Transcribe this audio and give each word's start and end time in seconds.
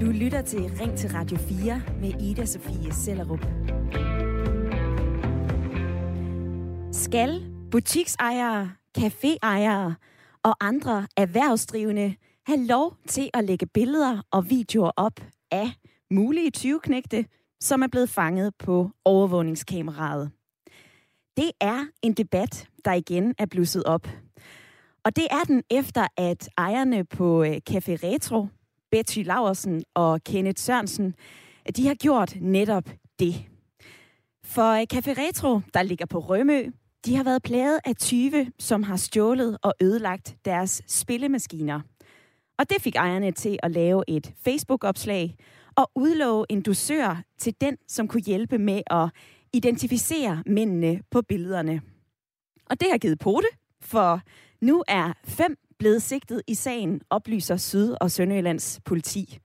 Du 0.00 0.06
lytter 0.06 0.42
til 0.42 0.60
Ring 0.80 0.98
til 0.98 1.10
Radio 1.10 1.36
4 1.36 1.82
med 2.00 2.22
Ida 2.22 2.44
Sofie 2.44 2.92
Sellerup. 2.92 3.46
Skal 6.92 7.52
butiksejere, 7.70 8.70
caféejere 8.98 9.92
og 10.42 10.56
andre 10.60 11.06
erhvervsdrivende 11.16 12.14
have 12.46 12.66
lov 12.66 12.96
til 13.08 13.30
at 13.34 13.44
lægge 13.44 13.66
billeder 13.66 14.22
og 14.30 14.50
videoer 14.50 14.90
op 14.96 15.20
af 15.50 15.68
mulige 16.10 16.50
tyveknægte, 16.50 17.24
som 17.60 17.82
er 17.82 17.88
blevet 17.88 18.08
fanget 18.08 18.54
på 18.58 18.90
overvågningskameraet. 19.04 20.30
Det 21.36 21.50
er 21.60 21.86
en 22.02 22.12
debat, 22.12 22.68
der 22.84 22.92
igen 22.92 23.34
er 23.38 23.46
blusset 23.46 23.84
op. 23.84 24.08
Og 25.04 25.16
det 25.16 25.26
er 25.30 25.44
den 25.46 25.62
efter, 25.70 26.06
at 26.16 26.48
ejerne 26.58 27.04
på 27.04 27.42
øh, 27.42 27.56
Café 27.70 27.92
Retro, 28.04 28.46
Betty 28.90 29.18
Laversen 29.18 29.84
og 29.94 30.24
Kenneth 30.24 30.60
Sørensen, 30.60 31.14
de 31.76 31.86
har 31.86 31.94
gjort 31.94 32.36
netop 32.40 32.84
det. 33.18 33.34
For 34.44 34.72
øh, 34.72 34.86
Café 34.94 35.10
Retro, 35.22 35.60
der 35.74 35.82
ligger 35.82 36.06
på 36.06 36.18
Rømø, 36.18 36.70
de 37.04 37.16
har 37.16 37.24
været 37.24 37.42
plaget 37.42 37.80
af 37.84 37.96
20, 37.96 38.46
som 38.58 38.82
har 38.82 38.96
stjålet 38.96 39.58
og 39.62 39.74
ødelagt 39.80 40.36
deres 40.44 40.82
spillemaskiner. 40.86 41.80
Og 42.58 42.70
det 42.70 42.82
fik 42.82 42.96
ejerne 42.96 43.32
til 43.32 43.58
at 43.62 43.70
lave 43.70 44.04
et 44.08 44.32
Facebook-opslag 44.44 45.36
og 45.76 45.90
udlove 45.94 46.46
en 46.48 46.62
dusør 46.62 47.22
til 47.38 47.54
den, 47.60 47.76
som 47.88 48.08
kunne 48.08 48.22
hjælpe 48.22 48.58
med 48.58 48.82
at 48.86 49.08
identificere 49.52 50.42
mændene 50.46 51.00
på 51.10 51.22
billederne. 51.22 51.80
Og 52.70 52.80
det 52.80 52.88
har 52.90 52.98
givet 52.98 53.18
pote, 53.18 53.48
for 53.80 54.20
nu 54.60 54.84
er 54.88 55.12
fem 55.24 55.56
blevet 55.78 56.02
sigtet 56.02 56.42
i 56.46 56.54
sagen, 56.54 57.00
oplyser 57.10 57.56
Syd- 57.56 57.96
og 58.00 58.10
Sønderjyllands 58.10 58.80
politi. 58.84 59.38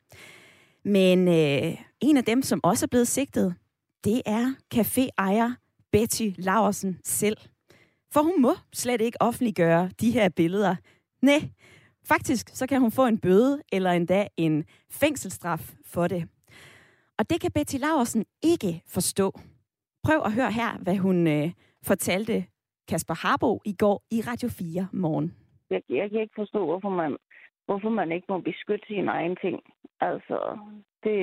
Men 0.85 1.27
øh, 1.27 1.77
en 2.01 2.17
af 2.17 2.23
dem, 2.25 2.41
som 2.41 2.59
også 2.63 2.85
er 2.85 2.87
blevet 2.87 3.07
sigtet, 3.07 3.55
det 4.03 4.21
er 4.25 4.53
caféejer 4.75 5.69
Betty 5.91 6.29
Laursen 6.37 6.99
selv. 7.03 7.37
For 8.11 8.21
hun 8.21 8.41
må 8.41 8.55
slet 8.73 9.01
ikke 9.01 9.21
offentliggøre 9.21 9.89
de 10.01 10.11
her 10.11 10.29
billeder. 10.29 10.75
Nej, 11.21 11.49
faktisk 12.05 12.49
så 12.53 12.67
kan 12.67 12.81
hun 12.81 12.91
få 12.91 13.05
en 13.05 13.17
bøde 13.17 13.61
eller 13.71 13.91
endda 13.91 14.27
en 14.37 14.63
fængselsstraf 14.89 15.73
for 15.85 16.07
det. 16.07 16.27
Og 17.17 17.29
det 17.29 17.41
kan 17.41 17.51
Betty 17.51 17.75
Laursen 17.75 18.25
ikke 18.43 18.83
forstå. 18.87 19.39
Prøv 20.03 20.21
at 20.25 20.33
høre 20.33 20.51
her, 20.51 20.77
hvad 20.77 20.97
hun 20.97 21.27
øh, 21.27 21.51
fortalte 21.83 22.45
Kasper 22.89 23.17
Harbo 23.23 23.51
i 23.65 23.73
går 23.83 23.97
i 24.11 24.17
Radio 24.29 24.49
4 24.49 24.87
morgen. 24.93 25.35
Jeg, 25.69 25.81
jeg 25.89 26.09
kan 26.09 26.21
ikke 26.21 26.39
forstå, 26.41 26.65
hvorfor 26.65 26.89
man, 26.89 27.17
hvorfor 27.65 27.89
man 27.89 28.11
ikke 28.11 28.27
må 28.29 28.39
beskytte 28.39 28.85
sine 28.87 29.11
egne 29.11 29.35
ting. 29.35 29.59
Altså, 30.01 30.57
det, 31.03 31.19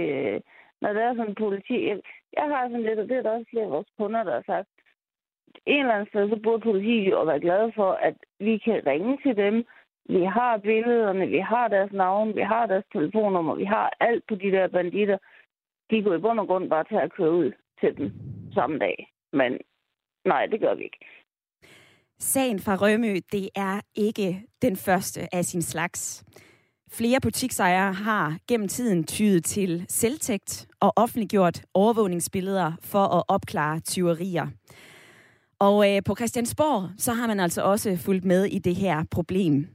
når 0.80 0.92
det 0.92 1.02
er 1.02 1.14
sådan 1.14 1.34
politi... 1.34 1.88
Jeg, 1.88 2.00
jeg 2.32 2.44
har 2.52 2.68
sådan 2.68 2.82
lidt, 2.82 2.98
og 2.98 3.08
det 3.08 3.16
er 3.16 3.22
der 3.22 3.30
også 3.30 3.50
flere 3.50 3.64
af 3.64 3.70
vores 3.70 3.90
kunder, 3.98 4.22
der 4.24 4.34
har 4.34 4.42
sagt, 4.46 4.68
en 5.66 5.80
eller 5.80 5.94
anden 5.94 6.08
sted, 6.08 6.30
så 6.30 6.40
burde 6.42 6.62
politiet 6.62 7.10
jo 7.10 7.22
være 7.24 7.40
glade 7.40 7.72
for, 7.72 7.90
at 7.92 8.16
vi 8.40 8.58
kan 8.58 8.82
ringe 8.86 9.18
til 9.24 9.36
dem. 9.36 9.64
Vi 10.08 10.24
har 10.24 10.58
billederne, 10.58 11.26
vi 11.26 11.38
har 11.38 11.68
deres 11.68 11.92
navn, 11.92 12.36
vi 12.36 12.40
har 12.40 12.66
deres 12.66 12.84
telefonnummer, 12.92 13.54
vi 13.54 13.64
har 13.64 13.96
alt 14.00 14.24
på 14.28 14.34
de 14.34 14.50
der 14.50 14.68
banditter. 14.68 15.18
De 15.90 16.02
går 16.02 16.14
i 16.14 16.18
bund 16.18 16.40
og 16.40 16.46
grund 16.46 16.70
bare 16.70 16.84
til 16.84 16.94
at 16.94 17.12
køre 17.12 17.32
ud 17.32 17.52
til 17.80 17.96
dem 17.96 18.12
samme 18.54 18.78
dag. 18.78 19.12
Men 19.32 19.58
nej, 20.24 20.46
det 20.46 20.60
gør 20.60 20.74
vi 20.74 20.82
ikke. 20.84 20.98
Sagen 22.18 22.60
fra 22.60 22.76
Rømø, 22.76 23.18
det 23.32 23.48
er 23.54 23.80
ikke 23.94 24.42
den 24.62 24.76
første 24.76 25.34
af 25.34 25.44
sin 25.44 25.62
slags. 25.62 26.24
Flere 26.90 27.20
butiksejere 27.20 27.92
har 27.92 28.38
gennem 28.48 28.68
tiden 28.68 29.04
tydet 29.04 29.44
til 29.44 29.86
selvtægt 29.88 30.66
og 30.80 30.92
offentliggjort 30.96 31.62
overvågningsbilleder 31.74 32.72
for 32.80 33.04
at 33.04 33.24
opklare 33.28 33.80
tyverier. 33.80 34.46
Og 35.58 35.94
øh, 35.94 36.02
på 36.04 36.14
Christiansborg, 36.14 36.90
så 36.98 37.12
har 37.12 37.26
man 37.26 37.40
altså 37.40 37.62
også 37.62 37.96
fulgt 37.96 38.24
med 38.24 38.44
i 38.44 38.58
det 38.58 38.76
her 38.76 39.04
problem. 39.10 39.66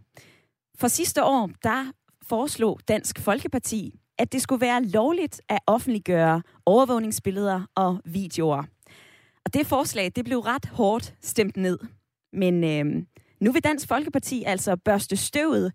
For 0.80 0.88
sidste 0.88 1.24
år, 1.24 1.50
der 1.63 1.91
foreslog 2.22 2.80
Dansk 2.88 3.19
Folkeparti, 3.19 4.00
at 4.18 4.31
det 4.31 4.41
skulle 4.41 4.62
være 4.62 4.84
lovligt 4.84 5.41
at 5.50 5.59
offentliggøre 5.68 6.41
overvågningsbilleder 6.66 7.62
og 7.75 8.01
videoer. 8.06 8.63
Og 9.46 9.53
det 9.53 9.68
forslag, 9.68 10.12
det 10.16 10.25
blev 10.25 10.40
ret 10.40 10.66
hårdt 10.66 11.13
stemt 11.22 11.57
ned. 11.57 11.80
Men 12.34 12.64
øh, 12.64 13.03
nu 13.40 13.52
vil 13.52 13.64
Dansk 13.64 13.88
Folkeparti 13.88 14.44
altså 14.44 14.75
børste 14.75 15.16
støvet 15.16 15.74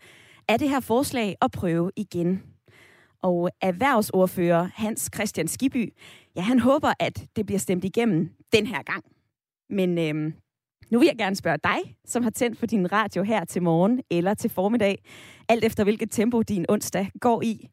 af 0.48 0.58
det 0.58 0.68
her 0.68 0.80
forslag 0.80 1.36
og 1.40 1.50
prøve 1.50 1.90
igen. 1.96 2.42
Og 3.22 3.50
erhvervsordfører 3.60 4.68
Hans 4.74 5.10
Christian 5.14 5.48
Skiby, 5.48 5.92
ja, 6.36 6.40
han 6.40 6.60
håber, 6.60 6.92
at 7.00 7.26
det 7.36 7.46
bliver 7.46 7.58
stemt 7.58 7.84
igennem 7.84 8.30
den 8.52 8.66
her 8.66 8.82
gang. 8.82 9.04
Men 9.70 9.98
øh, 9.98 10.32
nu 10.90 10.98
vil 10.98 11.06
jeg 11.06 11.16
gerne 11.18 11.36
spørge 11.36 11.58
dig, 11.64 11.96
som 12.04 12.22
har 12.22 12.30
tændt 12.30 12.58
for 12.58 12.66
din 12.66 12.92
radio 12.92 13.22
her 13.22 13.44
til 13.44 13.62
morgen 13.62 14.00
eller 14.10 14.34
til 14.34 14.50
formiddag, 14.50 14.98
alt 15.48 15.64
efter 15.64 15.84
hvilket 15.84 16.10
tempo 16.10 16.42
din 16.42 16.66
onsdag 16.68 17.10
går 17.20 17.42
i. 17.42 17.68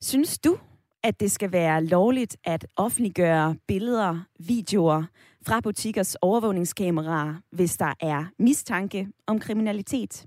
Synes 0.00 0.38
du, 0.38 0.58
at 1.02 1.20
det 1.20 1.30
skal 1.32 1.52
være 1.52 1.84
lovligt 1.84 2.36
at 2.44 2.66
offentliggøre 2.76 3.56
billeder, 3.68 4.20
videoer 4.38 5.04
fra 5.46 5.60
butikkers 5.60 6.14
overvågningskameraer, 6.14 7.34
hvis 7.50 7.76
der 7.76 7.94
er 8.00 8.24
mistanke 8.38 9.08
om 9.26 9.40
kriminalitet? 9.40 10.26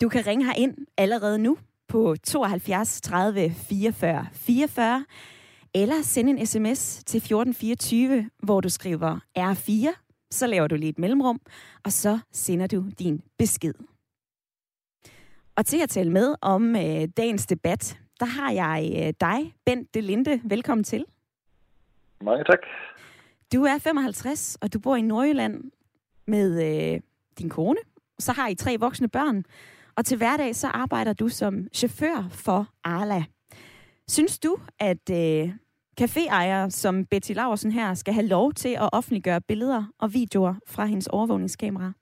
Du 0.00 0.08
kan 0.08 0.26
ringe 0.26 0.44
her 0.44 0.54
ind 0.56 0.76
allerede 0.96 1.38
nu 1.38 1.58
på 1.88 2.16
72 2.24 3.00
30 3.00 3.50
44 3.50 4.26
44, 4.32 5.04
eller 5.74 6.02
sende 6.02 6.30
en 6.30 6.46
sms 6.46 7.04
til 7.04 7.18
1424, 7.18 8.30
hvor 8.42 8.60
du 8.60 8.68
skriver 8.68 9.18
R4, 9.38 10.06
så 10.30 10.46
laver 10.46 10.66
du 10.66 10.74
lige 10.74 10.90
et 10.90 10.98
mellemrum, 10.98 11.40
og 11.84 11.92
så 11.92 12.18
sender 12.32 12.66
du 12.66 12.84
din 12.98 13.22
besked. 13.38 13.74
Og 15.56 15.66
til 15.66 15.82
at 15.82 15.88
tale 15.88 16.10
med 16.10 16.34
om 16.40 16.76
øh, 16.76 17.08
dagens 17.16 17.46
debat, 17.46 17.98
der 18.20 18.26
har 18.26 18.50
jeg 18.52 18.92
øh, 18.96 19.14
dig, 19.20 19.54
Bent 19.66 19.94
Delinde. 19.94 20.40
Velkommen 20.44 20.84
til. 20.84 21.04
Mange 22.20 22.44
tak. 22.44 22.58
Du 23.52 23.64
er 23.64 23.78
55, 23.78 24.58
og 24.62 24.72
du 24.72 24.80
bor 24.80 24.96
i 24.96 25.02
Nordjylland 25.02 25.70
med 26.26 26.48
øh, 26.66 27.00
din 27.38 27.50
kone. 27.50 27.80
Så 28.18 28.32
har 28.32 28.48
I 28.48 28.54
tre 28.54 28.76
voksne 28.80 29.08
børn, 29.08 29.44
og 29.96 30.04
til 30.04 30.18
hverdag 30.18 30.54
så 30.54 30.68
arbejder 30.68 31.12
du 31.12 31.28
som 31.28 31.66
chauffør 31.74 32.28
for 32.30 32.66
Arla. 32.84 33.22
Synes 34.08 34.38
du, 34.38 34.56
at 34.78 35.10
øh, 35.10 35.48
caféejere 36.00 36.70
som 36.70 37.06
Betty 37.06 37.32
Laursen 37.32 37.72
her 37.72 37.94
skal 37.94 38.14
have 38.14 38.26
lov 38.26 38.52
til 38.52 38.74
at 38.74 38.88
offentliggøre 38.92 39.40
billeder 39.40 39.84
og 39.98 40.14
videoer 40.14 40.54
fra 40.66 40.84
hendes 40.84 41.06
overvågningskamera? 41.06 41.92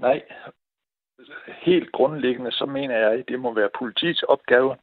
Nej. 0.00 0.22
Helt 1.62 1.92
grundlæggende, 1.92 2.52
så 2.52 2.66
mener 2.66 2.96
jeg, 2.96 3.12
at 3.12 3.24
det 3.28 3.40
må 3.40 3.54
være 3.54 3.70
politiets 3.78 4.22
opgave 4.22 4.76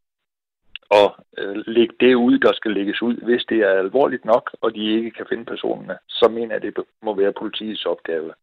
at 0.91 1.11
øh, 1.37 1.55
lægge 1.67 1.95
det 1.99 2.15
ud, 2.15 2.39
der 2.39 2.53
skal 2.53 2.71
lægges 2.71 3.01
ud. 3.01 3.15
Hvis 3.15 3.45
det 3.49 3.57
er 3.57 3.69
alvorligt 3.69 4.25
nok, 4.25 4.55
og 4.61 4.75
de 4.75 4.83
ikke 4.97 5.11
kan 5.11 5.25
finde 5.29 5.45
personerne, 5.45 5.97
så 6.09 6.29
mener 6.29 6.55
jeg, 6.55 6.63
at 6.63 6.75
det 6.75 6.85
må 7.03 7.15
være 7.15 7.33
politiets 7.33 7.85
opgave. 7.85 8.33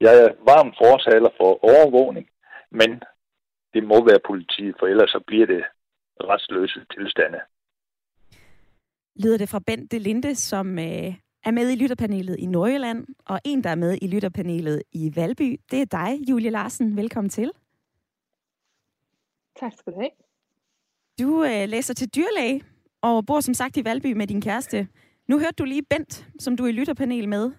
Jeg 0.00 0.24
er 0.24 0.28
varm 0.44 0.74
fortaler 0.82 1.30
for 1.36 1.64
overvågning, 1.64 2.30
men 2.70 3.02
det 3.74 3.84
må 3.84 4.04
være 4.04 4.20
politiet, 4.26 4.74
for 4.78 4.86
ellers 4.86 5.10
så 5.10 5.20
bliver 5.26 5.46
det 5.46 5.64
retsløse 6.20 6.80
tilstande. 6.94 7.40
Lyder 9.22 9.38
det 9.38 9.48
fra 9.48 9.60
Bent 9.66 9.92
de 9.92 9.98
Linde, 9.98 10.34
som 10.34 10.78
øh, 10.78 11.14
er 11.44 11.50
med 11.50 11.70
i 11.70 11.76
lytterpanelet 11.82 12.36
i 12.38 12.46
Nordjylland, 12.46 13.06
og 13.26 13.40
en, 13.44 13.64
der 13.64 13.70
er 13.70 13.74
med 13.74 13.98
i 14.02 14.06
lytterpanelet 14.06 14.82
i 14.92 15.12
Valby. 15.16 15.60
Det 15.70 15.82
er 15.82 15.86
dig, 15.86 16.30
Julie 16.30 16.50
Larsen. 16.50 16.96
Velkommen 16.96 17.30
til. 17.30 17.52
Tak 19.60 19.72
skal 19.72 19.92
du 19.92 20.00
have. 20.00 20.10
Du 21.20 21.44
øh, 21.44 21.68
læser 21.68 21.94
til 21.94 22.14
dyrlæge 22.14 22.62
og 23.02 23.26
bor 23.26 23.40
som 23.40 23.54
sagt 23.54 23.76
i 23.76 23.84
Valby 23.84 24.12
med 24.12 24.26
din 24.26 24.40
kæreste. 24.40 24.88
Nu 25.28 25.38
hørte 25.38 25.54
du 25.58 25.64
lige 25.64 25.82
Bent, 25.90 26.26
som 26.38 26.56
du 26.56 26.64
er 26.64 26.68
i 26.68 26.72
lytterpanel 26.72 27.28
med. 27.28 27.50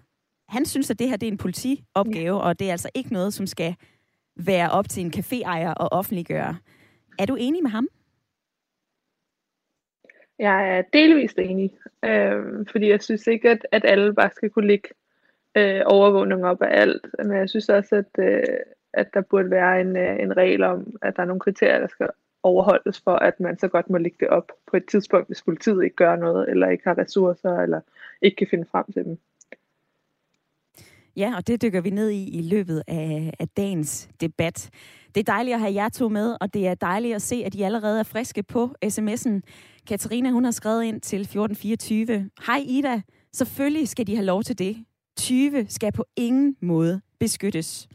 Han 0.48 0.64
synes, 0.64 0.90
at 0.90 0.98
det 0.98 1.08
her 1.08 1.16
det 1.16 1.26
er 1.26 1.32
en 1.32 1.38
politiopgave, 1.38 2.36
ja. 2.36 2.42
og 2.42 2.58
det 2.58 2.66
er 2.66 2.70
altså 2.70 2.90
ikke 2.94 3.12
noget, 3.12 3.34
som 3.34 3.46
skal 3.46 3.74
være 4.36 4.70
op 4.70 4.88
til 4.88 5.04
en 5.04 5.12
caféejer 5.16 5.70
at 5.70 5.88
offentliggøre. 5.92 6.56
Er 7.18 7.26
du 7.26 7.36
enig 7.40 7.62
med 7.62 7.70
ham? 7.70 7.88
Jeg 10.38 10.78
er 10.78 10.82
delvist 10.92 11.38
enig, 11.38 11.76
øh, 12.04 12.66
fordi 12.70 12.88
jeg 12.88 13.02
synes 13.02 13.26
ikke, 13.26 13.50
at, 13.50 13.66
at 13.72 13.84
alle 13.84 14.14
bare 14.14 14.30
skal 14.30 14.50
kunne 14.50 14.66
ligge 14.66 14.88
øh, 15.56 15.82
overvågning 15.86 16.44
op 16.44 16.62
af 16.62 16.80
alt. 16.80 17.06
Men 17.18 17.36
jeg 17.36 17.48
synes 17.48 17.68
også, 17.68 17.96
at, 17.96 18.24
øh, 18.24 18.42
at 18.92 19.14
der 19.14 19.20
burde 19.20 19.50
være 19.50 19.80
en, 19.80 19.96
øh, 19.96 20.20
en 20.20 20.36
regel 20.36 20.62
om, 20.62 20.96
at 21.02 21.16
der 21.16 21.22
er 21.22 21.26
nogle 21.26 21.40
kriterier, 21.40 21.78
der 21.78 21.88
skal 21.88 22.08
overholdes 22.42 23.00
for, 23.00 23.14
at 23.14 23.40
man 23.40 23.58
så 23.58 23.68
godt 23.68 23.90
må 23.90 23.98
lægge 23.98 24.16
det 24.20 24.28
op 24.28 24.52
på 24.70 24.76
et 24.76 24.86
tidspunkt, 24.86 25.26
hvis 25.26 25.42
politiet 25.42 25.84
ikke 25.84 25.96
gør 25.96 26.16
noget, 26.16 26.50
eller 26.50 26.68
ikke 26.68 26.84
har 26.86 26.98
ressourcer, 26.98 27.58
eller 27.58 27.80
ikke 28.22 28.36
kan 28.36 28.46
finde 28.50 28.66
frem 28.70 28.92
til 28.92 29.04
dem. 29.04 29.18
Ja, 31.16 31.32
og 31.36 31.46
det 31.46 31.62
dykker 31.62 31.80
vi 31.80 31.90
ned 31.90 32.10
i 32.10 32.38
i 32.38 32.42
løbet 32.42 32.82
af, 32.88 33.32
af 33.38 33.48
dagens 33.48 34.08
debat. 34.20 34.70
Det 35.14 35.20
er 35.20 35.32
dejligt 35.32 35.54
at 35.54 35.60
have 35.60 35.74
jer 35.74 35.88
to 35.88 36.08
med, 36.08 36.36
og 36.40 36.54
det 36.54 36.66
er 36.66 36.74
dejligt 36.74 37.14
at 37.14 37.22
se, 37.22 37.42
at 37.46 37.54
I 37.54 37.62
allerede 37.62 37.98
er 37.98 38.02
friske 38.02 38.42
på 38.42 38.74
sms'en. 38.84 39.40
Katarina, 39.86 40.30
hun 40.30 40.44
har 40.44 40.50
skrevet 40.50 40.84
ind 40.84 41.00
til 41.00 41.20
1424. 41.20 42.30
Hej 42.46 42.64
Ida, 42.66 43.02
selvfølgelig 43.32 43.88
skal 43.88 44.06
de 44.06 44.16
have 44.16 44.26
lov 44.26 44.42
til 44.42 44.58
det. 44.58 44.84
20 45.16 45.66
skal 45.68 45.92
på 45.92 46.04
ingen 46.16 46.56
måde 46.60 47.00
beskyttes, 47.20 47.88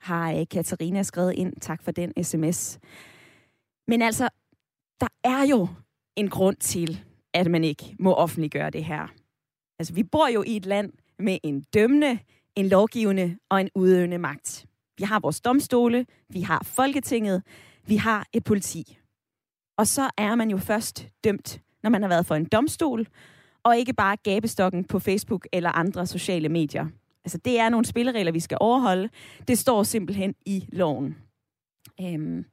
har 0.00 0.32
øh, 0.32 0.46
Katarina 0.50 1.02
skrevet 1.02 1.32
ind. 1.34 1.52
Tak 1.60 1.82
for 1.82 1.90
den 1.90 2.24
sms. 2.24 2.78
Men 3.88 4.02
altså, 4.02 4.28
der 5.00 5.08
er 5.24 5.46
jo 5.46 5.68
en 6.16 6.28
grund 6.28 6.56
til, 6.56 7.00
at 7.34 7.50
man 7.50 7.64
ikke 7.64 7.96
må 7.98 8.14
offentliggøre 8.14 8.70
det 8.70 8.84
her. 8.84 9.08
Altså, 9.78 9.94
vi 9.94 10.02
bor 10.02 10.28
jo 10.28 10.42
i 10.46 10.56
et 10.56 10.66
land 10.66 10.92
med 11.18 11.38
en 11.42 11.60
dømmende, 11.74 12.18
en 12.56 12.68
lovgivende 12.68 13.38
og 13.50 13.60
en 13.60 13.70
udøvende 13.74 14.18
magt. 14.18 14.66
Vi 14.98 15.04
har 15.04 15.20
vores 15.20 15.40
domstole, 15.40 16.06
vi 16.28 16.40
har 16.40 16.62
Folketinget, 16.64 17.42
vi 17.86 17.96
har 17.96 18.26
et 18.32 18.44
politi. 18.44 18.98
Og 19.78 19.86
så 19.86 20.10
er 20.16 20.34
man 20.34 20.50
jo 20.50 20.58
først 20.58 21.08
dømt, 21.24 21.60
når 21.82 21.90
man 21.90 22.02
har 22.02 22.08
været 22.08 22.26
for 22.26 22.34
en 22.34 22.44
domstol, 22.44 23.06
og 23.62 23.78
ikke 23.78 23.92
bare 23.92 24.16
gabestokken 24.16 24.84
på 24.84 24.98
Facebook 24.98 25.46
eller 25.52 25.70
andre 25.70 26.06
sociale 26.06 26.48
medier. 26.48 26.86
Altså, 27.24 27.38
det 27.38 27.58
er 27.58 27.68
nogle 27.68 27.86
spilleregler, 27.86 28.32
vi 28.32 28.40
skal 28.40 28.58
overholde. 28.60 29.08
Det 29.48 29.58
står 29.58 29.82
simpelthen 29.82 30.34
i 30.46 30.68
loven. 30.72 31.16
Øhm, 32.00 32.44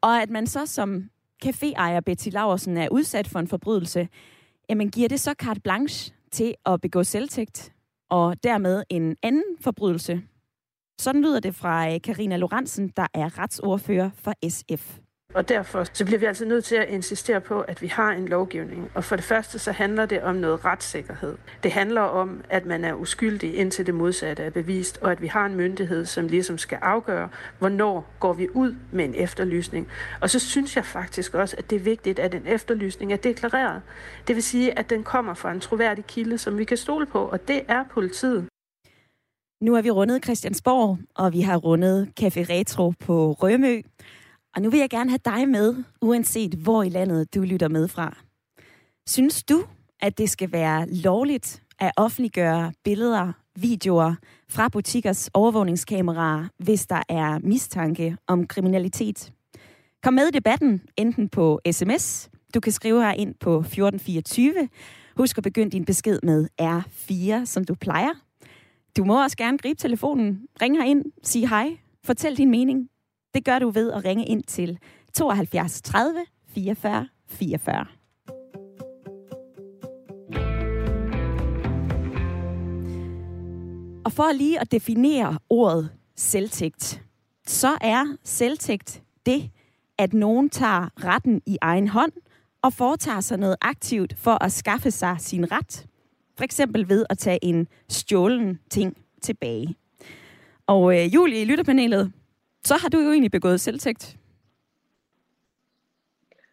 og 0.00 0.22
at 0.22 0.30
man 0.30 0.46
så 0.46 0.66
som 0.66 1.10
caféejer 1.44 2.00
Betty 2.00 2.28
Laversen 2.28 2.76
er 2.76 2.88
udsat 2.88 3.28
for 3.28 3.38
en 3.38 3.48
forbrydelse, 3.48 4.08
jamen 4.68 4.90
giver 4.90 5.08
det 5.08 5.20
så 5.20 5.34
carte 5.38 5.60
blanche 5.60 6.14
til 6.32 6.54
at 6.66 6.80
begå 6.80 7.04
selvtægt, 7.04 7.72
og 8.10 8.44
dermed 8.44 8.82
en 8.88 9.16
anden 9.22 9.44
forbrydelse. 9.60 10.22
Sådan 11.00 11.22
lyder 11.22 11.40
det 11.40 11.54
fra 11.54 11.94
øh, 11.94 12.00
Karina 12.00 12.36
Lorentzen, 12.36 12.92
der 12.96 13.06
er 13.14 13.38
retsordfører 13.38 14.10
for 14.14 14.32
SF. 14.48 14.98
Og 15.34 15.48
derfor 15.48 15.84
så 15.92 16.04
bliver 16.04 16.18
vi 16.18 16.26
altså 16.26 16.44
nødt 16.44 16.64
til 16.64 16.76
at 16.76 16.88
insistere 16.88 17.40
på, 17.40 17.60
at 17.60 17.82
vi 17.82 17.86
har 17.86 18.12
en 18.12 18.28
lovgivning. 18.28 18.90
Og 18.94 19.04
for 19.04 19.16
det 19.16 19.24
første 19.24 19.58
så 19.58 19.72
handler 19.72 20.06
det 20.06 20.22
om 20.22 20.36
noget 20.36 20.64
retssikkerhed. 20.64 21.36
Det 21.62 21.72
handler 21.72 22.00
om, 22.00 22.44
at 22.50 22.66
man 22.66 22.84
er 22.84 22.94
uskyldig 22.94 23.56
indtil 23.56 23.86
det 23.86 23.94
modsatte 23.94 24.42
er 24.42 24.50
bevist, 24.50 24.98
og 25.02 25.12
at 25.12 25.22
vi 25.22 25.26
har 25.26 25.46
en 25.46 25.54
myndighed, 25.54 26.06
som 26.06 26.28
ligesom 26.28 26.58
skal 26.58 26.78
afgøre, 26.82 27.28
hvornår 27.58 28.06
går 28.20 28.32
vi 28.32 28.48
ud 28.54 28.74
med 28.92 29.04
en 29.04 29.14
efterlysning. 29.14 29.88
Og 30.20 30.30
så 30.30 30.38
synes 30.38 30.76
jeg 30.76 30.84
faktisk 30.84 31.34
også, 31.34 31.56
at 31.58 31.70
det 31.70 31.76
er 31.76 31.80
vigtigt, 31.80 32.18
at 32.18 32.34
en 32.34 32.46
efterlysning 32.46 33.12
er 33.12 33.16
deklareret. 33.16 33.82
Det 34.28 34.36
vil 34.36 34.42
sige, 34.42 34.78
at 34.78 34.90
den 34.90 35.04
kommer 35.04 35.34
fra 35.34 35.52
en 35.52 35.60
troværdig 35.60 36.04
kilde, 36.06 36.38
som 36.38 36.58
vi 36.58 36.64
kan 36.64 36.76
stole 36.76 37.06
på, 37.06 37.24
og 37.24 37.48
det 37.48 37.62
er 37.68 37.84
politiet. 37.90 38.46
Nu 39.62 39.74
er 39.74 39.82
vi 39.82 39.90
rundet 39.90 40.24
Christiansborg, 40.24 40.98
og 41.14 41.32
vi 41.32 41.40
har 41.40 41.56
rundet 41.56 42.08
Café 42.20 42.40
Retro 42.50 42.92
på 43.00 43.32
Rømø. 43.32 43.80
Og 44.54 44.62
nu 44.62 44.70
vil 44.70 44.80
jeg 44.80 44.90
gerne 44.90 45.10
have 45.10 45.20
dig 45.24 45.48
med, 45.48 45.84
uanset 46.02 46.54
hvor 46.54 46.82
i 46.82 46.88
landet 46.88 47.34
du 47.34 47.40
lytter 47.40 47.68
med 47.68 47.88
fra. 47.88 48.16
Synes 49.06 49.44
du, 49.44 49.64
at 50.00 50.18
det 50.18 50.30
skal 50.30 50.52
være 50.52 50.88
lovligt 50.88 51.62
at 51.78 51.92
offentliggøre 51.96 52.72
billeder, 52.84 53.32
videoer 53.56 54.14
fra 54.48 54.68
butikkers 54.68 55.30
overvågningskameraer, 55.34 56.48
hvis 56.58 56.86
der 56.86 57.02
er 57.08 57.38
mistanke 57.38 58.16
om 58.26 58.46
kriminalitet? 58.46 59.32
Kom 60.02 60.14
med 60.14 60.28
i 60.28 60.30
debatten, 60.30 60.82
enten 60.96 61.28
på 61.28 61.60
sms, 61.72 62.30
du 62.54 62.60
kan 62.60 62.72
skrive 62.72 63.02
her 63.02 63.12
ind 63.12 63.34
på 63.40 63.58
1424. 63.58 64.68
Husk 65.16 65.38
at 65.38 65.44
begynde 65.44 65.70
din 65.70 65.84
besked 65.84 66.18
med 66.22 66.48
R4, 66.62 67.44
som 67.44 67.64
du 67.64 67.74
plejer. 67.74 68.12
Du 68.96 69.04
må 69.04 69.22
også 69.22 69.36
gerne 69.36 69.58
gribe 69.58 69.80
telefonen, 69.80 70.46
ring 70.62 70.88
ind, 70.88 71.04
sig 71.22 71.48
hej, 71.48 71.78
fortæl 72.04 72.36
din 72.36 72.50
mening. 72.50 72.88
Det 73.34 73.44
gør 73.44 73.58
du 73.58 73.70
ved 73.70 73.92
at 73.92 74.04
ringe 74.04 74.26
ind 74.26 74.42
til 74.42 74.78
72 75.14 75.82
30 75.82 76.24
44 76.48 77.08
44. 77.28 77.86
Og 84.04 84.12
for 84.12 84.32
lige 84.32 84.60
at 84.60 84.72
definere 84.72 85.38
ordet 85.50 85.90
selvtægt, 86.16 87.02
så 87.46 87.78
er 87.80 88.16
selvtægt 88.24 89.02
det, 89.26 89.50
at 89.98 90.14
nogen 90.14 90.50
tager 90.50 91.04
retten 91.04 91.42
i 91.46 91.58
egen 91.60 91.88
hånd 91.88 92.12
og 92.62 92.72
foretager 92.72 93.20
sig 93.20 93.38
noget 93.38 93.56
aktivt 93.60 94.18
for 94.18 94.44
at 94.44 94.52
skaffe 94.52 94.90
sig 94.90 95.16
sin 95.18 95.52
ret. 95.52 95.86
For 96.36 96.44
eksempel 96.44 96.88
ved 96.88 97.06
at 97.10 97.18
tage 97.18 97.44
en 97.44 97.68
stjålen 97.88 98.58
ting 98.70 98.96
tilbage. 99.22 99.76
Og 100.66 100.98
øh, 100.98 101.14
Julie 101.14 101.40
i 101.40 101.44
lytterpanelet, 101.44 102.12
så 102.68 102.74
har 102.82 102.88
du 102.88 102.98
jo 102.98 103.10
egentlig 103.10 103.30
begået 103.30 103.60
selvtægt. 103.60 104.16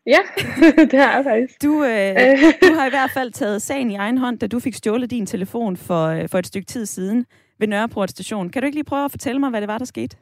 Ja, 0.06 0.20
det 0.92 1.00
har 1.00 1.16
jeg 1.16 1.24
faktisk. 1.24 1.64
Du, 1.64 1.84
øh, 1.84 2.16
du 2.70 2.74
har 2.74 2.86
i 2.88 2.90
hvert 2.90 3.12
fald 3.14 3.32
taget 3.32 3.62
sagen 3.62 3.92
i 3.92 3.96
egen 3.96 4.18
hånd, 4.18 4.40
da 4.40 4.48
du 4.48 4.60
fik 4.60 4.76
stjålet 4.76 5.12
din 5.12 5.26
telefon 5.26 5.78
for, 5.78 6.06
øh, 6.06 6.30
for 6.30 6.38
et 6.40 6.48
stykke 6.48 6.66
tid 6.66 6.86
siden 6.86 7.26
ved 7.58 7.68
Nørreport 7.68 8.10
station. 8.10 8.50
Kan 8.50 8.62
du 8.62 8.66
ikke 8.66 8.76
lige 8.76 8.92
prøve 8.92 9.06
at 9.06 9.12
fortælle 9.12 9.40
mig, 9.40 9.50
hvad 9.50 9.62
det 9.62 9.68
var, 9.68 9.78
der 9.78 9.86
skete? 9.86 10.18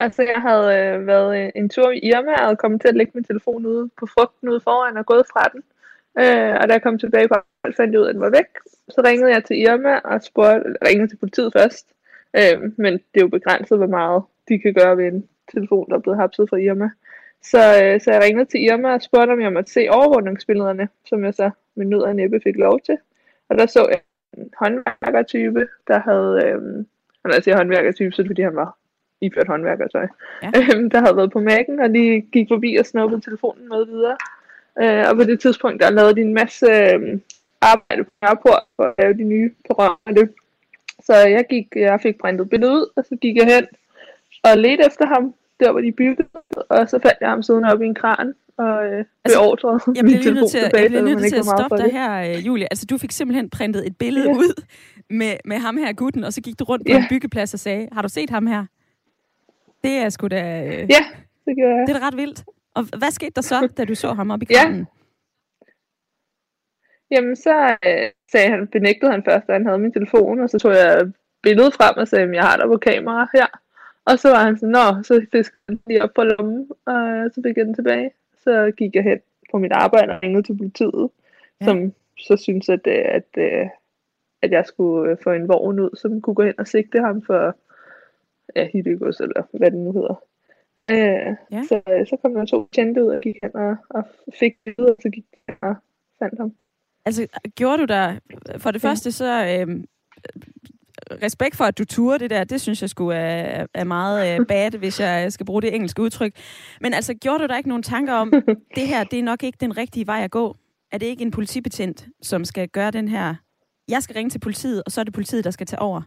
Altså, 0.00 0.22
jeg 0.22 0.40
havde 0.42 0.66
øh, 0.78 1.06
været 1.06 1.52
en 1.54 1.68
tur 1.68 1.90
i 1.90 1.98
Irma 1.98 2.34
og 2.46 2.58
kommet 2.58 2.80
til 2.80 2.88
at 2.88 2.96
lægge 2.96 3.12
min 3.14 3.24
telefon 3.24 3.66
ude 3.66 3.88
på 3.98 4.06
frugten 4.06 4.48
ude 4.48 4.60
foran 4.60 4.96
og 4.96 5.06
gået 5.06 5.26
fra 5.32 5.44
den. 5.52 5.62
Øh, 6.18 6.54
og 6.60 6.68
da 6.68 6.72
jeg 6.72 6.82
kom 6.82 6.98
tilbage 6.98 7.28
på 7.28 7.34
fandt 7.76 7.92
jeg 7.92 8.00
ud 8.00 8.04
af, 8.04 8.08
at 8.08 8.14
den 8.14 8.22
var 8.22 8.30
væk. 8.30 8.50
Så 8.88 9.02
ringede 9.04 9.30
jeg 9.30 9.44
til 9.44 9.58
Irma 9.58 9.94
og 9.98 10.22
spurgte, 10.22 10.76
ringede 10.86 11.08
til 11.08 11.16
politiet 11.16 11.52
først, 11.52 11.95
Øh, 12.36 12.72
men 12.76 12.92
det 12.92 13.20
er 13.20 13.20
jo 13.20 13.28
begrænset, 13.28 13.78
hvor 13.78 13.86
meget 13.86 14.22
de 14.48 14.58
kan 14.58 14.74
gøre 14.74 14.96
ved 14.96 15.06
en 15.06 15.28
telefon, 15.52 15.90
der 15.90 15.96
er 15.96 16.00
blevet 16.00 16.18
hapset 16.18 16.48
fra 16.50 16.56
Irma. 16.56 16.90
Så, 17.42 17.58
øh, 17.58 18.00
så 18.00 18.12
jeg 18.12 18.22
ringede 18.22 18.44
til 18.44 18.64
Irma 18.64 18.94
og 18.94 19.02
spurgte, 19.02 19.32
om 19.32 19.40
jeg 19.40 19.52
måtte 19.52 19.72
se 19.72 19.88
overvågningsbillederne, 19.90 20.88
som 21.04 21.24
jeg 21.24 21.34
så 21.34 21.50
med 21.74 21.86
nød 21.86 22.00
og 22.00 22.16
næppe 22.16 22.40
fik 22.44 22.56
lov 22.56 22.80
til. 22.80 22.98
Og 23.48 23.58
der 23.58 23.66
så 23.66 23.86
jeg 23.90 24.00
en 24.36 24.50
håndværkertype, 24.58 25.68
der 25.88 25.98
havde, 25.98 26.42
øh, 26.46 26.62
når 27.24 27.34
jeg 27.34 27.42
siger 27.42 27.56
håndværkertype, 27.56 28.12
så 28.12 28.22
er 28.22 28.24
det 28.24 28.30
fordi 28.30 28.42
han 28.42 28.56
var 28.56 28.78
iført 29.20 29.46
håndværkertøj, 29.46 30.06
ja. 30.42 30.48
øh, 30.58 30.90
der 30.90 31.00
havde 31.00 31.16
været 31.16 31.32
på 31.32 31.40
mækken 31.40 31.80
og 31.80 31.90
lige 31.90 32.20
gik 32.20 32.48
forbi 32.50 32.76
og 32.76 32.86
snuppede 32.86 33.20
telefonen 33.20 33.68
med 33.68 33.86
videre. 33.86 34.16
Øh, 34.82 35.04
og 35.10 35.16
på 35.16 35.24
det 35.24 35.40
tidspunkt, 35.40 35.82
der 35.82 35.90
lavede 35.90 36.14
de 36.14 36.20
en 36.20 36.34
masse 36.34 36.66
øh, 36.66 37.18
arbejde 37.60 38.04
på 38.04 38.10
Nørreport 38.22 38.62
for 38.76 38.84
at 38.84 38.94
lave 38.98 39.14
de 39.14 39.24
nye 39.24 39.54
programmer. 39.66 39.98
Det 40.06 40.34
så 41.06 41.14
jeg, 41.14 41.44
gik, 41.50 41.66
jeg 41.76 42.00
fik 42.00 42.18
printet 42.18 42.50
billedet 42.50 42.74
ud, 42.74 42.86
og 42.96 43.04
så 43.08 43.16
gik 43.16 43.36
jeg 43.36 43.46
hen 43.54 43.66
og 44.44 44.58
ledte 44.58 44.86
efter 44.86 45.06
ham, 45.06 45.34
der 45.60 45.70
hvor 45.72 45.80
de 45.80 45.92
byggede, 45.92 46.28
og 46.68 46.88
så 46.88 46.98
fandt 47.02 47.18
jeg 47.20 47.28
ham 47.28 47.42
siddende 47.42 47.72
op 47.72 47.82
i 47.82 47.86
en 47.86 47.94
kran, 47.94 48.34
og 48.56 48.86
øh, 48.86 49.04
altså, 49.24 49.40
beordrede 49.40 49.80
jeg 49.96 50.04
bliver 50.04 50.18
lige 50.18 50.34
nødt 50.34 50.50
til, 50.50 50.60
tilbage, 50.60 50.82
jeg 50.82 50.90
bliver 50.90 51.02
nødt 51.02 51.28
til 51.28 51.36
at 51.36 51.44
stoppe 51.44 51.76
dig 51.76 51.92
her, 51.92 52.10
øh, 52.30 52.46
Julie. 52.46 52.66
Altså, 52.72 52.86
du 52.86 52.98
fik 52.98 53.12
simpelthen 53.12 53.50
printet 53.50 53.86
et 53.86 53.96
billede 53.96 54.28
ja. 54.28 54.36
ud 54.36 54.62
med, 55.10 55.32
med 55.44 55.56
ham 55.56 55.76
her 55.76 55.92
gutten, 55.92 56.24
og 56.24 56.32
så 56.32 56.40
gik 56.40 56.58
du 56.58 56.64
rundt 56.64 56.86
på 56.86 56.92
ja. 56.92 56.98
en 56.98 57.04
byggeplads 57.10 57.54
og 57.54 57.60
sagde, 57.60 57.88
har 57.92 58.02
du 58.02 58.08
set 58.08 58.30
ham 58.30 58.46
her? 58.46 58.64
Det 59.84 59.92
er 59.92 60.08
sgu 60.08 60.26
da... 60.26 60.64
Øh, 60.64 60.72
ja, 60.72 61.04
det 61.46 61.56
gør 61.56 61.76
jeg. 61.76 61.84
Det 61.86 61.94
er 61.94 61.98
da 61.98 62.06
ret 62.06 62.16
vildt. 62.16 62.44
Og 62.74 62.84
hvad 62.98 63.10
skete 63.10 63.32
der 63.36 63.40
så, 63.40 63.68
da 63.76 63.84
du 63.84 63.94
så 63.94 64.12
ham 64.12 64.30
op 64.30 64.42
i 64.42 64.44
kranen? 64.44 64.86
Ja. 67.10 67.16
Jamen, 67.16 67.36
så 67.36 67.76
øh, 67.86 68.10
sagde 68.32 68.48
han, 68.50 68.66
benægtede 68.66 69.10
han 69.10 69.24
først, 69.24 69.48
at 69.48 69.54
han 69.54 69.66
havde 69.66 69.78
min 69.78 69.92
telefon, 69.92 70.40
og 70.40 70.50
så 70.50 70.58
tog 70.58 70.72
jeg 70.72 71.12
billedet 71.42 71.74
frem 71.74 71.96
og 71.96 72.08
sagde, 72.08 72.24
at 72.24 72.34
jeg 72.34 72.42
har 72.42 72.56
der 72.56 72.66
på 72.66 72.76
kamera 72.76 73.28
her. 73.34 73.46
Og 74.04 74.18
så 74.18 74.28
var 74.28 74.44
han 74.44 74.56
sådan, 74.56 74.72
nå, 74.72 75.02
så 75.02 75.26
fiskede 75.32 75.60
han 75.68 75.80
lige 75.86 76.02
op 76.02 76.10
på 76.14 76.22
lommen, 76.22 76.70
og 76.86 77.30
så 77.34 77.40
fik 77.44 77.56
jeg 77.56 77.66
den 77.66 77.74
tilbage. 77.74 78.10
Så 78.38 78.72
gik 78.76 78.94
jeg 78.94 79.04
hen 79.04 79.20
på 79.50 79.58
mit 79.58 79.72
arbejde 79.72 80.12
og 80.12 80.22
ringede 80.22 80.42
til 80.42 80.56
politiet, 80.56 81.10
ja. 81.60 81.66
som 81.66 81.92
så 82.18 82.36
synes 82.36 82.68
at, 82.68 82.86
øh, 82.86 82.94
at, 82.94 83.24
at, 83.34 83.60
øh, 83.60 83.68
at 84.42 84.50
jeg 84.50 84.66
skulle 84.66 85.10
øh, 85.10 85.16
få 85.22 85.30
en 85.30 85.48
vogn 85.48 85.80
ud, 85.80 85.96
som 85.96 86.20
kunne 86.20 86.34
gå 86.34 86.42
hen 86.42 86.54
og 86.58 86.66
sigte 86.66 87.00
ham 87.00 87.22
for 87.22 87.56
ja, 88.56 88.68
hittegods, 88.72 89.20
eller 89.20 89.42
hvad 89.52 89.70
det 89.70 89.78
nu 89.78 89.92
hedder. 89.92 90.22
Øh, 90.90 91.36
ja. 91.50 91.62
så, 91.68 92.04
så 92.08 92.16
kom 92.22 92.34
der 92.34 92.44
to 92.44 92.68
tjente 92.72 93.04
ud 93.04 93.08
og 93.08 93.22
gik 93.22 93.36
hen 93.42 93.56
og, 93.56 93.76
og 93.88 94.04
fik 94.40 94.56
det 94.66 94.74
ud, 94.78 94.86
og 94.86 94.96
så 95.02 95.10
gik 95.10 95.24
jeg 95.48 95.56
og 95.62 95.74
fandt 96.18 96.38
ham. 96.38 96.54
Altså, 97.06 97.26
gjorde 97.54 97.78
du 97.78 97.84
der... 97.84 98.18
For 98.58 98.70
det 98.70 98.80
første, 98.80 99.12
så... 99.12 99.46
Øh, 99.46 99.84
respekt 101.22 101.56
for, 101.56 101.64
at 101.64 101.78
du 101.78 101.84
turer 101.84 102.18
det 102.18 102.30
der, 102.30 102.44
det 102.44 102.60
synes 102.60 102.82
jeg 102.82 102.90
skulle 102.90 103.16
er, 103.16 103.66
er 103.74 103.84
meget 103.84 104.40
øh, 104.40 104.46
bad, 104.52 104.78
hvis 104.78 105.00
jeg 105.00 105.32
skal 105.32 105.46
bruge 105.46 105.62
det 105.62 105.74
engelske 105.74 106.02
udtryk. 106.02 106.32
Men 106.80 106.94
altså, 106.94 107.14
gjorde 107.14 107.42
du 107.42 107.46
der 107.46 107.56
ikke 107.56 107.68
nogen 107.68 107.82
tanker 107.82 108.14
om, 108.14 108.32
det 108.76 108.86
her, 108.86 109.04
det 109.04 109.18
er 109.18 109.22
nok 109.22 109.42
ikke 109.42 109.58
den 109.60 109.76
rigtige 109.76 110.06
vej 110.06 110.24
at 110.24 110.30
gå? 110.30 110.56
Er 110.92 110.98
det 110.98 111.06
ikke 111.06 111.22
en 111.22 111.30
politibetjent, 111.30 112.06
som 112.22 112.44
skal 112.44 112.68
gøre 112.68 112.90
den 112.90 113.08
her... 113.08 113.34
Jeg 113.88 114.02
skal 114.02 114.14
ringe 114.14 114.30
til 114.30 114.38
politiet, 114.38 114.82
og 114.86 114.92
så 114.92 115.00
er 115.00 115.04
det 115.04 115.14
politiet, 115.14 115.44
der 115.44 115.50
skal 115.50 115.66
tage 115.66 115.80
over? 115.80 116.02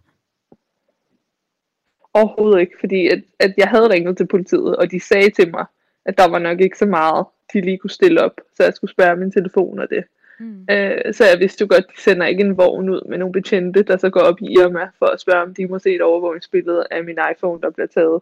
Overhovedet 2.13 2.59
ikke, 2.59 2.75
fordi 2.79 3.07
at, 3.07 3.23
at 3.39 3.53
jeg 3.57 3.67
havde 3.67 3.89
ringet 3.89 4.17
til 4.17 4.27
politiet, 4.27 4.75
og 4.75 4.91
de 4.91 4.99
sagde 4.99 5.29
til 5.29 5.51
mig, 5.51 5.65
at 6.05 6.17
der 6.17 6.29
var 6.29 6.39
nok 6.39 6.61
ikke 6.61 6.77
så 6.77 6.85
meget, 6.85 7.25
de 7.53 7.61
lige 7.61 7.77
kunne 7.77 7.89
stille 7.89 8.21
op, 8.21 8.41
så 8.55 8.63
jeg 8.63 8.73
skulle 8.73 8.91
spærre 8.91 9.15
min 9.15 9.31
telefon 9.31 9.79
og 9.79 9.87
det. 9.89 10.03
Mm. 10.39 10.65
Øh, 10.71 11.13
så 11.13 11.25
jeg 11.25 11.39
vidste 11.39 11.61
jo 11.61 11.67
godt, 11.69 11.85
de 11.95 12.01
sender 12.01 12.25
ikke 12.27 12.43
en 12.43 12.57
vogn 12.57 12.89
ud 12.89 13.01
med 13.09 13.17
nogle 13.17 13.33
betjente, 13.33 13.83
der 13.83 13.97
så 13.97 14.09
går 14.09 14.19
op 14.19 14.41
i 14.41 14.45
Irma 14.45 14.89
for 14.99 15.05
at 15.05 15.21
spørge, 15.21 15.41
om 15.41 15.53
de 15.53 15.67
må 15.67 15.79
se 15.79 15.95
et 15.95 16.01
overvågningsbillede 16.01 16.87
af 16.91 17.03
min 17.03 17.17
iPhone, 17.31 17.61
der 17.61 17.69
bliver 17.69 17.87
taget. 17.87 18.21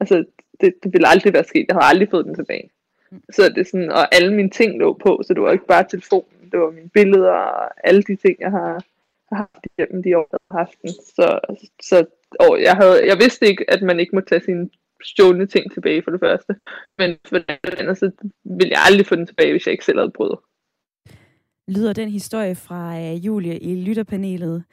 Altså, 0.00 0.24
det, 0.60 0.74
det 0.82 0.92
ville 0.92 1.08
aldrig 1.08 1.32
være 1.32 1.44
sket. 1.44 1.66
Jeg 1.68 1.74
havde 1.74 1.90
aldrig 1.90 2.10
fået 2.10 2.24
den 2.24 2.34
tilbage. 2.34 2.70
Mm. 3.10 3.22
Så 3.30 3.42
det 3.48 3.58
er 3.58 3.64
sådan, 3.64 3.90
og 3.90 4.14
alle 4.14 4.34
mine 4.34 4.50
ting 4.50 4.78
lå 4.78 4.92
på, 4.92 5.22
så 5.26 5.34
det 5.34 5.42
var 5.42 5.52
ikke 5.52 5.66
bare 5.66 5.84
telefonen, 5.88 6.50
det 6.52 6.60
var 6.60 6.70
mine 6.70 6.88
billeder 6.88 7.30
og 7.32 7.88
alle 7.88 8.02
de 8.02 8.16
ting, 8.16 8.36
jeg 8.40 8.50
har, 8.50 8.84
har 9.32 9.36
haft 9.36 9.66
igennem 9.78 10.02
de 10.02 10.18
år, 10.18 10.28
jeg 10.32 10.38
har 10.50 10.58
haft 10.58 10.82
den. 10.82 10.90
Så, 10.90 11.40
så 11.82 12.06
og 12.40 12.62
jeg, 12.62 12.74
havde, 12.74 13.06
jeg 13.06 13.16
vidste 13.18 13.46
ikke, 13.46 13.70
at 13.70 13.82
man 13.82 14.00
ikke 14.00 14.14
må 14.14 14.20
tage 14.20 14.40
sine 14.44 14.70
stjålne 15.02 15.46
ting 15.46 15.72
tilbage 15.72 16.02
for 16.02 16.10
det 16.10 16.20
første. 16.20 16.56
Men 16.98 17.16
for 17.28 17.38
det 17.38 17.78
andet, 17.78 17.98
så 17.98 18.10
ville 18.44 18.70
jeg 18.70 18.82
aldrig 18.86 19.06
få 19.06 19.16
den 19.16 19.26
tilbage, 19.26 19.52
hvis 19.52 19.66
jeg 19.66 19.72
ikke 19.72 19.84
selv 19.84 19.98
havde 19.98 20.10
prøvet. 20.10 20.38
Lyder 21.68 21.92
den 21.92 22.08
historie 22.08 22.54
fra 22.54 22.98
uh, 22.98 23.26
Julie 23.26 23.58
i 23.58 23.82
lytterpanelet. 23.82 24.64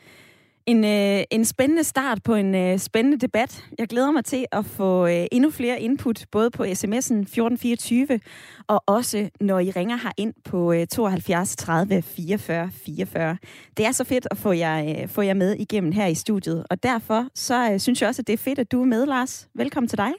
En, 0.65 0.85
øh, 0.85 1.23
en 1.31 1.45
spændende 1.45 1.83
start 1.83 2.23
på 2.23 2.35
en 2.35 2.55
øh, 2.55 2.77
spændende 2.77 3.17
debat. 3.17 3.63
Jeg 3.79 3.87
glæder 3.87 4.11
mig 4.11 4.25
til 4.25 4.45
at 4.51 4.65
få 4.65 5.07
øh, 5.07 5.25
endnu 5.31 5.51
flere 5.51 5.81
input, 5.81 6.25
både 6.31 6.51
på 6.51 6.63
sms'en 6.63 7.19
1424, 7.21 8.19
og 8.67 8.83
også 8.87 9.29
når 9.41 9.59
I 9.59 9.71
ringer 9.71 9.95
her 9.95 10.11
ind 10.17 10.33
på 10.45 10.73
øh, 10.73 10.87
72 10.87 11.55
30 11.55 12.01
44 12.01 12.71
44. 12.71 13.37
Det 13.77 13.85
er 13.85 13.91
så 13.91 14.03
fedt 14.03 14.27
at 14.31 14.37
få 14.37 14.51
jer, 14.51 15.01
øh, 15.01 15.07
få 15.07 15.21
jer 15.21 15.33
med 15.33 15.55
igennem 15.55 15.91
her 15.91 16.07
i 16.07 16.15
studiet, 16.15 16.65
og 16.69 16.83
derfor 16.83 17.27
så 17.35 17.71
øh, 17.71 17.79
synes 17.79 18.01
jeg 18.01 18.09
også, 18.09 18.21
at 18.21 18.27
det 18.27 18.33
er 18.33 18.37
fedt, 18.37 18.59
at 18.59 18.71
du 18.71 18.81
er 18.81 18.85
med, 18.85 19.05
Lars. 19.05 19.49
Velkommen 19.55 19.87
til 19.87 19.97
dig. 19.97 20.11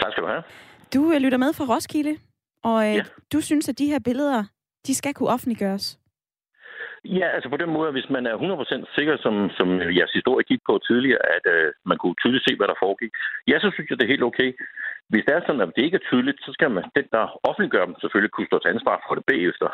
Tak 0.00 0.12
skal 0.12 0.22
du 0.22 0.28
have. 0.28 0.42
Du 0.94 1.12
øh, 1.12 1.20
lytter 1.20 1.38
med 1.38 1.52
fra 1.52 1.64
Roskilde, 1.64 2.16
og 2.64 2.88
øh, 2.88 2.94
ja. 2.94 3.02
du 3.32 3.40
synes, 3.40 3.68
at 3.68 3.78
de 3.78 3.86
her 3.86 3.98
billeder, 3.98 4.44
de 4.86 4.94
skal 4.94 5.14
kunne 5.14 5.28
offentliggøres. 5.28 5.98
Ja, 7.04 7.26
altså 7.36 7.48
på 7.48 7.56
den 7.56 7.70
måde, 7.76 7.92
hvis 7.92 8.10
man 8.10 8.26
er 8.26 8.36
100% 8.36 8.94
sikker, 8.96 9.16
som, 9.24 9.34
som 9.58 9.68
jeres 9.98 10.12
historie 10.18 10.44
gik 10.50 10.62
på 10.68 10.74
tidligere, 10.88 11.22
at 11.36 11.44
øh, 11.54 11.72
man 11.90 11.98
kunne 11.98 12.14
tydeligt 12.22 12.44
se, 12.48 12.56
hvad 12.56 12.68
der 12.68 12.82
foregik, 12.84 13.12
ja, 13.50 13.56
så 13.58 13.68
synes 13.70 13.90
jeg, 13.90 13.98
det 13.98 14.04
er 14.04 14.14
helt 14.14 14.28
okay. 14.30 14.50
Hvis 15.10 15.24
det 15.26 15.34
er 15.34 15.42
sådan, 15.46 15.60
at 15.60 15.72
det 15.76 15.82
ikke 15.84 15.98
er 16.00 16.08
tydeligt, 16.10 16.38
så 16.46 16.50
skal 16.56 16.70
man, 16.70 16.84
den, 16.96 17.06
der 17.14 17.24
offentliggør 17.48 17.84
dem, 17.86 17.94
selvfølgelig 18.00 18.32
kunne 18.32 18.50
stå 18.50 18.58
til 18.58 18.74
ansvar 18.74 18.96
for 19.06 19.14
det 19.14 19.24
bagefter. 19.32 19.68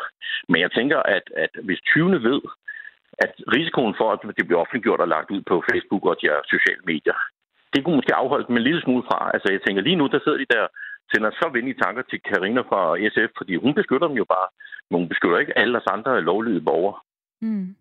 Men 0.51 0.59
jeg 0.65 0.71
tænker, 0.73 0.99
at, 1.17 1.27
at 1.45 1.53
hvis 1.67 1.81
20. 1.81 2.23
ved, 2.29 2.41
at 3.25 3.33
risikoen 3.57 3.95
for, 4.01 4.09
at 4.13 4.21
det 4.39 4.47
bliver 4.47 4.61
offentliggjort 4.63 5.01
og 5.01 5.09
lagt 5.09 5.31
ud 5.35 5.43
på 5.51 5.57
Facebook 5.71 6.05
og 6.11 6.17
de 6.21 6.31
her 6.31 6.41
sociale 6.55 6.83
medier, 6.93 7.19
det 7.73 7.81
kunne 7.85 7.99
måske 7.99 8.21
afholde 8.23 8.47
dem 8.49 8.57
en 8.57 8.69
lille 8.69 8.83
smule 8.83 9.05
fra. 9.11 9.31
Altså 9.35 9.49
jeg 9.53 9.61
tænker, 9.63 9.83
lige 9.83 10.01
nu, 10.01 10.07
der 10.07 10.21
sidder 10.23 10.39
de 10.39 10.55
der 10.57 10.67
sender 11.13 11.31
så 11.41 11.47
venlige 11.57 11.81
tanker 11.85 12.03
til 12.11 12.21
Karina 12.29 12.63
fra 12.71 12.83
SF, 13.13 13.31
fordi 13.39 13.55
hun 13.65 13.73
beskytter 13.79 14.09
dem 14.09 14.17
jo 14.23 14.27
bare, 14.35 14.49
men 14.91 15.01
hun 15.01 15.09
beskytter 15.09 15.39
ikke 15.39 15.59
alle 15.59 15.79
os 15.79 15.87
andre 15.87 16.21
lovlydige 16.21 16.65
borgere. 16.71 16.99
Mm. 17.43 17.77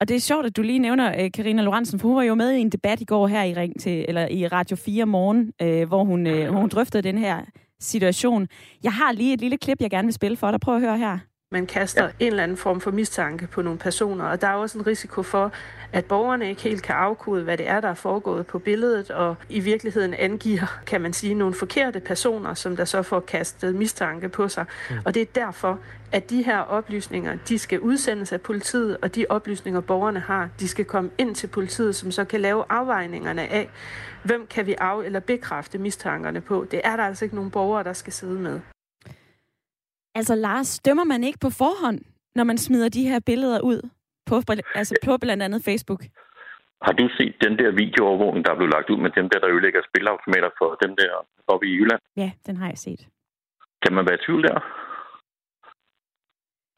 Og 0.00 0.08
det 0.08 0.16
er 0.16 0.20
sjovt, 0.20 0.46
at 0.46 0.56
du 0.56 0.62
lige 0.62 0.78
nævner 0.78 1.24
øh, 1.24 1.30
Karina 1.30 1.62
Lorentzen, 1.62 2.00
for 2.00 2.08
hun 2.08 2.16
var 2.16 2.22
jo 2.22 2.34
med 2.34 2.52
i 2.52 2.60
en 2.60 2.70
debat 2.70 3.00
i 3.00 3.04
går 3.04 3.26
her 3.26 3.42
i 3.42 3.54
Ring 3.54 3.80
til, 3.80 4.04
eller 4.08 4.28
i 4.28 4.46
Radio 4.46 4.76
4 4.76 5.06
morgen, 5.06 5.52
øh, 5.62 5.88
hvor 5.88 6.04
hun, 6.04 6.26
øh, 6.26 6.50
hvor 6.50 6.60
hun 6.60 6.68
drøftede 6.68 7.02
den 7.02 7.18
her 7.18 7.44
situation. 7.80 8.48
Jeg 8.82 8.92
har 8.92 9.12
lige 9.12 9.34
et 9.34 9.40
lille 9.40 9.58
klip, 9.58 9.80
jeg 9.80 9.90
gerne 9.90 10.06
vil 10.06 10.14
spille 10.14 10.36
for 10.36 10.50
dig. 10.50 10.60
Prøv 10.60 10.74
at 10.74 10.80
høre 10.80 10.98
her 10.98 11.18
man 11.52 11.66
kaster 11.66 12.04
ja. 12.04 12.10
en 12.18 12.26
eller 12.26 12.42
anden 12.42 12.56
form 12.56 12.80
for 12.80 12.90
mistanke 12.90 13.46
på 13.46 13.62
nogle 13.62 13.78
personer, 13.78 14.24
og 14.24 14.40
der 14.40 14.48
er 14.48 14.54
også 14.54 14.78
en 14.78 14.86
risiko 14.86 15.22
for, 15.22 15.52
at 15.92 16.04
borgerne 16.04 16.48
ikke 16.48 16.62
helt 16.62 16.82
kan 16.82 16.94
afkode, 16.94 17.42
hvad 17.42 17.58
det 17.58 17.68
er, 17.68 17.80
der 17.80 17.88
er 17.88 17.94
foregået 17.94 18.46
på 18.46 18.58
billedet, 18.58 19.10
og 19.10 19.36
i 19.48 19.60
virkeligheden 19.60 20.14
angiver, 20.14 20.80
kan 20.86 21.00
man 21.00 21.12
sige, 21.12 21.34
nogle 21.34 21.54
forkerte 21.54 22.00
personer, 22.00 22.54
som 22.54 22.76
der 22.76 22.84
så 22.84 23.02
får 23.02 23.20
kastet 23.20 23.74
mistanke 23.74 24.28
på 24.28 24.48
sig. 24.48 24.64
Mm. 24.90 24.96
Og 25.04 25.14
det 25.14 25.22
er 25.22 25.26
derfor, 25.34 25.78
at 26.12 26.30
de 26.30 26.42
her 26.42 26.58
oplysninger, 26.58 27.36
de 27.48 27.58
skal 27.58 27.80
udsendes 27.80 28.32
af 28.32 28.40
politiet, 28.40 28.96
og 29.02 29.14
de 29.14 29.26
oplysninger, 29.28 29.80
borgerne 29.80 30.20
har, 30.20 30.48
de 30.60 30.68
skal 30.68 30.84
komme 30.84 31.10
ind 31.18 31.34
til 31.34 31.46
politiet, 31.46 31.96
som 31.96 32.10
så 32.10 32.24
kan 32.24 32.40
lave 32.40 32.64
afvejningerne 32.68 33.42
af, 33.52 33.68
hvem 34.22 34.46
kan 34.50 34.66
vi 34.66 34.74
af- 34.78 35.04
eller 35.04 35.20
bekræfte 35.20 35.78
mistankerne 35.78 36.40
på. 36.40 36.66
Det 36.70 36.80
er 36.84 36.96
der 36.96 37.04
altså 37.04 37.24
ikke 37.24 37.34
nogen 37.34 37.50
borgere, 37.50 37.84
der 37.84 37.92
skal 37.92 38.12
sidde 38.12 38.40
med. 38.40 38.60
Altså 40.18 40.34
Lars, 40.34 40.70
dømmer 40.86 41.04
man 41.04 41.24
ikke 41.24 41.40
på 41.46 41.50
forhånd, 41.62 42.00
når 42.38 42.44
man 42.50 42.58
smider 42.58 42.88
de 42.88 43.08
her 43.10 43.20
billeder 43.30 43.60
ud 43.70 43.80
på, 44.30 44.34
altså 44.80 44.94
på 45.06 45.12
blandt 45.24 45.42
andet 45.46 45.60
Facebook? 45.68 46.02
Har 46.86 46.92
du 47.00 47.04
set 47.18 47.34
den 47.44 47.54
der 47.60 47.70
videoovervågning, 47.82 48.44
der 48.44 48.52
er 48.52 48.58
blevet 48.60 48.74
lagt 48.76 48.90
ud 48.92 49.00
med 49.06 49.10
dem 49.18 49.26
der, 49.30 49.38
der 49.40 49.48
ødelægger 49.54 49.88
spilautomater 49.88 50.50
for 50.60 50.68
dem 50.84 50.92
der 51.00 51.10
oppe 51.52 51.66
i 51.68 51.72
Jylland? 51.78 52.00
Ja, 52.22 52.30
den 52.46 52.56
har 52.60 52.68
jeg 52.72 52.78
set. 52.86 53.02
Kan 53.82 53.92
man 53.96 54.04
være 54.08 54.18
i 54.20 54.24
tvivl 54.26 54.42
der? 54.48 54.58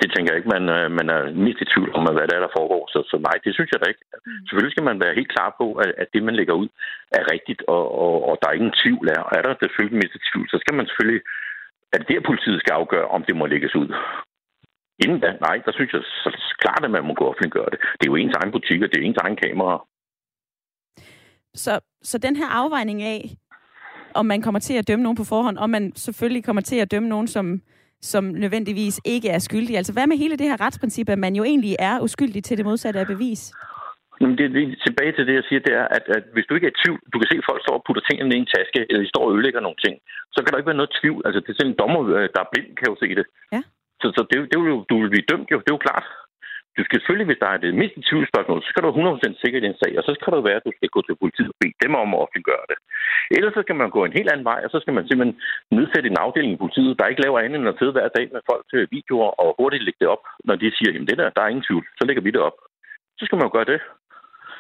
Det 0.01 0.09
tænker 0.11 0.31
jeg 0.31 0.39
ikke, 0.41 0.55
man, 0.57 0.65
øh, 0.77 0.87
man 0.99 1.07
er 1.17 1.21
mest 1.47 1.61
i 1.65 1.71
tvivl 1.73 1.91
om, 1.97 2.03
hvad 2.05 2.27
det 2.29 2.37
er, 2.37 2.45
der 2.47 2.57
foregår. 2.59 2.83
Så, 2.93 2.99
så 3.11 3.17
nej, 3.27 3.37
det 3.45 3.53
synes 3.55 3.71
jeg 3.73 3.81
da 3.81 3.87
ikke. 3.93 4.05
Mm. 4.27 4.47
Selvfølgelig 4.47 4.75
skal 4.75 4.89
man 4.91 5.01
være 5.05 5.19
helt 5.19 5.33
klar 5.37 5.51
på, 5.61 5.67
at, 5.83 5.91
at 6.03 6.09
det, 6.13 6.23
man 6.29 6.39
lægger 6.41 6.55
ud, 6.63 6.69
er 7.19 7.25
rigtigt, 7.35 7.61
og, 7.75 7.85
og, 8.05 8.15
og 8.29 8.35
der 8.41 8.49
er 8.49 8.59
ingen 8.59 8.79
tvivl 8.83 9.05
er. 9.17 9.21
Og 9.27 9.33
er 9.39 9.43
der 9.43 9.55
selvfølgelig 9.55 10.01
mest 10.03 10.19
i 10.19 10.27
tvivl, 10.29 10.47
så 10.53 10.59
skal 10.63 10.75
man 10.79 10.87
selvfølgelig 10.87 11.23
er 11.93 11.99
det 11.99 12.09
der, 12.09 12.21
politiet 12.31 12.61
skal 12.61 12.73
afgøre, 12.73 13.09
om 13.09 13.25
det 13.29 13.37
må 13.37 13.47
lægges 13.47 13.75
ud? 13.75 13.89
Inden 15.05 15.21
da, 15.21 15.29
nej, 15.47 15.57
der 15.67 15.73
synes 15.73 15.93
jeg 15.93 16.03
så 16.03 16.31
klart, 16.63 16.85
at 16.85 16.91
man 16.91 17.05
må 17.05 17.15
gå 17.15 17.25
offentliggøre 17.31 17.71
det. 17.73 17.79
Det 17.99 18.05
er 18.07 18.11
jo 18.13 18.17
ens 18.17 18.37
egen 18.41 18.53
butik, 18.53 18.83
og 18.83 18.89
det 18.91 18.99
er 18.99 19.07
ens 19.07 19.23
egen 19.25 19.37
kamera. 19.37 19.85
Så, 21.55 21.81
så 22.03 22.19
den 22.19 22.37
her 22.37 22.49
afvejning 22.49 23.03
af, 23.03 23.37
om 24.15 24.27
man 24.27 24.43
kommer 24.43 24.61
til 24.61 24.75
at 24.75 24.89
dømme 24.89 25.03
nogen 25.03 25.17
på 25.17 25.25
forhånd, 25.25 25.59
og 25.59 25.71
man 25.71 25.93
selvfølgelig 25.97 26.45
kommer 26.45 26.63
til 26.63 26.77
at 26.77 26.91
dømme 26.91 27.09
nogen, 27.09 27.29
som, 27.29 27.63
som 28.01 28.25
nødvendigvis 28.25 29.01
ikke 29.05 29.29
er 29.29 29.39
skyldige. 29.39 29.77
Altså 29.77 29.93
hvad 29.93 30.07
med 30.07 30.17
hele 30.17 30.37
det 30.37 30.47
her 30.47 30.61
retsprincip, 30.61 31.09
at 31.09 31.19
man 31.19 31.37
jo 31.37 31.45
egentlig 31.45 31.77
er 31.79 32.01
uskyldig 32.01 32.45
til 32.45 32.57
det 32.59 32.65
modsatte 32.65 33.01
af 33.01 33.07
bevis? 33.07 33.53
Jamen, 34.21 34.37
det, 34.39 34.47
det, 34.55 34.63
tilbage 34.87 35.13
til 35.15 35.27
det, 35.29 35.35
jeg 35.39 35.47
siger, 35.49 35.61
det 35.67 35.75
er, 35.81 35.87
at, 35.97 36.05
at 36.17 36.25
hvis 36.35 36.47
du 36.47 36.55
ikke 36.55 36.67
er 36.69 36.75
i 36.75 36.81
tvivl, 36.83 37.01
du 37.13 37.17
kan 37.19 37.29
se, 37.29 37.37
at 37.41 37.49
folk 37.51 37.61
står 37.63 37.77
og 37.79 37.85
putter 37.87 38.03
tingene 38.05 38.35
i 38.35 38.43
en 38.43 38.53
taske, 38.55 38.81
eller 38.89 39.03
de 39.05 39.13
står 39.13 39.25
og 39.27 39.33
ødelægger 39.35 39.61
nogle 39.65 39.83
ting, 39.85 39.95
så 40.35 40.39
kan 40.41 40.51
der 40.51 40.59
ikke 40.59 40.73
være 40.73 40.83
noget 40.83 40.97
tvivl. 41.01 41.21
Altså, 41.27 41.41
det 41.41 41.51
er 41.51 41.59
sådan 41.59 41.73
en 41.73 41.81
dommer, 41.83 42.01
øh, 42.17 42.29
der 42.35 42.41
er 42.43 42.51
blind, 42.53 42.71
kan 42.79 42.91
jo 42.91 42.97
se 43.03 43.09
det. 43.19 43.27
Ja. 43.55 43.61
Så, 44.01 44.07
så 44.17 44.23
det, 44.31 44.37
det 44.51 44.57
vil 44.61 44.73
jo, 44.75 44.79
du 44.91 44.95
vil 45.01 45.13
blive 45.15 45.29
dømt, 45.31 45.49
jo. 45.53 45.59
Det 45.63 45.71
er 45.71 45.79
jo 45.79 45.87
klart. 45.89 46.07
Du 46.79 46.83
skal 46.85 46.99
selvfølgelig, 46.99 47.31
hvis 47.31 47.43
der 47.45 47.51
er 47.53 47.61
det 47.65 47.79
mindste 47.81 48.01
tvivlsspørgsmål, 48.09 48.61
så 48.63 48.69
skal 48.71 48.83
du 48.83 48.89
100% 48.91 49.43
sikker 49.43 49.59
i 49.59 49.67
den 49.67 49.77
sag, 49.81 49.93
og 49.99 50.05
så 50.07 50.13
skal 50.15 50.33
det 50.33 50.49
være, 50.49 50.61
at 50.61 50.67
du 50.69 50.73
skal 50.77 50.91
gå 50.95 51.01
til 51.05 51.21
politiet 51.23 51.53
og 51.53 51.59
bede 51.61 51.83
dem 51.85 51.95
om 52.03 52.15
at 52.15 52.21
offentliggøre 52.23 52.67
det. 52.71 52.79
Ellers 53.37 53.55
så 53.57 53.63
skal 53.65 53.77
man 53.81 53.91
gå 53.97 54.01
en 54.05 54.17
helt 54.19 54.31
anden 54.33 54.49
vej, 54.51 54.61
og 54.65 54.71
så 54.71 54.79
skal 54.83 54.95
man 54.97 55.05
simpelthen 55.07 55.37
nedsætte 55.77 56.09
en 56.11 56.23
afdeling 56.25 56.53
i 56.55 56.63
politiet, 56.65 56.99
der 56.99 57.11
ikke 57.11 57.25
laver 57.25 57.39
andet 57.39 57.59
end 57.61 57.73
at 57.73 57.79
sidde 57.79 57.95
hver 57.97 58.09
dag 58.17 58.27
med 58.35 58.43
folk 58.51 58.65
til 58.71 58.81
videoer 58.97 59.31
og 59.43 59.49
hurtigt 59.59 59.85
lægge 59.85 60.01
det 60.03 60.09
op, 60.15 60.25
når 60.49 60.57
de 60.61 60.77
siger, 60.77 60.91
jamen 60.93 61.09
det 61.09 61.19
der, 61.21 61.31
der 61.37 61.43
er 61.43 61.53
ingen 61.53 61.69
tvivl, 61.69 61.85
så 61.99 62.03
lægger 62.07 62.23
vi 62.27 62.31
det 62.37 62.43
op. 62.49 62.59
Så 63.19 63.23
skal 63.25 63.37
man 63.37 63.47
jo 63.47 63.57
gøre 63.57 63.71
det. 63.73 63.81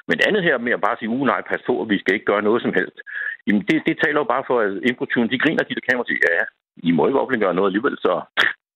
Men 0.09 0.19
andet 0.27 0.43
her 0.49 0.57
med 0.59 0.73
at 0.73 0.85
bare 0.87 0.97
sige, 0.99 1.11
uh 1.15 1.27
nej, 1.27 1.41
pas 1.51 1.63
på, 1.67 1.75
at 1.83 1.89
vi 1.93 1.99
skal 1.99 2.15
ikke 2.15 2.31
gøre 2.33 2.47
noget 2.49 2.63
som 2.63 2.73
helst. 2.79 2.99
Jamen 3.47 3.63
det, 3.69 3.77
det 3.89 3.97
taler 4.05 4.19
jo 4.21 4.33
bare 4.35 4.45
for, 4.47 4.57
at 4.65 4.71
indbrudstyven, 4.89 5.31
de 5.31 5.43
griner, 5.43 5.65
de 5.65 5.75
der 5.75 5.89
kamera 5.89 6.07
siger, 6.07 6.21
ja, 6.39 6.45
I 6.89 6.91
må 6.91 7.07
ikke 7.07 7.21
offentliggøre 7.21 7.55
noget 7.55 7.69
alligevel, 7.71 7.97
så 8.07 8.13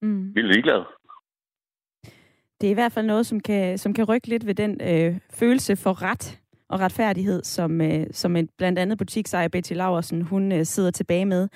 mm. 0.02 0.34
vi 0.34 0.40
er 0.40 0.50
ligeglade. 0.52 0.84
Det 2.58 2.66
er 2.66 2.74
i 2.74 2.80
hvert 2.80 2.92
fald 2.92 3.06
noget, 3.06 3.26
som 3.26 3.40
kan, 3.40 3.78
som 3.78 3.94
kan 3.94 4.04
rykke 4.04 4.28
lidt 4.28 4.46
ved 4.46 4.54
den 4.54 4.72
øh, 4.90 5.12
følelse 5.40 5.76
for 5.76 6.02
ret 6.02 6.40
og 6.68 6.80
retfærdighed, 6.80 7.42
som, 7.42 7.80
øh, 7.80 8.06
som 8.10 8.36
en, 8.36 8.48
blandt 8.58 8.78
andet 8.78 8.98
butiksejer 8.98 9.48
Betty 9.48 9.72
Laversen, 9.72 10.22
hun 10.22 10.52
øh, 10.52 10.64
sidder 10.64 10.90
tilbage 10.90 11.26
med. 11.26 11.48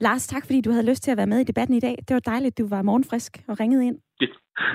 Lars, 0.00 0.26
tak 0.26 0.46
fordi 0.46 0.60
du 0.60 0.70
havde 0.70 0.90
lyst 0.90 1.02
til 1.02 1.10
at 1.10 1.16
være 1.16 1.26
med 1.26 1.38
i 1.40 1.44
debatten 1.44 1.76
i 1.76 1.80
dag. 1.80 1.96
Det 2.08 2.14
var 2.14 2.20
dejligt, 2.20 2.58
du 2.58 2.68
var 2.68 2.82
morgenfrisk 2.82 3.32
og 3.48 3.60
ringede 3.60 3.86
ind. 3.86 3.98
Det, 4.20 4.28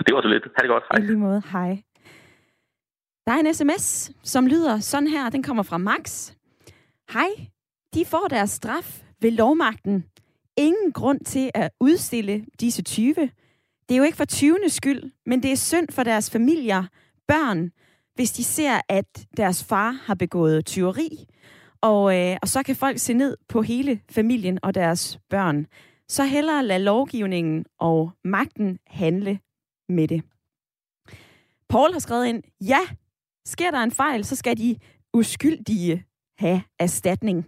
det 0.07 0.15
var 0.15 0.21
så 0.21 0.27
lidt. 0.27 0.43
Ha' 0.43 0.61
det 0.61 0.69
godt. 0.69 0.83
Hej. 0.91 1.03
I 1.03 1.07
lige 1.07 1.17
måde. 1.17 1.41
Hej. 1.51 1.77
Der 3.27 3.31
er 3.33 3.39
en 3.39 3.53
sms, 3.53 4.11
som 4.23 4.47
lyder 4.47 4.79
sådan 4.79 5.07
her. 5.07 5.29
Den 5.29 5.43
kommer 5.43 5.63
fra 5.63 5.77
Max. 5.77 6.31
Hej, 7.13 7.29
de 7.93 8.05
får 8.05 8.27
deres 8.29 8.49
straf 8.49 9.03
ved 9.21 9.31
lovmagten. 9.31 10.05
Ingen 10.57 10.91
grund 10.91 11.19
til 11.19 11.51
at 11.53 11.71
udstille 11.79 12.45
disse 12.59 12.81
20. 12.81 13.13
Det 13.89 13.95
er 13.95 13.97
jo 13.97 14.03
ikke 14.03 14.17
for 14.17 14.25
20. 14.25 14.57
skyld, 14.67 15.11
men 15.25 15.43
det 15.43 15.51
er 15.51 15.55
synd 15.55 15.87
for 15.91 16.03
deres 16.03 16.31
familier, 16.31 16.83
børn, 17.27 17.71
hvis 18.15 18.31
de 18.31 18.43
ser, 18.43 18.81
at 18.89 19.27
deres 19.37 19.63
far 19.63 19.91
har 19.91 20.15
begået 20.15 20.65
tyveri. 20.65 21.25
Og, 21.81 22.19
øh, 22.19 22.37
og 22.41 22.47
så 22.47 22.63
kan 22.63 22.75
folk 22.75 22.99
se 22.99 23.13
ned 23.13 23.37
på 23.49 23.61
hele 23.61 24.01
familien 24.11 24.59
og 24.63 24.75
deres 24.75 25.19
børn. 25.29 25.67
Så 26.07 26.23
hellere 26.23 26.65
lade 26.65 26.83
lovgivningen 26.83 27.65
og 27.79 28.11
magten 28.23 28.79
handle 28.87 29.39
med 29.89 30.07
det. 30.07 30.23
Paul 31.69 31.93
har 31.93 31.99
skrevet 31.99 32.25
ind, 32.25 32.43
ja, 32.61 32.79
Sker 33.45 33.71
der 33.71 33.83
en 33.83 33.91
fejl, 33.91 34.25
så 34.25 34.35
skal 34.35 34.57
de 34.57 34.75
uskyldige 35.13 36.05
have 36.37 36.63
erstatning. 36.79 37.45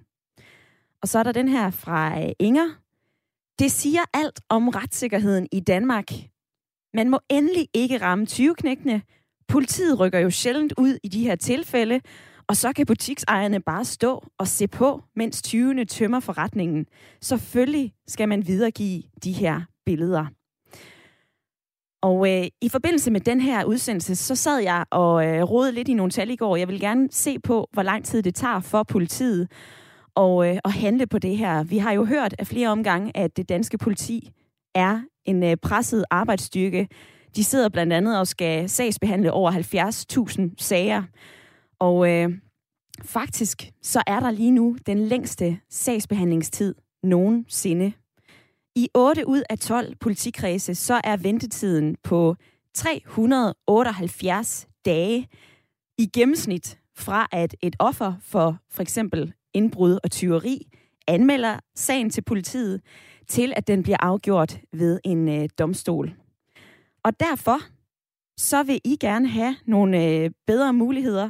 Og 1.01 1.07
så 1.07 1.19
er 1.19 1.23
der 1.23 1.31
den 1.31 1.47
her 1.47 1.69
fra 1.69 2.21
øh, 2.21 2.31
Inger. 2.39 2.67
Det 3.59 3.71
siger 3.71 4.01
alt 4.13 4.41
om 4.49 4.69
retssikkerheden 4.69 5.47
i 5.51 5.59
Danmark. 5.59 6.11
Man 6.93 7.09
må 7.09 7.19
endelig 7.29 7.67
ikke 7.73 7.97
ramme 7.97 8.27
20-knækkene. 8.29 9.01
Politiet 9.47 9.99
rykker 9.99 10.19
jo 10.19 10.29
sjældent 10.29 10.73
ud 10.77 10.97
i 11.03 11.07
de 11.07 11.23
her 11.23 11.35
tilfælde, 11.35 12.01
og 12.47 12.55
så 12.55 12.73
kan 12.73 12.85
butiksejerne 12.85 13.61
bare 13.61 13.85
stå 13.85 14.23
og 14.37 14.47
se 14.47 14.67
på, 14.67 15.03
mens 15.15 15.41
20'erne 15.47 15.83
tømmer 15.83 16.19
forretningen. 16.19 16.85
Selvfølgelig 17.21 17.93
skal 18.07 18.29
man 18.29 18.47
videregive 18.47 19.03
de 19.23 19.31
her 19.31 19.61
billeder. 19.85 20.25
Og 22.05 22.29
øh, 22.29 22.47
i 22.61 22.69
forbindelse 22.69 23.11
med 23.11 23.21
den 23.21 23.41
her 23.41 23.63
udsendelse, 23.63 24.15
så 24.15 24.35
sad 24.35 24.59
jeg 24.59 24.85
og 24.91 25.25
øh, 25.25 25.43
rodede 25.43 25.71
lidt 25.71 25.87
i 25.87 25.93
nogle 25.93 26.11
tal 26.11 26.29
i 26.29 26.35
går. 26.35 26.55
Jeg 26.55 26.67
vil 26.67 26.79
gerne 26.79 27.07
se 27.11 27.39
på, 27.39 27.69
hvor 27.73 27.83
lang 27.83 28.05
tid 28.05 28.23
det 28.23 28.35
tager 28.35 28.59
for 28.59 28.83
politiet 28.83 29.51
og, 30.15 30.47
øh, 30.49 30.57
at 30.65 30.71
handle 30.71 31.07
på 31.07 31.19
det 31.19 31.37
her. 31.37 31.63
Vi 31.63 31.77
har 31.77 31.91
jo 31.91 32.05
hørt 32.05 32.35
af 32.39 32.47
flere 32.47 32.69
omgange, 32.69 33.17
at 33.17 33.37
det 33.37 33.49
danske 33.49 33.77
politi 33.77 34.31
er 34.75 35.01
en 35.25 35.43
øh, 35.43 35.57
presset 35.57 36.05
arbejdsstyrke. 36.11 36.87
De 37.35 37.43
sidder 37.43 37.69
blandt 37.69 37.93
andet 37.93 38.19
og 38.19 38.27
skal 38.27 38.69
sagsbehandle 38.69 39.31
over 39.31 39.51
70.000 39.51 40.55
sager. 40.57 41.03
Og 41.79 42.11
øh, 42.11 42.29
faktisk 43.05 43.71
så 43.81 44.03
er 44.07 44.19
der 44.19 44.31
lige 44.31 44.51
nu 44.51 44.77
den 44.85 44.99
længste 44.99 45.59
sagsbehandlingstid 45.69 46.75
nogensinde. 47.03 47.93
I 48.77 48.89
8 48.93 49.27
ud 49.27 49.43
af 49.49 49.59
12 49.59 49.95
politikredse, 49.95 50.75
så 50.75 51.01
er 51.03 51.17
ventetiden 51.17 51.97
på 52.03 52.35
378 52.73 54.67
dage 54.85 55.27
i 55.97 56.05
gennemsnit 56.13 56.79
fra 56.97 57.27
at 57.31 57.55
et 57.61 57.75
offer 57.79 58.13
for 58.21 58.57
for 58.71 58.81
eksempel 58.81 59.33
indbrud 59.53 59.99
og 60.03 60.11
tyveri 60.11 60.67
anmelder 61.07 61.59
sagen 61.75 62.09
til 62.09 62.21
politiet, 62.21 62.81
til 63.27 63.53
at 63.55 63.67
den 63.67 63.83
bliver 63.83 63.97
afgjort 63.99 64.59
ved 64.73 64.99
en 65.03 65.29
øh, 65.29 65.49
domstol. 65.59 66.13
Og 67.03 67.19
derfor 67.19 67.57
så 68.37 68.63
vil 68.63 68.81
I 68.83 68.97
gerne 68.99 69.27
have 69.27 69.55
nogle 69.65 70.05
øh, 70.05 70.31
bedre 70.47 70.73
muligheder 70.73 71.29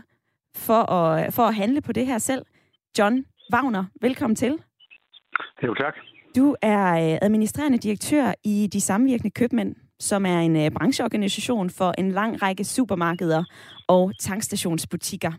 for 0.56 0.92
at, 0.92 1.34
for 1.34 1.44
at 1.44 1.56
handle 1.56 1.82
på 1.82 1.92
det 1.92 2.06
her 2.06 2.18
selv. 2.18 2.46
John 3.00 3.26
Wagner, 3.54 3.86
velkommen 4.02 4.36
til. 4.36 4.60
Jo, 5.64 5.74
tak. 5.74 5.96
Du 6.36 6.56
er 6.62 6.86
øh, 6.94 7.18
administrerende 7.22 7.78
direktør 7.78 8.34
i 8.46 8.70
De 8.74 8.82
Samvirkende 8.82 9.32
Købmænd, 9.40 9.76
som 10.00 10.26
er 10.26 10.40
en 10.40 10.56
øh, 10.56 10.72
brancheorganisation 10.72 11.70
for 11.70 11.94
en 11.98 12.12
lang 12.12 12.42
række 12.42 12.64
supermarkeder 12.64 13.44
og 13.88 14.12
tankstationsbutikker. 14.20 15.32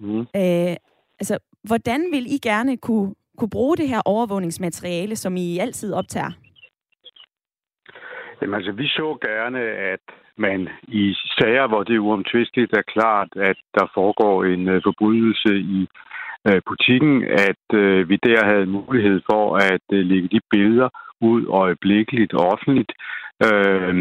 Mm. 0.00 0.20
Øh, 0.20 0.76
altså, 1.20 1.38
hvordan 1.64 2.00
vil 2.12 2.26
I 2.26 2.38
gerne 2.38 2.76
kunne, 2.76 3.14
kunne 3.38 3.50
bruge 3.50 3.76
det 3.76 3.88
her 3.88 4.00
overvågningsmateriale, 4.04 5.16
som 5.16 5.36
I 5.36 5.58
altid 5.58 5.92
optager? 5.92 6.30
Jamen 8.42 8.54
altså, 8.54 8.72
vi 8.72 8.86
så 8.86 9.18
gerne, 9.28 9.60
at 9.94 10.04
man 10.36 10.68
i 10.88 11.14
sager, 11.38 11.68
hvor 11.68 11.82
det 11.82 11.94
er 11.94 11.98
uomtvisteligt 11.98 12.72
er 12.72 12.82
klart, 12.82 13.28
at 13.36 13.56
der 13.74 13.86
foregår 13.94 14.44
en 14.44 14.68
uh, 14.68 14.82
forbrydelse 14.84 15.58
i 15.58 15.88
Øh, 16.46 16.60
butikken, 16.66 17.24
at 17.48 17.64
øh, 17.74 18.08
vi 18.08 18.16
der 18.16 18.44
havde 18.44 18.66
mulighed 18.66 19.20
for 19.30 19.56
at 19.56 19.86
øh, 19.92 20.04
lægge 20.10 20.28
de 20.28 20.40
billeder 20.50 20.88
ud 21.20 21.46
øjeblikkeligt 21.62 22.32
og 22.34 22.42
offentligt. 22.52 22.92
Øh, 23.46 23.92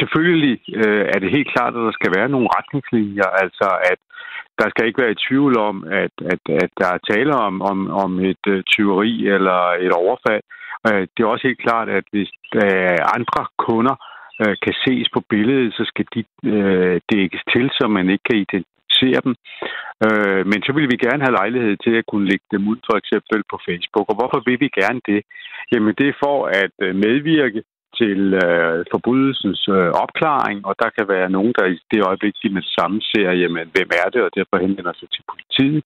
selvfølgelig 0.00 0.56
øh, 0.82 1.04
er 1.14 1.18
det 1.18 1.34
helt 1.36 1.52
klart, 1.54 1.74
at 1.74 1.86
der 1.88 1.92
skal 1.98 2.12
være 2.18 2.28
nogle 2.28 2.48
retningslinjer, 2.58 3.28
altså 3.42 3.68
at 3.92 3.98
der 4.58 4.68
skal 4.70 4.86
ikke 4.86 5.02
være 5.02 5.16
i 5.16 5.22
tvivl 5.28 5.58
om, 5.58 5.76
at, 6.02 6.14
at, 6.32 6.42
at 6.62 6.70
der 6.80 6.88
er 6.94 7.06
tale 7.10 7.34
om, 7.34 7.62
om, 7.62 7.90
om 7.90 8.20
et 8.20 8.44
øh, 8.46 8.62
tyveri 8.62 9.28
eller 9.28 9.60
et 9.86 9.92
overfald. 9.92 10.42
Øh, 10.88 11.02
det 11.12 11.20
er 11.22 11.32
også 11.32 11.46
helt 11.46 11.62
klart, 11.66 11.88
at 11.88 12.04
hvis 12.12 12.30
der 12.52 13.12
andre 13.16 13.42
kunder, 13.66 13.96
øh, 14.42 14.56
kan 14.64 14.74
ses 14.84 15.08
på 15.14 15.20
billedet, 15.30 15.74
så 15.74 15.84
skal 15.90 16.06
de 16.14 16.24
øh, 16.54 17.00
dækkes 17.12 17.42
til, 17.52 17.70
så 17.72 17.88
man 17.88 18.10
ikke 18.10 18.24
kan 18.30 18.64
identificere 18.94 19.20
dem. 19.26 19.34
Øh, 20.06 20.42
men 20.50 20.58
så 20.66 20.70
vil 20.76 20.90
vi 20.92 20.96
gerne 21.06 21.24
have 21.24 21.38
lejlighed 21.40 21.76
til 21.84 21.94
at 22.00 22.08
kunne 22.10 22.28
lægge 22.30 22.46
dem 22.54 22.62
ud, 22.68 22.78
for 22.88 22.96
eksempel 23.02 23.38
på 23.52 23.56
Facebook. 23.68 24.06
Og 24.10 24.16
hvorfor 24.18 24.40
vil 24.46 24.58
vi 24.64 24.68
gerne 24.80 25.00
det? 25.10 25.20
Jamen 25.72 25.94
det 25.98 26.06
er 26.08 26.20
for 26.24 26.38
at 26.62 26.74
øh, 26.86 26.94
medvirke 27.06 27.62
til 28.00 28.20
øh, 28.44 28.78
forbrydelsens 28.92 29.62
øh, 29.76 29.90
opklaring, 30.04 30.58
og 30.68 30.74
der 30.82 30.90
kan 30.96 31.06
være 31.14 31.34
nogen, 31.36 31.54
der 31.58 31.66
i 31.74 31.78
det 31.92 32.00
øjeblik, 32.08 32.34
de 32.42 32.48
med 32.56 32.64
samme 32.78 32.98
ser, 33.10 33.30
jamen, 33.42 33.66
hvem 33.74 33.90
er 34.02 34.08
det, 34.14 34.20
og 34.26 34.30
derfor 34.38 34.56
henvender 34.64 34.94
sig 34.96 35.08
til 35.14 35.22
politiet. 35.32 35.82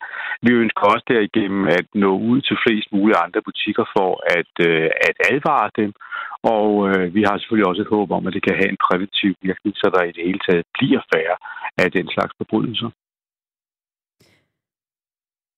Vi 0.47 0.53
ønsker 0.63 0.85
også 0.93 1.07
derigennem 1.15 1.63
at 1.79 1.87
nå 2.05 2.11
ud 2.31 2.41
til 2.41 2.57
flest 2.65 2.89
mulige 2.93 3.23
andre 3.25 3.41
butikker 3.49 3.87
for 3.97 4.11
at, 4.39 4.53
øh, 4.69 4.89
at 5.09 5.17
advare 5.33 5.71
dem, 5.81 5.91
og 6.55 6.71
øh, 6.91 7.15
vi 7.17 7.23
har 7.27 7.35
selvfølgelig 7.39 7.69
også 7.71 7.83
et 7.83 7.95
håb 7.97 8.09
om, 8.17 8.27
at 8.27 8.35
det 8.37 8.47
kan 8.47 8.59
have 8.61 8.71
en 8.75 8.83
præventiv 8.87 9.33
virkning, 9.49 9.75
så 9.77 9.87
der 9.95 10.03
i 10.05 10.15
det 10.17 10.27
hele 10.29 10.43
taget 10.49 10.65
bliver 10.77 11.03
færre 11.15 11.37
af 11.83 11.89
den 11.97 12.07
slags 12.15 12.33
forbrydelser. 12.39 12.91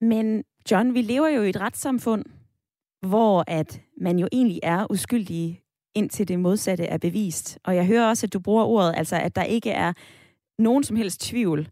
Men 0.01 0.45
John, 0.71 0.95
vi 0.95 1.03
lever 1.03 1.29
jo 1.29 1.43
i 1.43 1.49
et 1.49 1.61
retssamfund, 1.61 2.25
hvor 3.07 3.45
at 3.47 3.81
man 4.01 4.19
jo 4.19 4.29
egentlig 4.33 4.61
er 4.63 4.87
uskyldig 4.91 5.63
indtil 5.95 6.29
det 6.29 6.39
modsatte 6.39 6.85
er 6.85 6.99
bevist. 6.99 7.59
Og 7.65 7.77
jeg 7.77 7.87
hører 7.87 8.09
også, 8.09 8.27
at 8.27 8.33
du 8.33 8.41
bruger 8.41 8.65
ordet, 8.65 8.95
altså 8.97 9.17
at 9.17 9.37
der 9.37 9.43
ikke 9.43 9.71
er 9.71 9.93
nogen 10.59 10.85
som 10.85 10.97
helst 10.97 11.21
tvivl, 11.21 11.69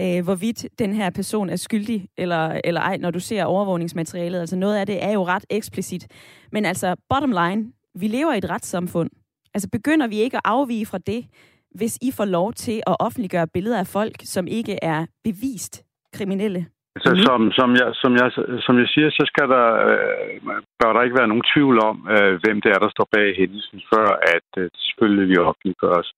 øh, 0.00 0.24
hvorvidt 0.24 0.66
den 0.78 0.92
her 0.92 1.10
person 1.10 1.50
er 1.50 1.56
skyldig 1.56 2.08
eller, 2.16 2.60
eller 2.64 2.80
ej, 2.80 2.96
når 2.96 3.10
du 3.10 3.20
ser 3.20 3.44
overvågningsmaterialet. 3.44 4.40
Altså 4.40 4.56
noget 4.56 4.76
af 4.76 4.86
det 4.86 5.04
er 5.04 5.12
jo 5.12 5.26
ret 5.26 5.44
eksplicit. 5.50 6.06
Men 6.52 6.64
altså, 6.64 6.96
bottom 7.08 7.30
line, 7.30 7.72
vi 7.94 8.08
lever 8.08 8.32
i 8.32 8.38
et 8.38 8.50
retssamfund. 8.50 9.10
Altså 9.54 9.68
begynder 9.68 10.06
vi 10.06 10.16
ikke 10.16 10.36
at 10.36 10.42
afvige 10.44 10.86
fra 10.86 10.98
det, 10.98 11.26
hvis 11.74 11.98
I 12.02 12.10
får 12.10 12.24
lov 12.24 12.52
til 12.52 12.82
at 12.86 12.96
offentliggøre 12.98 13.46
billeder 13.46 13.78
af 13.78 13.86
folk, 13.86 14.16
som 14.24 14.46
ikke 14.46 14.78
er 14.82 15.06
bevist 15.24 15.84
kriminelle? 16.12 16.66
Så 17.04 17.10
mm. 17.14 17.20
som, 17.26 17.40
som, 17.58 17.70
jeg, 17.80 17.88
som, 18.02 18.12
jeg, 18.20 18.28
som 18.66 18.74
jeg 18.82 18.88
siger, 18.94 19.08
så 19.10 19.24
skal 19.30 19.46
der, 19.54 19.66
øh, 19.88 20.34
bør 20.80 20.92
der 20.92 21.02
ikke 21.02 21.18
være 21.20 21.32
nogen 21.32 21.48
tvivl 21.52 21.76
om, 21.90 21.96
øh, 22.14 22.32
hvem 22.42 22.56
det 22.62 22.70
er, 22.74 22.80
der 22.84 22.90
står 22.96 23.08
bag 23.16 23.28
hændelsen, 23.40 23.80
før 23.92 24.08
at 24.34 24.48
øh, 24.62 24.70
selvfølgelig 24.86 25.26
vi 25.30 25.36
offentliggøres. 25.48 26.08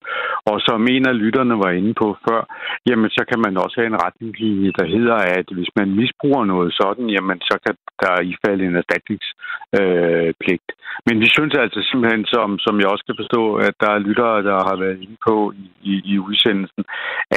Og 0.51 0.57
som 0.67 0.87
en 0.95 1.05
af 1.11 1.19
lytterne 1.23 1.55
var 1.63 1.71
inde 1.79 1.93
på 2.01 2.07
før, 2.25 2.41
jamen 2.89 3.09
så 3.17 3.23
kan 3.29 3.39
man 3.45 3.53
også 3.63 3.75
have 3.79 3.91
en 3.93 4.03
retningslinje, 4.05 4.71
der 4.79 4.85
hedder, 4.95 5.17
at 5.39 5.47
hvis 5.55 5.71
man 5.79 5.95
misbruger 5.99 6.43
noget 6.53 6.71
sådan, 6.81 7.05
jamen 7.15 7.39
så 7.49 7.55
kan 7.65 7.75
der 8.03 8.13
ifalde 8.31 8.63
en 8.65 8.75
erstatningspligt. 8.81 10.67
Øh, 10.69 10.77
Men 11.07 11.15
vi 11.23 11.27
synes 11.35 11.53
altså 11.63 11.79
simpelthen, 11.89 12.25
som, 12.25 12.59
som 12.65 12.75
jeg 12.79 12.87
også 12.93 13.05
kan 13.07 13.19
forstå, 13.21 13.43
at 13.67 13.73
der 13.81 13.89
er 13.91 14.05
lyttere, 14.07 14.43
der 14.49 14.57
har 14.69 14.77
været 14.83 15.01
inde 15.03 15.17
på 15.27 15.53
i, 15.63 15.65
i, 15.91 15.93
i 16.13 16.19
udsendelsen, 16.19 16.83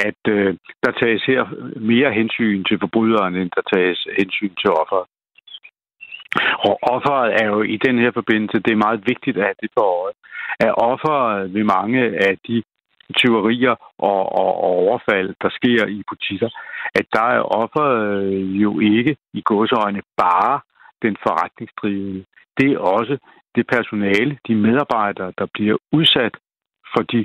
at 0.07 0.21
øh, 0.35 0.49
der 0.83 0.91
tages 0.91 1.23
her 1.31 1.41
mere 1.91 2.11
hensyn 2.19 2.63
til 2.63 2.77
forbryderen, 2.79 3.34
end 3.41 3.51
der 3.55 3.63
tages 3.73 4.07
hensyn 4.19 4.55
til 4.61 4.69
offeret. 4.81 5.07
Og 6.67 6.73
offeret 6.81 7.29
er 7.41 7.47
jo 7.53 7.61
i 7.61 7.77
den 7.85 7.99
her 7.99 8.11
forbindelse, 8.11 8.59
det 8.65 8.71
er 8.71 8.85
meget 8.87 9.01
vigtigt 9.07 9.37
at 9.37 9.55
det 9.61 9.69
for 9.77 9.85
øje, 10.03 10.13
at 10.59 10.73
offeret 10.91 11.53
ved 11.53 11.63
mange 11.63 12.01
af 12.27 12.37
de 12.47 12.63
tyverier 13.19 13.75
og, 13.99 14.21
og, 14.41 14.51
og 14.63 14.71
overfald, 14.85 15.35
der 15.41 15.49
sker 15.49 15.85
i 15.87 16.03
butikker, 16.09 16.49
at 16.95 17.05
der 17.13 17.25
er 17.37 17.41
offeret 17.61 18.39
jo 18.63 18.79
ikke 18.79 19.17
i 19.33 19.41
godsøjne 19.45 20.01
bare 20.17 20.59
den 21.01 21.17
forretningsdrivende. 21.23 22.25
Det 22.57 22.71
er 22.71 22.79
også 22.79 23.17
det 23.55 23.67
personale, 23.67 24.37
de 24.47 24.55
medarbejdere, 24.55 25.33
der 25.37 25.47
bliver 25.53 25.77
udsat 25.91 26.35
for 26.93 27.01
de 27.01 27.21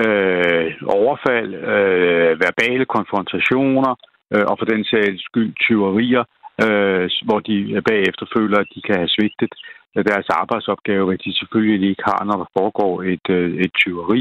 øh, 0.00 0.72
overfald, 0.86 1.54
øh, 1.54 2.40
verbale 2.46 2.84
konfrontationer, 2.84 3.94
øh, 4.34 4.44
og 4.50 4.54
for 4.58 4.66
den 4.72 4.84
sags 4.84 5.22
skyld 5.28 5.52
tyverier, 5.64 6.24
øh, 6.64 7.10
hvor 7.26 7.40
de 7.48 7.56
bagefter 7.90 8.26
føler, 8.36 8.58
at 8.60 8.72
de 8.74 8.80
kan 8.86 8.96
have 9.00 9.14
svigtet 9.16 9.52
deres 10.10 10.28
arbejdsopgave, 10.28 11.12
at 11.12 11.20
de 11.24 11.38
selvfølgelig 11.38 11.90
ikke 11.90 12.02
har, 12.10 12.24
når 12.24 12.36
der 12.42 12.48
foregår 12.58 13.02
et, 13.02 13.26
øh, 13.30 13.60
et 13.64 13.72
tyveri. 13.82 14.20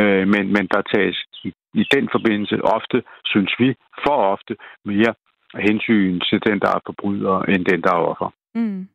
Øh, 0.00 0.28
men, 0.28 0.44
men 0.54 0.64
der 0.72 0.90
tages 0.94 1.18
i, 1.44 1.48
i 1.74 1.84
den 1.94 2.08
forbindelse 2.14 2.56
ofte, 2.76 3.02
synes 3.24 3.52
vi, 3.58 3.68
for 4.04 4.16
ofte 4.34 4.56
mere 4.84 5.14
hensyn 5.68 6.20
til 6.28 6.38
den, 6.46 6.58
der 6.60 6.70
er 6.76 6.80
forbryder, 6.86 7.36
end 7.52 7.64
den, 7.64 7.80
der 7.82 7.92
er 7.94 8.02
offer. 8.12 8.30
Mm. 8.54 8.88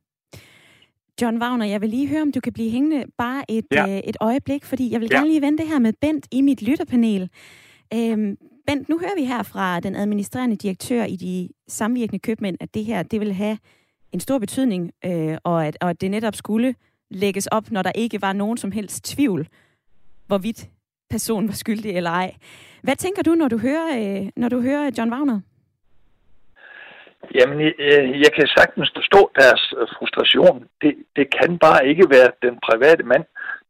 John 1.22 1.42
Wagner, 1.42 1.66
jeg 1.66 1.82
vil 1.82 1.90
lige 1.90 2.10
høre, 2.10 2.22
om 2.22 2.32
du 2.32 2.40
kan 2.40 2.54
blive 2.54 2.72
hængende 2.72 3.06
bare 3.18 3.42
et, 3.50 3.66
ja. 3.72 3.84
øh, 3.90 4.00
et 4.10 4.18
øjeblik, 4.22 4.66
fordi 4.66 4.92
jeg 4.92 5.00
vil 5.02 5.10
ja. 5.12 5.16
gerne 5.18 5.30
lige 5.30 5.42
vende 5.42 5.58
det 5.58 5.68
her 5.68 5.80
med 5.80 5.94
Bent 6.02 6.28
i 6.32 6.42
mit 6.42 6.62
lytterpanel. 6.68 7.30
Øhm, 7.94 8.38
Bent, 8.68 8.90
nu 8.90 9.00
hører 9.00 9.16
vi 9.16 9.26
her 9.26 9.44
fra 9.44 9.80
den 9.80 9.96
administrerende 9.96 10.56
direktør 10.56 11.04
i 11.04 11.16
de 11.16 11.50
samvirkende 11.68 12.20
købmænd, 12.20 12.58
at 12.60 12.74
det 12.74 12.86
her 12.86 13.04
det 13.04 13.20
vil 13.20 13.34
have 13.34 13.58
en 14.12 14.20
stor 14.20 14.40
betydning, 14.40 14.92
øh, 15.06 15.38
og, 15.44 15.66
at, 15.68 15.78
og 15.82 15.90
at 15.90 16.02
det 16.02 16.12
netop 16.12 16.36
skulle 16.36 16.76
lægges 17.10 17.48
op, 17.48 17.72
når 17.72 17.82
der 17.82 17.92
ikke 17.96 18.22
var 18.22 18.34
nogen 18.34 18.58
som 18.58 18.72
helst 18.72 19.04
tvivl, 19.06 19.48
hvorvidt 20.28 20.70
personen 21.10 21.48
var 21.48 21.54
skyldig 21.54 21.92
eller 21.98 22.10
ej. 22.10 22.36
Hvad 22.84 22.96
tænker 22.96 23.24
du, 23.24 23.36
når 23.36 23.48
du 23.48 23.58
hører, 23.58 23.88
øh, 24.00 24.30
når 24.36 24.50
du 24.50 24.62
hører 24.62 24.92
John 24.98 25.14
Wagner? 25.14 25.40
Jamen, 27.36 27.60
jeg, 27.62 27.74
jeg 28.24 28.32
kan 28.36 28.48
sagtens 28.58 28.92
forstå 28.96 29.32
deres 29.40 29.74
øh, 29.78 29.88
frustration. 29.98 30.68
Det, 30.82 30.94
det 31.16 31.28
kan 31.38 31.58
bare 31.58 31.88
ikke 31.88 32.06
være 32.10 32.32
den 32.42 32.56
private 32.68 33.04
mand, 33.04 33.26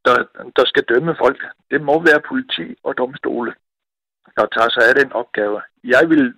der, 0.06 0.16
der 0.56 0.66
skal 0.66 0.84
dømme 0.90 1.16
folk. 1.24 1.40
Det 1.72 1.82
må 1.82 2.00
være 2.00 2.22
politi 2.30 2.76
og 2.84 2.98
domstole 2.98 3.54
der 4.38 4.46
tager 4.56 4.72
sig 4.76 4.84
af 4.89 4.96
den 5.02 5.12
opgave. 5.22 5.62
Jeg 5.84 6.04
vil 6.12 6.34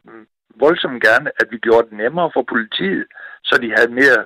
voldsomt 0.63 1.03
gerne, 1.08 1.29
at 1.41 1.47
vi 1.51 1.58
gjorde 1.58 1.88
det 1.89 1.97
nemmere 2.03 2.29
for 2.36 2.43
politiet, 2.53 3.06
så 3.43 3.53
de 3.63 3.69
havde 3.77 3.91
mere, 4.01 4.19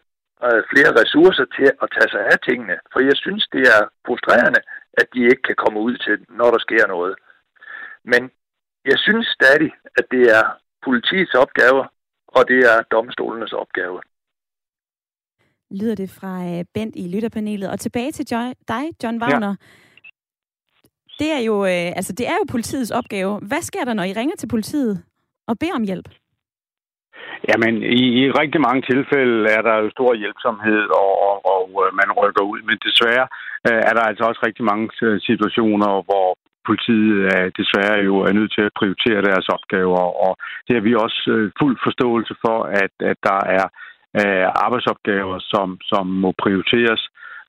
øh, 0.45 0.61
flere 0.71 0.91
ressourcer 1.01 1.45
til 1.57 1.69
at 1.83 1.87
tage 1.95 2.09
sig 2.13 2.23
af 2.31 2.39
tingene. 2.47 2.75
For 2.93 2.99
jeg 3.09 3.17
synes, 3.23 3.43
det 3.55 3.63
er 3.75 3.81
frustrerende, 4.07 4.61
at 5.01 5.07
de 5.13 5.21
ikke 5.31 5.43
kan 5.49 5.57
komme 5.63 5.79
ud 5.79 5.95
til, 6.05 6.17
når 6.39 6.49
der 6.51 6.59
sker 6.67 6.87
noget. 6.87 7.15
Men 8.11 8.21
jeg 8.91 8.97
synes 9.05 9.27
stadig, 9.37 9.71
at 9.99 10.05
det 10.11 10.23
er 10.37 10.45
politiets 10.85 11.33
opgave, 11.43 11.81
og 12.27 12.41
det 12.51 12.59
er 12.71 12.77
domstolenes 12.91 13.53
opgave. 13.53 14.01
Lyder 15.71 15.95
det 15.95 16.09
fra 16.09 16.33
øh, 16.49 16.65
Bent 16.73 16.95
i 16.95 17.07
lytterpanelet. 17.13 17.69
Og 17.69 17.79
tilbage 17.79 18.11
til 18.11 18.25
dig, 18.67 18.83
John 19.03 19.21
Wagner. 19.21 19.55
Ja. 19.61 19.86
Det 21.19 21.29
er 21.37 21.41
jo 21.49 21.55
øh, 21.65 21.89
altså 21.99 22.13
det 22.19 22.25
er 22.27 22.37
jo 22.39 22.45
politiets 22.55 22.91
opgave. 22.91 23.31
Hvad 23.49 23.61
sker 23.61 23.83
der, 23.85 23.93
når 23.93 24.03
I 24.03 24.13
ringer 24.19 24.35
til 24.39 24.47
politiet 24.47 25.03
og 25.47 25.59
beder 25.59 25.75
om 25.75 25.83
hjælp? 25.83 26.09
Jamen, 27.49 27.73
i, 28.01 28.03
i 28.21 28.23
rigtig 28.41 28.61
mange 28.67 28.81
tilfælde 28.91 29.49
er 29.57 29.61
der 29.67 29.75
jo 29.83 29.89
stor 29.89 30.11
hjælpsomhed, 30.21 30.83
og, 31.03 31.11
og, 31.29 31.37
og 31.51 31.61
man 31.99 32.09
rykker 32.21 32.43
ud. 32.51 32.59
Men 32.69 32.77
desværre 32.87 33.27
øh, 33.67 33.81
er 33.89 33.93
der 33.97 34.03
altså 34.09 34.23
også 34.29 34.41
rigtig 34.47 34.65
mange 34.71 34.85
øh, 35.07 35.21
situationer, 35.29 35.91
hvor 36.09 36.27
politiet 36.69 37.17
er 37.35 37.45
desværre 37.61 37.97
jo 38.09 38.15
er 38.27 38.33
nødt 38.39 38.51
til 38.55 38.63
at 38.65 38.77
prioritere 38.79 39.27
deres 39.29 39.47
opgaver, 39.55 40.03
og 40.25 40.31
det 40.67 40.73
har 40.75 40.83
vi 40.87 40.93
også 41.05 41.21
øh, 41.35 41.51
fuld 41.59 41.77
forståelse 41.87 42.35
for, 42.45 42.57
at, 42.83 42.93
at 43.11 43.17
der 43.29 43.39
er 43.57 43.65
arbejdsopgaver, 44.65 45.37
som, 45.39 45.67
som 45.91 46.05
må 46.23 46.29
prioriteres 46.43 47.01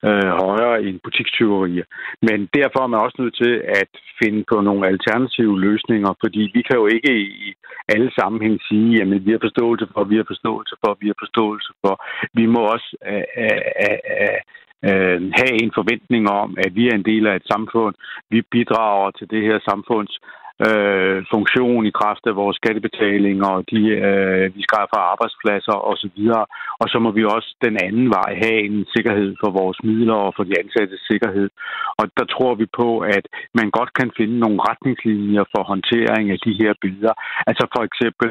øh, 0.07 0.31
højere 0.45 0.83
end 0.83 1.01
butikstyverier. 1.05 1.85
Men 2.23 2.49
derfor 2.55 2.81
er 2.83 2.87
man 2.87 3.01
også 3.01 3.17
nødt 3.19 3.37
til 3.43 3.55
at 3.83 3.91
finde 4.23 4.45
på 4.51 4.61
nogle 4.61 4.87
alternative 4.87 5.61
løsninger, 5.61 6.11
fordi 6.23 6.43
vi 6.55 6.63
kan 6.63 6.77
jo 6.77 6.87
ikke 6.87 7.13
i 7.21 7.55
alle 7.89 8.11
sammenhæng 8.19 8.61
sige, 8.69 8.99
jamen 8.99 9.27
vi 9.27 9.31
har 9.31 9.39
forståelse 9.43 9.87
for, 9.93 10.05
vi 10.05 10.17
har 10.17 10.27
forståelse 10.33 10.75
for, 10.83 10.97
vi 11.01 11.07
har 11.07 11.19
forståelse 11.25 11.73
for. 11.83 11.95
Vi 12.35 12.47
må 12.47 12.61
også 12.75 12.89
øh, 13.11 13.27
øh, 13.45 13.99
øh, 14.15 14.41
øh, 14.89 15.21
have 15.39 15.55
en 15.63 15.73
forventning 15.79 16.25
om, 16.31 16.49
at 16.65 16.75
vi 16.75 16.89
er 16.89 16.95
en 16.95 17.09
del 17.13 17.27
af 17.27 17.37
et 17.37 17.47
samfund. 17.53 17.95
Vi 18.31 18.43
bidrager 18.43 19.11
til 19.11 19.31
det 19.31 19.43
her 19.43 19.59
samfunds 19.71 20.19
øh, 20.67 21.19
funktion 21.35 21.87
i 21.87 21.97
kraft 22.01 22.25
af 22.31 22.37
vores 22.43 22.57
skattebetaling, 22.61 23.37
og 23.51 23.57
de, 23.71 23.81
øh, 24.09 24.45
vi 24.57 24.63
skaffer 24.69 24.99
arbejdspladser 25.13 25.77
osv. 25.91 26.19
Og 26.83 26.87
så 26.93 26.99
må 27.05 27.11
vi 27.19 27.25
også 27.25 27.51
den 27.67 27.77
anden 27.87 28.09
vej 28.19 28.31
have 28.45 28.61
en 28.69 28.87
sikkerhed 28.95 29.31
for 29.43 29.51
vores 29.61 29.79
midler 29.89 30.19
og 30.27 30.33
for 30.37 30.45
de 30.45 30.55
ansattes 30.63 31.01
sikkerhed. 31.11 31.49
Og 32.01 32.05
der 32.19 32.27
tror 32.35 32.55
vi 32.55 32.67
på, 32.81 32.89
at 32.99 33.25
man 33.59 33.69
godt 33.79 33.93
kan 33.99 34.11
finde 34.19 34.39
nogle 34.39 34.59
retningslinjer 34.69 35.45
for 35.53 35.63
håndtering 35.71 36.25
af 36.35 36.39
de 36.47 36.53
her 36.61 36.73
billeder. 36.85 37.15
Altså 37.49 37.65
for 37.75 37.83
eksempel, 37.89 38.29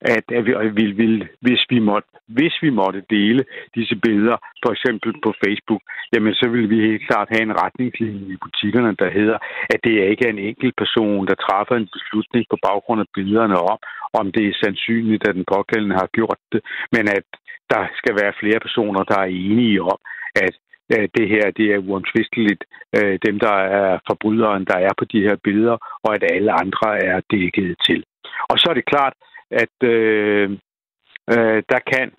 at, 0.00 0.24
at 0.38 0.46
vi, 0.46 0.52
at 0.52 0.76
vi, 0.76 0.86
vil, 1.00 1.28
hvis, 1.40 1.62
vi 1.70 1.78
måtte, 1.78 2.08
hvis 2.26 2.54
vi 2.62 2.70
måtte 2.70 3.02
dele 3.10 3.44
disse 3.74 3.96
billeder, 3.96 4.36
for 4.64 4.70
eksempel 4.72 5.12
på 5.24 5.30
Facebook, 5.44 5.82
jamen 6.12 6.34
så 6.34 6.48
vil 6.48 6.70
vi 6.70 6.86
helt 6.88 7.06
klart 7.08 7.28
have 7.30 7.42
en 7.42 7.60
retningslinje 7.62 8.34
i 8.34 8.36
butikkerne, 8.44 8.96
der 9.02 9.10
hedder, 9.10 9.38
at 9.74 9.80
det 9.84 10.10
ikke 10.10 10.26
er 10.26 10.32
en 10.32 10.46
enkelt 10.50 10.74
person, 10.76 11.26
der 11.26 11.34
træffer 11.34 11.76
en 11.76 11.88
beslutning 11.96 12.44
på 12.50 12.56
baggrund 12.66 13.00
af 13.00 13.08
billederne 13.14 13.58
om, 13.72 13.78
om 14.20 14.32
det 14.32 14.44
er 14.46 14.60
sandsynligt, 14.64 15.28
at 15.28 15.34
den 15.34 15.44
pågældende 15.54 15.96
har 16.02 16.08
gjort 16.18 16.40
det, 16.52 16.60
men 16.92 17.04
at 17.08 17.26
der 17.72 17.82
skal 18.00 18.14
være 18.20 18.38
flere 18.40 18.60
personer, 18.60 19.02
der 19.02 19.18
er 19.20 19.30
enige 19.48 19.82
om, 19.82 19.98
at 20.46 20.54
det 21.18 21.28
her 21.28 21.50
det 21.58 21.66
er 21.74 21.84
uomtvisteligt 21.88 22.64
øh, 22.96 23.18
dem, 23.26 23.38
der 23.38 23.56
er 23.80 23.98
forbryderen, 24.08 24.64
der 24.64 24.78
er 24.88 24.92
på 24.98 25.04
de 25.04 25.20
her 25.20 25.36
billeder, 25.44 25.76
og 26.04 26.14
at 26.14 26.24
alle 26.34 26.52
andre 26.52 26.88
er 27.10 27.20
dækket 27.30 27.76
til. 27.86 28.04
Og 28.50 28.58
så 28.58 28.66
er 28.70 28.74
det 28.74 28.90
klart, 28.92 29.14
at 29.50 29.76
øh, 29.82 30.50
øh, 31.34 31.62
der 31.72 31.80
kan 31.92 32.12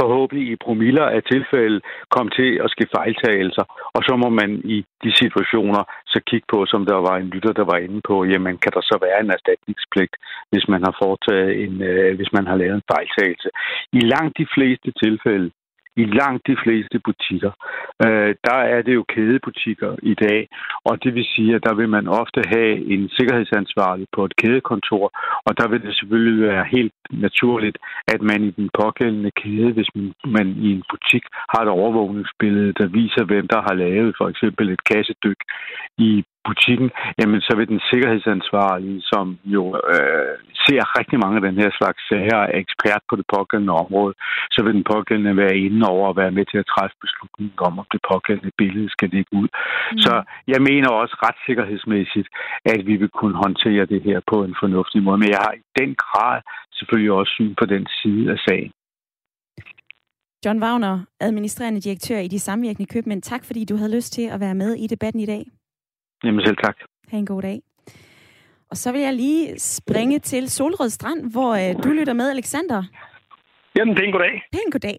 forhåbentlig 0.00 0.44
i 0.52 0.62
promiller 0.66 1.06
af 1.16 1.22
tilfælde 1.22 1.80
komme 2.14 2.30
til 2.38 2.50
at 2.64 2.70
ske 2.70 2.86
fejltagelser, 2.96 3.64
og 3.96 4.00
så 4.06 4.16
må 4.22 4.28
man 4.40 4.50
i 4.76 4.78
de 5.04 5.12
situationer 5.22 5.82
så 6.12 6.18
kigge 6.28 6.46
på, 6.52 6.58
som 6.66 6.86
der 6.86 6.98
var 7.08 7.16
en 7.16 7.28
lytter, 7.34 7.52
der 7.52 7.64
var 7.72 7.78
inde 7.86 8.00
på, 8.08 8.24
jamen 8.24 8.58
kan 8.58 8.72
der 8.76 8.80
så 8.90 8.96
være 9.06 9.20
en 9.20 9.30
erstatningspligt, 9.36 10.14
hvis 10.50 10.68
man 10.72 10.82
har 10.86 10.94
foretaget 11.02 11.50
en, 11.64 11.82
øh, 11.82 12.16
hvis 12.16 12.32
man 12.32 12.46
har 12.46 12.56
lavet 12.56 12.74
en 12.74 12.90
fejltagelse. 12.92 13.48
I 13.92 14.00
langt 14.14 14.38
de 14.38 14.46
fleste 14.54 14.90
tilfælde, 15.02 15.50
i 15.96 16.04
langt 16.04 16.46
de 16.46 16.56
fleste 16.62 16.98
butikker, 16.98 17.52
øh, 18.04 18.34
der 18.48 18.60
er 18.74 18.82
det 18.82 18.94
jo 18.94 19.04
kædebutikker 19.14 19.96
i 20.02 20.14
dag, 20.14 20.48
og 20.84 21.04
det 21.04 21.14
vil 21.14 21.26
sige, 21.34 21.54
at 21.54 21.64
der 21.64 21.74
vil 21.74 21.88
man 21.88 22.08
ofte 22.08 22.40
have 22.54 22.72
en 22.94 23.08
sikkerhedsansvarlig 23.08 24.06
på 24.12 24.24
et 24.24 24.36
kædekontor, 24.36 25.04
og 25.46 25.52
der 25.58 25.68
vil 25.68 25.82
det 25.82 25.96
selvfølgelig 25.96 26.48
være 26.48 26.64
helt 26.64 26.94
naturligt, 27.10 27.78
at 28.08 28.22
man 28.22 28.40
i 28.44 28.50
den 28.50 28.70
pågældende 28.80 29.30
kæde, 29.30 29.72
hvis 29.72 29.90
man, 29.94 30.12
man 30.24 30.48
i 30.48 30.68
en 30.76 30.82
butik 30.90 31.24
har 31.52 31.62
et 31.62 31.68
overvågningsbillede, 31.68 32.72
der 32.72 32.86
viser, 32.86 33.24
hvem 33.24 33.46
der 33.48 33.60
har 33.68 33.74
lavet 33.74 34.14
for 34.18 34.28
eksempel 34.28 34.70
et 34.70 34.84
kassedyk 34.84 35.40
i 35.98 36.24
butikken, 36.44 36.90
jamen 37.20 37.40
så 37.40 37.52
vil 37.56 37.68
den 37.68 37.80
sikkerhedsansvarlige, 37.90 39.00
som 39.02 39.38
jo 39.44 39.64
øh, 39.94 40.34
ser 40.70 40.82
rigtig 40.98 41.18
mange 41.22 41.36
af 41.38 41.44
den 41.48 41.56
her 41.62 41.70
slags 41.78 42.00
sager, 42.08 42.40
er 42.52 42.58
ekspert 42.64 43.02
på 43.08 43.14
det 43.20 43.26
pågældende 43.36 43.74
område, 43.82 44.12
så 44.54 44.58
vil 44.64 44.74
den 44.78 44.86
pågældende 44.92 45.34
være 45.42 45.56
inde 45.66 45.82
over 45.94 46.06
at 46.10 46.18
være 46.22 46.36
med 46.38 46.44
til 46.50 46.58
at 46.62 46.70
træffe 46.74 46.96
beslutningen 47.04 47.58
om, 47.68 47.74
om 47.82 47.86
det 47.92 48.00
pågældende 48.12 48.52
billede 48.60 48.88
skal 48.96 49.08
ligge 49.16 49.32
ud. 49.40 49.48
Mm. 49.50 49.98
Så 50.04 50.12
jeg 50.52 50.60
mener 50.68 50.88
også 51.00 51.14
retssikkerhedsmæssigt, 51.26 52.28
at 52.72 52.80
vi 52.88 52.94
vil 53.02 53.12
kunne 53.18 53.36
håndtere 53.44 53.84
det 53.92 54.00
her 54.08 54.18
på 54.30 54.36
en 54.46 54.54
fornuftig 54.62 55.00
måde, 55.06 55.18
men 55.22 55.30
jeg 55.34 55.42
har 55.46 55.54
i 55.60 55.64
den 55.80 55.90
grad 56.02 56.36
selvfølgelig 56.78 57.12
også 57.12 57.32
syn 57.36 57.54
på 57.60 57.64
den 57.74 57.84
side 57.98 58.26
af 58.34 58.38
sagen. 58.48 58.72
John 60.44 60.62
Wagner, 60.62 60.94
administrerende 61.20 61.80
direktør 61.80 62.18
i 62.18 62.28
De 62.28 62.38
Samvirkende 62.38 62.92
Købmænd. 62.92 63.22
Tak 63.22 63.44
fordi 63.44 63.64
du 63.64 63.76
havde 63.76 63.96
lyst 63.96 64.12
til 64.12 64.26
at 64.34 64.40
være 64.40 64.54
med 64.54 64.74
i 64.74 64.86
debatten 64.86 65.20
i 65.20 65.26
dag. 65.26 65.42
Jamen 66.24 66.46
selv 66.46 66.56
tak. 66.56 66.76
Ha' 67.10 67.18
en 67.18 67.26
god 67.26 67.42
dag. 67.42 67.60
Og 68.70 68.76
så 68.76 68.92
vil 68.92 69.00
jeg 69.00 69.14
lige 69.14 69.58
springe 69.58 70.18
til 70.18 70.50
Solrød 70.50 70.90
Strand, 70.90 71.32
hvor 71.32 71.50
øh, 71.62 71.82
du 71.84 71.88
lytter 71.98 72.12
med, 72.12 72.30
Alexander. 72.30 72.82
Jamen, 73.76 73.94
det 73.94 74.02
er 74.02 74.06
en 74.06 74.12
god 74.12 74.20
dag. 74.20 74.42
Det 74.52 74.58
er 74.58 74.66
en 74.66 74.76
god 74.76 74.80
dag. 74.90 74.98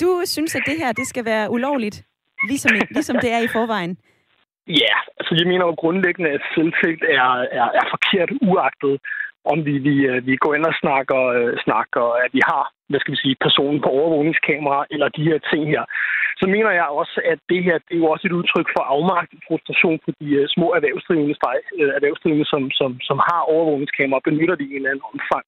Du 0.00 0.22
synes, 0.24 0.54
at 0.54 0.62
det 0.66 0.76
her 0.82 0.92
det 0.92 1.06
skal 1.06 1.24
være 1.24 1.50
ulovligt, 1.50 1.96
ligesom, 2.48 2.70
ligesom 2.90 3.16
det 3.24 3.30
er 3.32 3.38
i 3.38 3.48
forvejen. 3.48 3.98
Ja, 4.66 4.72
yeah, 4.72 5.00
altså 5.18 5.32
jeg 5.38 5.46
mener 5.46 5.64
jo 5.66 5.74
grundlæggende, 5.82 6.30
at 6.30 6.42
selvtægt 6.54 7.02
er, 7.18 7.30
er, 7.60 7.68
er 7.80 7.86
forkert 7.94 8.30
uagtet, 8.50 8.94
om 9.52 9.64
vi, 9.66 9.74
vi, 9.78 9.94
øh, 10.10 10.26
vi 10.26 10.36
går 10.36 10.54
ind 10.54 10.64
og 10.64 10.74
snakker, 10.82 11.20
øh, 11.36 11.52
snakker, 11.64 12.04
at 12.24 12.30
vi 12.36 12.42
har 12.50 12.64
hvad 12.90 13.00
skal 13.00 13.14
vi 13.14 13.22
sige, 13.24 13.42
personen 13.46 13.80
på 13.82 13.88
overvågningskamera, 13.98 14.78
eller 14.94 15.08
de 15.16 15.26
her 15.28 15.38
ting 15.50 15.62
her. 15.74 15.84
Så 16.40 16.46
mener 16.54 16.70
jeg 16.80 16.88
også, 17.00 17.16
at 17.32 17.38
det 17.50 17.60
her 17.66 17.76
det 17.86 17.94
er 17.94 18.02
jo 18.02 18.10
også 18.14 18.26
et 18.26 18.38
udtryk 18.40 18.68
for 18.74 18.82
afmagt 18.94 19.32
frustration 19.48 19.96
på 20.04 20.10
de 20.20 20.26
uh, 20.40 20.46
små 20.54 20.66
erhvervsdrivende, 20.78 21.36
uh, 21.80 21.90
erhvervsdrivende 21.98 22.46
som, 22.52 22.62
som, 22.78 22.90
som 23.08 23.18
har 23.28 23.40
overvågningskamera, 23.54 24.26
benytter 24.28 24.54
det 24.56 24.66
i 24.66 24.70
en 24.70 24.76
eller 24.76 24.90
anden 24.90 25.08
omfang 25.12 25.44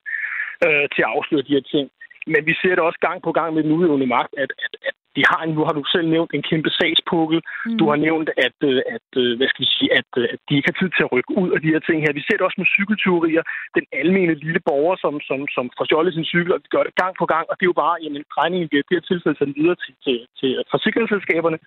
uh, 0.67 0.85
til 0.95 1.03
at 1.05 1.13
afsløre 1.17 1.47
de 1.47 1.57
her 1.57 1.67
ting. 1.75 1.87
Men 2.33 2.41
vi 2.49 2.55
ser 2.61 2.75
det 2.75 2.85
også 2.89 3.01
gang 3.09 3.19
på 3.23 3.33
gang 3.39 3.51
med 3.55 3.63
den 3.63 3.73
udøvende 3.79 4.09
magt, 4.17 4.33
at, 4.43 4.51
at, 4.67 4.73
at 4.89 4.97
de 5.17 5.23
har 5.31 5.41
en, 5.43 5.53
nu 5.57 5.63
har 5.67 5.75
du 5.79 5.83
selv 5.95 6.07
nævnt 6.15 6.31
en 6.35 6.45
kæmpe 6.51 6.71
sagspukkel. 6.79 7.39
Mm. 7.67 7.79
Du 7.81 7.85
har 7.91 7.99
nævnt, 8.07 8.29
at, 8.47 8.59
øh, 8.71 8.81
at, 8.97 9.09
øh, 9.23 9.31
hvad 9.37 9.49
skal 9.49 9.65
vi 9.65 9.71
sige, 9.77 9.91
at, 10.01 10.11
øh, 10.21 10.27
at 10.35 10.39
de 10.47 10.57
ikke 10.57 10.71
har 10.71 10.79
tid 10.81 10.91
til 10.93 11.05
at 11.07 11.13
rykke 11.15 11.33
ud 11.43 11.51
af 11.55 11.61
de 11.65 11.73
her 11.75 11.83
ting 11.87 11.99
her. 12.05 12.19
Vi 12.19 12.25
ser 12.25 12.37
det 12.37 12.47
også 12.49 12.61
med 12.61 12.73
cykeltyverier. 12.77 13.43
Den 13.79 13.87
almene 14.01 14.35
lille 14.45 14.61
borger, 14.69 14.97
som, 15.05 15.15
som, 15.29 15.39
som 15.57 15.65
får 15.77 15.85
stjålet 15.87 16.15
sin 16.15 16.31
cykel, 16.33 16.53
og 16.55 16.61
de 16.65 16.69
gør 16.75 16.85
det 16.87 16.95
gang 17.03 17.15
på 17.19 17.27
gang. 17.35 17.45
Og 17.51 17.55
det 17.57 17.65
er 17.65 17.73
jo 17.73 17.83
bare, 17.85 17.97
jamen, 18.05 18.23
regningen 18.41 18.69
bliver 18.69 18.85
det 18.87 18.97
her 18.97 19.09
tilfælde 19.11 19.39
sendt 19.39 19.59
videre 19.61 19.79
til, 19.85 19.95
til, 20.05 20.17
til 20.39 20.51
forsikringsselskaberne. 20.75 21.59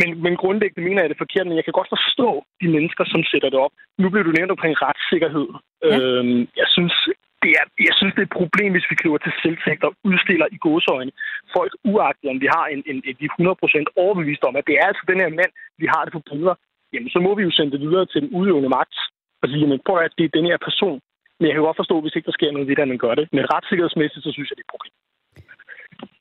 Men, 0.00 0.08
men 0.24 0.34
grundlæggende 0.42 0.86
mener 0.88 1.00
jeg 1.02 1.10
det 1.10 1.22
forkert, 1.24 1.46
men 1.46 1.58
jeg 1.58 1.64
kan 1.66 1.78
godt 1.78 1.92
forstå 1.96 2.28
de 2.62 2.68
mennesker, 2.74 3.04
som 3.12 3.22
sætter 3.30 3.50
det 3.50 3.60
op. 3.66 3.74
Nu 4.02 4.06
bliver 4.10 4.26
du 4.26 4.32
nævnt 4.38 4.54
omkring 4.56 4.74
retssikkerhed. 4.86 5.48
Ja. 5.84 5.98
Øhm, 5.98 6.40
jeg 6.60 6.68
synes 6.76 6.94
det 7.42 7.52
er, 7.58 7.64
jeg 7.88 7.94
synes, 7.98 8.12
det 8.14 8.22
er 8.22 8.28
et 8.30 8.38
problem, 8.40 8.70
hvis 8.72 8.90
vi 8.90 8.96
kliver 9.02 9.18
til 9.22 9.32
selvtægt 9.42 9.82
og 9.88 9.92
udstiller 10.10 10.46
i 10.56 10.58
godsøjne 10.66 11.12
folk, 11.56 11.72
uagtet 11.92 12.26
om 12.32 12.38
vi 12.44 12.48
har 12.56 12.66
en, 12.74 12.80
en, 12.90 12.98
en, 13.08 13.16
en 13.24 13.30
100% 13.40 14.02
overbevist 14.02 14.42
om, 14.48 14.54
at 14.60 14.66
det 14.68 14.74
er 14.80 14.84
altså 14.90 15.04
den 15.10 15.18
her 15.22 15.30
mand, 15.40 15.52
vi 15.82 15.86
har 15.94 16.02
det 16.04 16.12
på 16.14 16.22
billeder, 16.28 16.54
jamen 16.92 17.10
så 17.14 17.18
må 17.26 17.30
vi 17.38 17.42
jo 17.46 17.52
sende 17.56 17.72
det 17.74 17.80
videre 17.86 18.06
til 18.06 18.20
den 18.22 18.30
udøvende 18.38 18.70
magt 18.78 18.96
og 19.42 19.46
sige, 19.48 19.60
jamen 19.62 19.80
prøv 19.86 19.96
at 20.06 20.14
det 20.18 20.24
er 20.24 20.36
den 20.38 20.46
her 20.50 20.58
person. 20.68 20.98
Men 21.38 21.46
jeg 21.48 21.54
kan 21.54 21.66
godt 21.68 21.80
forstå, 21.82 21.96
hvis 22.00 22.16
ikke 22.16 22.28
der 22.30 22.38
sker 22.38 22.50
noget 22.52 22.68
ved 22.68 22.84
at 22.84 22.92
man 22.92 23.02
gør 23.04 23.14
det. 23.20 23.26
Men 23.36 23.42
retssikkerhedsmæssigt, 23.54 24.24
så 24.26 24.30
synes 24.32 24.48
jeg, 24.48 24.56
det 24.56 24.64
er 24.64 24.68
et 24.70 24.74
problem. 24.74 24.94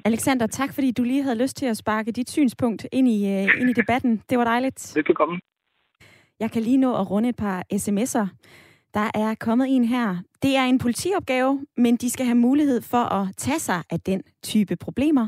Alexander, 0.06 0.48
tak 0.48 0.72
fordi 0.76 0.92
du 0.92 1.04
lige 1.04 1.24
havde 1.24 1.42
lyst 1.44 1.56
til 1.58 1.66
at 1.66 1.78
sparke 1.78 2.12
dit 2.12 2.30
synspunkt 2.30 2.88
ind 2.92 3.08
i, 3.08 3.20
uh, 3.34 3.62
ind 3.62 3.70
i 3.70 3.74
debatten. 3.82 4.24
Det 4.30 4.38
var 4.38 4.44
dejligt. 4.44 4.80
Velkommen. 4.96 5.40
Jeg 6.40 6.52
kan 6.52 6.62
lige 6.62 6.78
nå 6.78 6.92
at 7.02 7.12
runde 7.12 7.30
et 7.30 7.36
par 7.36 7.64
sms'er. 7.74 8.28
Der 8.94 9.12
er 9.14 9.36
kommet 9.36 9.76
en 9.76 9.86
her. 9.86 10.18
Det 10.42 10.56
er 10.56 10.64
en 10.64 10.78
politiopgave, 10.78 11.66
men 11.78 11.96
de 11.96 12.10
skal 12.10 12.26
have 12.26 12.38
mulighed 12.38 12.82
for 12.82 13.04
at 13.04 13.28
tage 13.38 13.60
sig 13.60 13.84
af 13.90 14.00
den 14.00 14.22
type 14.44 14.76
problemer. 14.76 15.28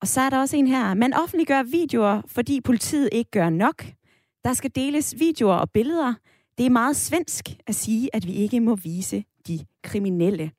Og 0.00 0.08
så 0.08 0.20
er 0.20 0.30
der 0.30 0.38
også 0.38 0.56
en 0.56 0.66
her. 0.66 0.94
Man 0.94 1.14
offentliggør 1.14 1.62
videoer, 1.62 2.22
fordi 2.26 2.60
politiet 2.60 3.08
ikke 3.12 3.30
gør 3.30 3.50
nok. 3.50 3.84
Der 4.44 4.52
skal 4.52 4.70
deles 4.74 5.14
videoer 5.18 5.54
og 5.54 5.70
billeder. 5.70 6.14
Det 6.58 6.66
er 6.66 6.70
meget 6.70 6.96
svensk 6.96 7.44
at 7.66 7.74
sige, 7.74 8.10
at 8.12 8.26
vi 8.26 8.32
ikke 8.32 8.60
må 8.60 8.74
vise 8.74 9.24
de 9.46 9.58
kriminelle. 9.82 10.50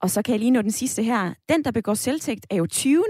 Og 0.00 0.10
så 0.10 0.22
kan 0.22 0.32
jeg 0.32 0.38
lige 0.38 0.50
nå 0.50 0.62
den 0.62 0.70
sidste 0.70 1.02
her. 1.02 1.34
Den, 1.48 1.64
der 1.64 1.70
begår 1.70 1.94
selvtægt, 1.94 2.46
er 2.50 2.56
jo 2.56 2.66
20. 2.66 3.04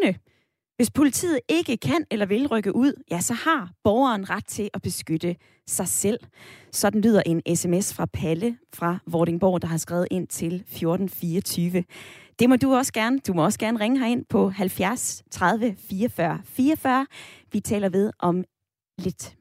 Hvis 0.83 0.91
politiet 0.91 1.41
ikke 1.49 1.77
kan 1.77 2.05
eller 2.11 2.27
vil 2.27 2.47
rykke 2.47 2.77
ud, 2.77 2.93
ja, 3.11 3.21
så 3.21 3.35
har 3.35 3.71
borgeren 3.85 4.31
ret 4.31 4.47
til 4.47 4.71
at 4.75 4.83
beskytte 4.83 5.37
sig 5.67 5.89
selv. 5.89 6.19
Sådan 6.73 7.01
lyder 7.01 7.23
en 7.27 7.57
sms 7.57 7.95
fra 7.95 8.07
Palle 8.07 8.59
fra 8.75 8.99
Vordingborg, 9.07 9.63
der 9.63 9.69
har 9.69 9.77
skrevet 9.77 10.09
ind 10.11 10.29
til 10.29 10.55
1424. 10.55 11.85
Det 12.39 12.49
må 12.49 12.57
du 12.57 12.75
også 12.75 12.93
gerne. 12.93 13.19
Du 13.19 13.33
må 13.33 13.45
også 13.45 13.59
gerne 13.59 13.81
ringe 13.81 13.99
herind 13.99 14.25
på 14.29 14.51
70 14.51 15.23
30 15.31 15.77
44 15.79 16.41
44. 16.45 17.07
Vi 17.53 17.61
taler 17.61 17.89
ved 17.89 18.11
om 18.19 18.45
lidt. 18.99 19.37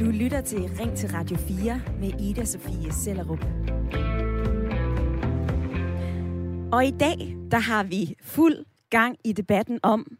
Du 0.00 0.10
lytter 0.10 0.40
til 0.40 0.70
Ring 0.80 0.96
til 0.96 1.10
Radio 1.10 1.36
4 1.36 1.80
med 2.00 2.20
Ida 2.20 2.44
Sofie 2.44 2.92
Sellerup. 2.92 3.44
Og 6.74 6.86
i 6.86 6.90
dag, 6.90 7.36
der 7.50 7.58
har 7.58 7.82
vi 7.82 8.14
fuld 8.22 8.64
gang 8.90 9.16
i 9.24 9.32
debatten 9.32 9.80
om, 9.82 10.16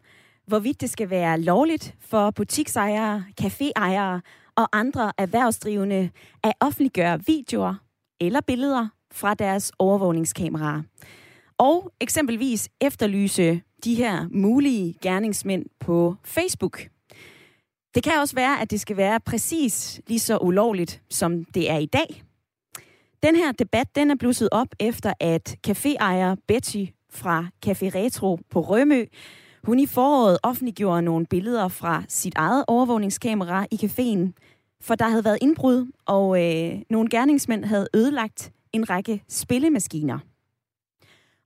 hvorvidt 0.47 0.81
det 0.81 0.91
skal 0.91 1.11
være 1.11 1.41
lovligt 1.41 1.95
for 2.01 2.31
butiksejere, 2.31 3.25
caféejere 3.41 4.21
og 4.57 4.69
andre 4.73 5.13
erhvervsdrivende 5.19 6.11
at 6.43 6.53
offentliggøre 6.61 7.21
videoer 7.27 7.75
eller 8.21 8.41
billeder 8.41 8.89
fra 9.13 9.35
deres 9.35 9.73
overvågningskameraer. 9.79 10.83
Og 11.59 11.93
eksempelvis 12.01 12.69
efterlyse 12.81 13.63
de 13.85 13.95
her 13.95 14.29
mulige 14.31 14.95
gerningsmænd 15.03 15.67
på 15.81 16.17
Facebook. 16.25 16.89
Det 17.95 18.03
kan 18.03 18.13
også 18.21 18.35
være, 18.35 18.61
at 18.61 18.71
det 18.71 18.81
skal 18.81 18.97
være 18.97 19.21
præcis 19.21 20.01
lige 20.07 20.21
så 20.21 20.39
ulovligt, 20.39 21.03
som 21.11 21.45
det 21.45 21.71
er 21.71 21.79
i 21.79 21.87
dag. 21.87 22.23
Den 23.25 23.37
her 23.37 23.53
debat 23.53 23.95
den 23.95 24.11
er 24.11 24.15
blusset 24.15 24.49
op 24.53 24.69
efter, 24.81 25.13
at 25.21 25.57
caféejer 25.67 26.35
Betty 26.49 26.85
fra 27.11 27.47
Café 27.67 27.89
Retro 27.95 28.39
på 28.51 28.61
Rømø, 28.61 29.05
hun 29.63 29.79
i 29.79 29.87
foråret 29.87 30.39
offentliggjorde 30.43 31.03
nogle 31.03 31.27
billeder 31.27 31.69
fra 31.69 32.03
sit 32.09 32.33
eget 32.37 32.65
overvågningskamera 32.69 33.67
i 33.71 33.75
caféen, 33.75 34.33
for 34.81 34.95
der 34.95 35.09
havde 35.09 35.25
været 35.25 35.39
indbrud, 35.43 35.93
og 36.07 36.43
øh, 36.43 36.83
nogle 36.91 37.09
gerningsmænd 37.11 37.65
havde 37.65 37.89
ødelagt 37.95 38.53
en 38.73 38.91
række 38.91 39.23
spillemaskiner. 39.29 40.19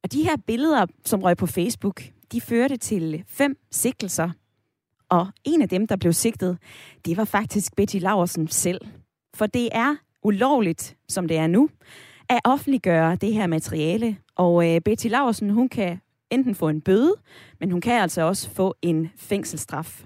Og 0.02 0.12
de 0.12 0.22
her 0.22 0.36
billeder, 0.46 0.86
som 1.04 1.22
røg 1.22 1.36
på 1.36 1.46
Facebook, 1.46 2.02
de 2.32 2.40
førte 2.40 2.76
til 2.76 3.24
fem 3.26 3.56
sigtelser. 3.70 4.30
Og 5.08 5.26
en 5.44 5.62
af 5.62 5.68
dem, 5.68 5.86
der 5.86 5.96
blev 5.96 6.12
sigtet, 6.12 6.58
det 7.04 7.16
var 7.16 7.24
faktisk 7.24 7.76
Betty 7.76 7.96
Laursen 7.96 8.48
selv. 8.48 8.80
For 9.34 9.46
det 9.46 9.68
er 9.72 9.96
ulovligt, 10.22 10.96
som 11.08 11.28
det 11.28 11.36
er 11.36 11.46
nu, 11.46 11.68
at 12.28 12.40
offentliggøre 12.44 13.16
det 13.16 13.34
her 13.34 13.46
materiale. 13.46 14.16
Og 14.36 14.74
øh, 14.74 14.80
Betty 14.80 15.06
Laursen, 15.06 15.50
hun 15.50 15.68
kan 15.68 16.00
enten 16.30 16.54
få 16.54 16.68
en 16.68 16.80
bøde, 16.80 17.14
men 17.60 17.70
hun 17.70 17.80
kan 17.80 18.02
altså 18.02 18.22
også 18.22 18.50
få 18.50 18.74
en 18.82 19.10
fængselsstraf. 19.16 20.04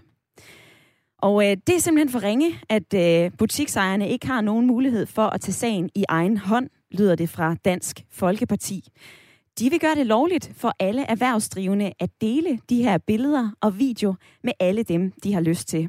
Og 1.19 1.51
øh, 1.51 1.57
det 1.67 1.75
er 1.75 1.79
simpelthen 1.79 2.09
for 2.13 2.23
ringe, 2.23 2.61
at 2.69 2.95
øh, 2.95 3.31
butiksejerne 3.39 4.09
ikke 4.09 4.27
har 4.27 4.41
nogen 4.41 4.67
mulighed 4.67 5.07
for 5.07 5.27
at 5.27 5.41
tage 5.41 5.53
sagen 5.53 5.91
i 5.95 6.05
egen 6.09 6.37
hånd, 6.37 6.69
lyder 6.91 7.15
det 7.15 7.29
fra 7.29 7.55
Dansk 7.55 8.05
Folkeparti. 8.11 8.89
De 9.59 9.71
vil 9.71 9.81
gøre 9.81 9.95
det 9.95 10.07
lovligt 10.07 10.53
for 10.57 10.73
alle 10.79 11.03
erhvervsdrivende 11.03 11.93
at 12.01 12.11
dele 12.21 12.59
de 12.71 12.83
her 12.83 12.99
billeder 12.99 13.51
og 13.61 13.79
video 13.79 14.15
med 14.45 14.53
alle 14.61 14.83
dem, 14.83 15.13
de 15.25 15.35
har 15.35 15.41
lyst 15.41 15.69
til. 15.69 15.89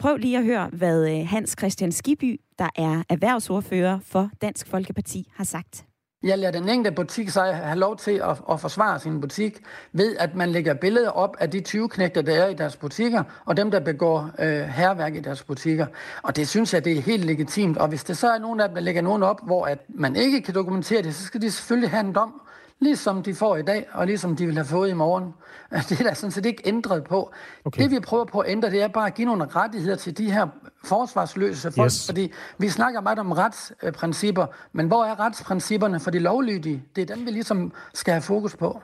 Prøv 0.00 0.16
lige 0.16 0.38
at 0.38 0.44
høre, 0.44 0.70
hvad 0.72 1.08
øh, 1.10 1.28
Hans 1.28 1.54
Christian 1.58 1.92
Skiby, 1.92 2.40
der 2.58 2.68
er 2.76 3.02
erhvervsordfører 3.08 3.98
for 4.04 4.30
Dansk 4.42 4.66
Folkeparti, 4.66 5.30
har 5.34 5.44
sagt. 5.44 5.84
Jeg 6.22 6.38
lader 6.38 6.60
den 6.60 6.68
enkelte 6.68 6.94
butiksejer 6.96 7.52
have 7.52 7.78
lov 7.78 7.96
til 7.96 8.10
at, 8.10 8.42
at 8.50 8.60
forsvare 8.60 9.00
sin 9.00 9.20
butik 9.20 9.58
ved, 9.92 10.16
at 10.16 10.34
man 10.34 10.50
lægger 10.50 10.74
billeder 10.74 11.10
op 11.10 11.36
af 11.40 11.50
de 11.50 11.60
20 11.60 11.88
knægter, 11.88 12.22
der 12.22 12.32
er 12.32 12.48
i 12.48 12.54
deres 12.54 12.76
butikker, 12.76 13.22
og 13.44 13.56
dem, 13.56 13.70
der 13.70 13.80
begår 13.80 14.30
øh, 14.38 14.60
herværk 14.60 15.14
i 15.14 15.20
deres 15.20 15.42
butikker. 15.42 15.86
Og 16.22 16.36
det 16.36 16.48
synes 16.48 16.74
jeg, 16.74 16.84
det 16.84 16.98
er 16.98 17.02
helt 17.02 17.24
legitimt. 17.24 17.78
Og 17.78 17.88
hvis 17.88 18.04
der 18.04 18.14
så 18.14 18.30
er 18.30 18.38
nogen 18.38 18.60
af 18.60 18.68
dem, 18.68 18.74
der 18.74 18.82
lægger 18.82 19.02
nogen 19.02 19.22
op, 19.22 19.46
hvor 19.46 19.66
at 19.66 19.78
man 19.88 20.16
ikke 20.16 20.42
kan 20.42 20.54
dokumentere 20.54 21.02
det, 21.02 21.14
så 21.14 21.24
skal 21.24 21.42
de 21.42 21.50
selvfølgelig 21.50 21.90
have 21.90 22.06
en 22.06 22.14
dom 22.14 22.40
ligesom 22.80 23.22
de 23.22 23.34
får 23.34 23.56
i 23.56 23.62
dag, 23.62 23.86
og 23.92 24.06
ligesom 24.06 24.36
de 24.36 24.46
vil 24.46 24.54
have 24.54 24.64
fået 24.64 24.90
i 24.90 24.92
morgen. 24.92 25.34
Det 25.88 26.00
er 26.00 26.04
der 26.04 26.14
sådan 26.14 26.30
set 26.30 26.46
ikke 26.46 26.62
ændret 26.64 27.04
på. 27.04 27.32
Okay. 27.64 27.82
Det 27.82 27.90
vi 27.90 28.00
prøver 28.00 28.24
på 28.24 28.38
at 28.38 28.50
ændre, 28.50 28.70
det 28.70 28.82
er 28.82 28.88
bare 28.88 29.06
at 29.06 29.14
give 29.14 29.26
nogle 29.26 29.46
rettigheder 29.46 29.96
til 29.96 30.18
de 30.18 30.32
her 30.32 30.46
forsvarsløse 30.84 31.72
folk, 31.72 31.86
yes. 31.86 32.06
fordi 32.06 32.32
vi 32.58 32.68
snakker 32.68 33.00
meget 33.00 33.18
om 33.18 33.32
retsprincipper, 33.32 34.46
men 34.72 34.86
hvor 34.86 35.04
er 35.04 35.20
retsprincipperne 35.20 36.00
for 36.00 36.10
de 36.10 36.18
lovlydige? 36.18 36.82
Det 36.96 37.10
er 37.10 37.14
dem, 37.14 37.26
vi 37.26 37.30
ligesom 37.30 37.72
skal 37.94 38.12
have 38.12 38.22
fokus 38.22 38.56
på. 38.56 38.80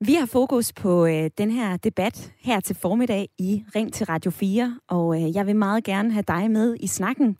Vi 0.00 0.14
har 0.14 0.26
fokus 0.26 0.72
på 0.72 1.06
øh, 1.06 1.30
den 1.38 1.50
her 1.50 1.76
debat 1.76 2.32
her 2.40 2.60
til 2.60 2.76
formiddag 2.76 3.28
i 3.38 3.64
Ring 3.74 3.92
til 3.92 4.06
Radio 4.06 4.30
4, 4.30 4.78
og 4.88 5.22
øh, 5.22 5.36
jeg 5.36 5.46
vil 5.46 5.56
meget 5.56 5.84
gerne 5.84 6.12
have 6.12 6.24
dig 6.28 6.50
med 6.50 6.76
i 6.80 6.86
snakken. 6.86 7.36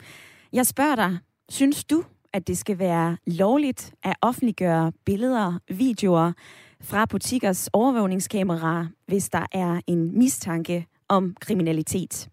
Jeg 0.53 0.67
spørger 0.67 0.95
dig, 0.97 1.19
synes 1.49 1.85
du, 1.85 2.05
at 2.33 2.47
det 2.47 2.59
skal 2.59 2.79
være 2.79 3.17
lovligt 3.27 3.95
at 4.03 4.17
offentliggøre 4.23 4.93
billeder, 5.05 5.59
videoer 5.69 6.33
fra 6.81 7.05
butikkers 7.05 7.69
overvågningskameraer, 7.73 8.87
hvis 9.07 9.29
der 9.29 9.47
er 9.53 9.81
en 9.87 10.19
mistanke 10.19 10.87
om 11.09 11.35
kriminalitet. 11.41 12.29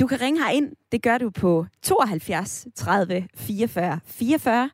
Du 0.00 0.06
kan 0.06 0.20
ringe 0.20 0.44
her 0.44 0.50
ind. 0.50 0.72
Det 0.92 1.02
gør 1.02 1.18
du 1.18 1.30
på 1.30 1.66
72 1.82 2.66
30 2.74 3.28
44 3.34 4.00
44. 4.04 4.70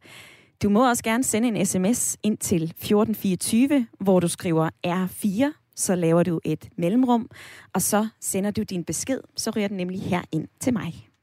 Du 0.62 0.68
må 0.68 0.88
også 0.88 1.04
gerne 1.04 1.24
sende 1.24 1.48
en 1.48 1.66
sms 1.66 2.16
ind 2.22 2.38
til 2.38 2.62
1424, 2.62 3.86
hvor 4.00 4.20
du 4.20 4.28
skriver 4.28 4.70
R4, 4.86 5.72
så 5.76 5.94
laver 5.94 6.22
du 6.22 6.40
et 6.44 6.68
mellemrum, 6.78 7.30
og 7.72 7.82
så 7.82 8.08
sender 8.20 8.50
du 8.50 8.62
din 8.62 8.84
besked, 8.84 9.20
så 9.36 9.50
ryger 9.50 9.68
den 9.68 9.76
nemlig 9.76 10.02
her 10.02 10.22
ind 10.32 10.48
til 10.60 10.72
mig. 10.72 11.13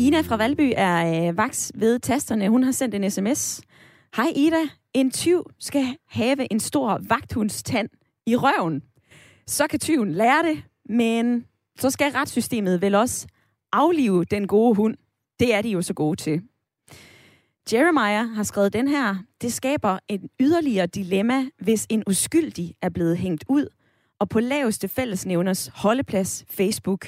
Ina 0.00 0.20
fra 0.20 0.36
Valby 0.36 0.72
er 0.76 1.28
øh, 1.28 1.36
vaks 1.36 1.72
ved 1.74 1.98
tasterne. 1.98 2.48
Hun 2.48 2.62
har 2.62 2.72
sendt 2.72 2.94
en 2.94 3.10
sms. 3.10 3.60
Hej 4.16 4.32
Ida, 4.36 4.68
en 4.94 5.10
tyv 5.10 5.50
skal 5.58 5.96
have 6.08 6.52
en 6.52 6.60
stor 6.60 7.00
vagthundstand 7.08 7.88
i 8.26 8.36
røven. 8.36 8.82
Så 9.46 9.66
kan 9.66 9.80
tyven 9.80 10.12
lære 10.12 10.42
det, 10.42 10.62
men 10.88 11.44
så 11.78 11.90
skal 11.90 12.12
retssystemet 12.12 12.82
vel 12.82 12.94
også 12.94 13.26
aflive 13.72 14.24
den 14.24 14.46
gode 14.46 14.74
hund. 14.74 14.96
Det 15.40 15.54
er 15.54 15.62
de 15.62 15.70
jo 15.70 15.82
så 15.82 15.94
gode 15.94 16.16
til. 16.16 16.42
Jeremiah 17.72 18.28
har 18.34 18.42
skrevet 18.42 18.72
den 18.72 18.88
her. 18.88 19.16
Det 19.42 19.52
skaber 19.52 19.98
en 20.08 20.28
yderligere 20.40 20.86
dilemma, 20.86 21.46
hvis 21.60 21.86
en 21.90 22.02
uskyldig 22.06 22.74
er 22.82 22.88
blevet 22.88 23.18
hængt 23.18 23.44
ud, 23.48 23.66
og 24.20 24.28
på 24.28 24.40
laveste 24.40 24.88
fællesnævners 24.88 25.70
holdeplads 25.74 26.44
Facebook 26.50 27.06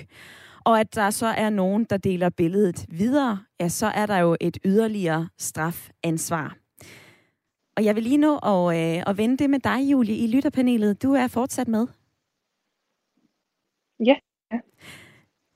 og 0.65 0.81
at 0.81 0.95
der 0.95 1.11
så 1.11 1.27
er 1.27 1.51
nogen, 1.51 1.85
der 1.85 1.97
deler 1.97 2.31
billedet 2.31 2.87
videre, 2.89 3.41
ja, 3.61 3.69
så 3.69 3.87
er 3.87 4.07
der 4.07 4.19
jo 4.19 4.37
et 4.41 4.59
yderligere 4.65 5.29
strafansvar. 5.39 6.57
Og 7.77 7.85
jeg 7.85 7.95
vil 7.95 8.03
lige 8.03 8.19
nå 8.19 8.39
at, 8.39 8.77
øh, 8.77 9.03
at 9.07 9.19
vende 9.19 9.37
det 9.37 9.51
med 9.51 9.59
dig, 9.59 9.91
Julie, 9.93 10.17
i 10.17 10.27
lytterpanelet. 10.27 11.03
Du 11.03 11.13
er 11.13 11.27
fortsat 11.27 11.69
med. 11.69 11.87
Ja. 14.07 14.15
ja. 14.53 14.59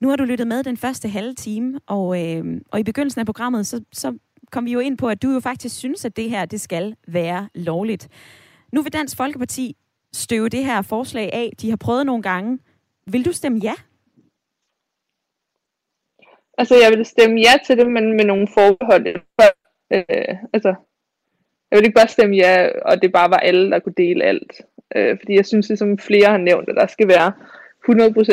Nu 0.01 0.09
har 0.09 0.17
du 0.17 0.25
lyttet 0.25 0.47
med 0.47 0.64
den 0.64 0.77
første 0.77 1.09
halve 1.09 1.35
time, 1.35 1.81
og, 1.87 2.23
øh, 2.23 2.61
og 2.73 2.81
i 2.81 2.83
begyndelsen 2.83 3.21
af 3.21 3.27
programmet, 3.27 3.67
så, 3.67 3.85
så 3.93 4.19
kom 4.53 4.64
vi 4.64 4.73
jo 4.73 4.79
ind 4.79 4.99
på, 4.99 5.09
at 5.09 5.23
du 5.23 5.31
jo 5.31 5.40
faktisk 5.40 5.77
synes, 5.77 6.05
at 6.05 6.17
det 6.17 6.31
her, 6.31 6.45
det 6.45 6.61
skal 6.61 6.97
være 7.09 7.49
lovligt. 7.55 8.09
Nu 8.73 8.83
vil 8.83 8.93
Dansk 8.93 9.17
Folkeparti 9.17 9.77
støve 10.12 10.49
det 10.49 10.64
her 10.64 10.83
forslag 10.83 11.31
af. 11.33 11.53
De 11.61 11.71
har 11.71 11.77
prøvet 11.77 12.07
nogle 12.07 12.23
gange. 12.23 12.59
Vil 13.07 13.25
du 13.25 13.33
stemme 13.33 13.59
ja? 13.62 13.75
Altså, 16.59 16.75
jeg 16.75 16.99
vil 16.99 17.07
stemme 17.07 17.40
ja 17.40 17.53
til 17.67 17.79
det, 17.79 17.87
men 17.87 18.17
med 18.17 18.25
nogle 18.25 18.49
forbehold. 18.55 19.07
Øh, 19.90 20.37
altså, 20.53 20.75
jeg 21.71 21.79
vil 21.79 21.85
ikke 21.85 21.95
bare 21.95 22.09
stemme 22.09 22.37
ja, 22.37 22.69
og 22.83 23.03
det 23.03 23.12
bare 23.12 23.31
var 23.31 23.37
alle, 23.37 23.71
der 23.71 23.79
kunne 23.79 23.95
dele 23.97 24.25
alt. 24.25 24.53
Øh, 24.95 25.19
fordi 25.19 25.35
jeg 25.37 25.47
synes, 25.47 25.73
som 25.79 25.99
flere 25.99 26.31
har 26.31 26.38
nævnt, 26.38 26.69
at 26.69 26.77
der 26.77 26.87
skal 26.87 27.09
være 27.09 27.33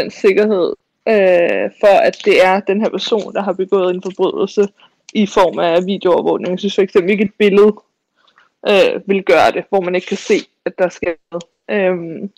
100% 0.06 0.10
sikkerhed 0.10 0.74
øh, 1.08 1.72
for, 1.80 2.00
at 2.02 2.18
det 2.26 2.46
er 2.46 2.60
den 2.60 2.82
her 2.82 2.90
person, 2.90 3.34
der 3.34 3.42
har 3.42 3.54
begået 3.54 3.96
en 3.96 4.04
forbrydelse 4.04 4.68
i 5.14 5.28
form 5.28 5.60
af 5.60 5.86
videoovervågning. 5.86 6.52
Jeg 6.52 6.60
synes 6.60 6.76
for 6.76 6.82
eksempel 6.82 7.12
ikke, 7.12 7.24
et 7.24 7.34
billede 7.38 7.74
øh, 8.70 9.02
vil 9.06 9.24
gøre 9.24 9.52
det, 9.52 9.64
hvor 9.70 9.82
man 9.82 9.96
ikke 9.96 10.08
kan 10.08 10.18
se, 10.18 10.34
at 10.66 10.74
der 10.78 10.90
skal 10.90 11.16
noget. 11.32 11.44
Øh, 11.70 12.30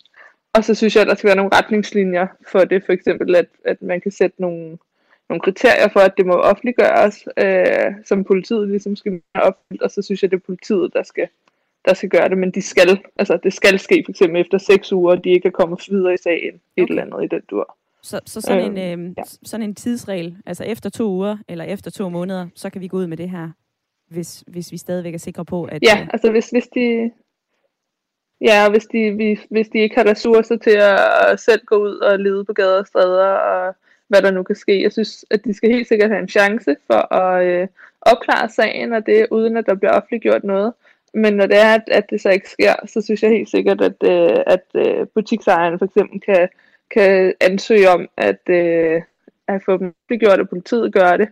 og 0.54 0.64
så 0.64 0.74
synes 0.74 0.94
jeg, 0.94 1.02
at 1.02 1.08
der 1.08 1.14
skal 1.14 1.28
være 1.28 1.36
nogle 1.36 1.56
retningslinjer 1.56 2.26
for 2.52 2.64
det, 2.64 2.82
for 2.86 2.92
eksempel, 2.92 3.36
at, 3.36 3.46
at 3.64 3.82
man 3.82 4.00
kan 4.00 4.10
sætte 4.10 4.42
nogle 4.42 4.78
nogle 5.28 5.40
kriterier 5.40 5.88
for, 5.92 6.00
at 6.00 6.14
det 6.16 6.26
må 6.26 6.32
offentliggøres, 6.32 7.28
øh, 7.36 7.92
som 8.04 8.24
politiet 8.24 8.68
ligesom 8.68 8.96
skal 8.96 9.20
have 9.34 9.44
opfyldt, 9.44 9.82
og 9.82 9.90
så 9.90 10.02
synes 10.02 10.22
jeg, 10.22 10.30
det 10.30 10.36
er 10.36 10.46
politiet, 10.46 10.92
der 10.92 11.02
skal, 11.02 11.28
der 11.84 11.94
skal 11.94 12.08
gøre 12.08 12.28
det, 12.28 12.38
men 12.38 12.50
de 12.50 12.62
skal, 12.62 13.00
altså 13.16 13.38
det 13.42 13.52
skal 13.52 13.78
ske 13.78 14.02
for 14.06 14.10
eksempel 14.10 14.40
efter 14.40 14.58
seks 14.58 14.92
uger, 14.92 15.12
og 15.12 15.24
de 15.24 15.30
ikke 15.30 15.48
er 15.48 15.52
kommet 15.52 15.86
videre 15.90 16.14
i 16.14 16.22
sagen, 16.22 16.54
okay. 16.54 16.82
et 16.82 16.88
eller 16.88 17.02
andet 17.02 17.24
i 17.24 17.34
den 17.34 17.42
dur. 17.50 17.76
Så, 18.02 18.20
så 18.26 18.40
sådan, 18.40 18.78
en, 18.78 19.00
øh, 19.00 19.14
ja. 19.18 19.22
sådan 19.42 19.66
en 19.66 19.74
tidsregel, 19.74 20.36
altså 20.46 20.64
efter 20.64 20.90
to 20.90 21.10
uger 21.10 21.36
eller 21.48 21.64
efter 21.64 21.90
to 21.90 22.08
måneder, 22.08 22.46
så 22.54 22.70
kan 22.70 22.80
vi 22.80 22.88
gå 22.88 22.96
ud 22.96 23.06
med 23.06 23.16
det 23.16 23.30
her 23.30 23.50
hvis, 24.14 24.44
hvis 24.46 24.72
vi 24.72 24.76
stadigvæk 24.76 25.14
er 25.14 25.18
sikre 25.18 25.44
på, 25.44 25.64
at... 25.64 25.82
Ja, 25.82 26.06
altså 26.12 26.30
hvis, 26.30 26.50
hvis 26.50 26.68
de... 26.68 27.10
Ja, 28.40 28.70
hvis 28.70 28.86
de, 28.86 29.10
hvis, 29.10 29.38
hvis 29.50 29.68
de 29.68 29.78
ikke 29.78 29.96
har 29.96 30.10
ressourcer 30.10 30.56
til 30.56 30.76
at 31.30 31.40
selv 31.40 31.64
gå 31.66 31.76
ud 31.76 31.96
og 31.96 32.18
lede 32.18 32.44
på 32.44 32.52
gader 32.52 32.78
og 32.78 32.86
stræder, 32.86 33.26
og 33.26 33.74
hvad 34.08 34.22
der 34.22 34.30
nu 34.30 34.42
kan 34.42 34.56
ske. 34.56 34.82
Jeg 34.82 34.92
synes, 34.92 35.24
at 35.30 35.44
de 35.44 35.54
skal 35.54 35.70
helt 35.70 35.88
sikkert 35.88 36.10
have 36.10 36.22
en 36.22 36.28
chance 36.28 36.76
for 36.86 37.14
at 37.14 37.46
øh, 37.46 37.68
opklare 38.00 38.48
sagen, 38.48 38.92
og 38.92 39.06
det 39.06 39.26
uden 39.30 39.56
at 39.56 39.66
der 39.66 39.74
bliver 39.74 39.92
offentliggjort 39.92 40.44
noget. 40.44 40.72
Men 41.14 41.34
når 41.34 41.46
det 41.46 41.58
er, 41.58 41.74
at, 41.74 41.82
at 41.86 42.10
det 42.10 42.20
så 42.20 42.30
ikke 42.30 42.50
sker, 42.50 42.74
så 42.86 43.00
synes 43.00 43.22
jeg 43.22 43.30
helt 43.30 43.50
sikkert, 43.50 43.80
at, 43.80 43.96
øh, 44.04 44.42
at 44.46 44.64
øh, 44.74 45.06
butiksejerne 45.14 45.78
for 45.78 45.84
eksempel 45.84 46.20
kan, 46.20 46.48
kan 46.90 47.34
ansøge 47.40 47.90
om 47.90 48.08
at, 48.16 48.48
øh, 48.48 49.02
at 49.48 49.62
få 49.64 49.76
dem 49.76 49.94
gjort, 50.18 50.40
og 50.40 50.48
politiet 50.48 50.92
gør 50.92 51.16
det. 51.16 51.28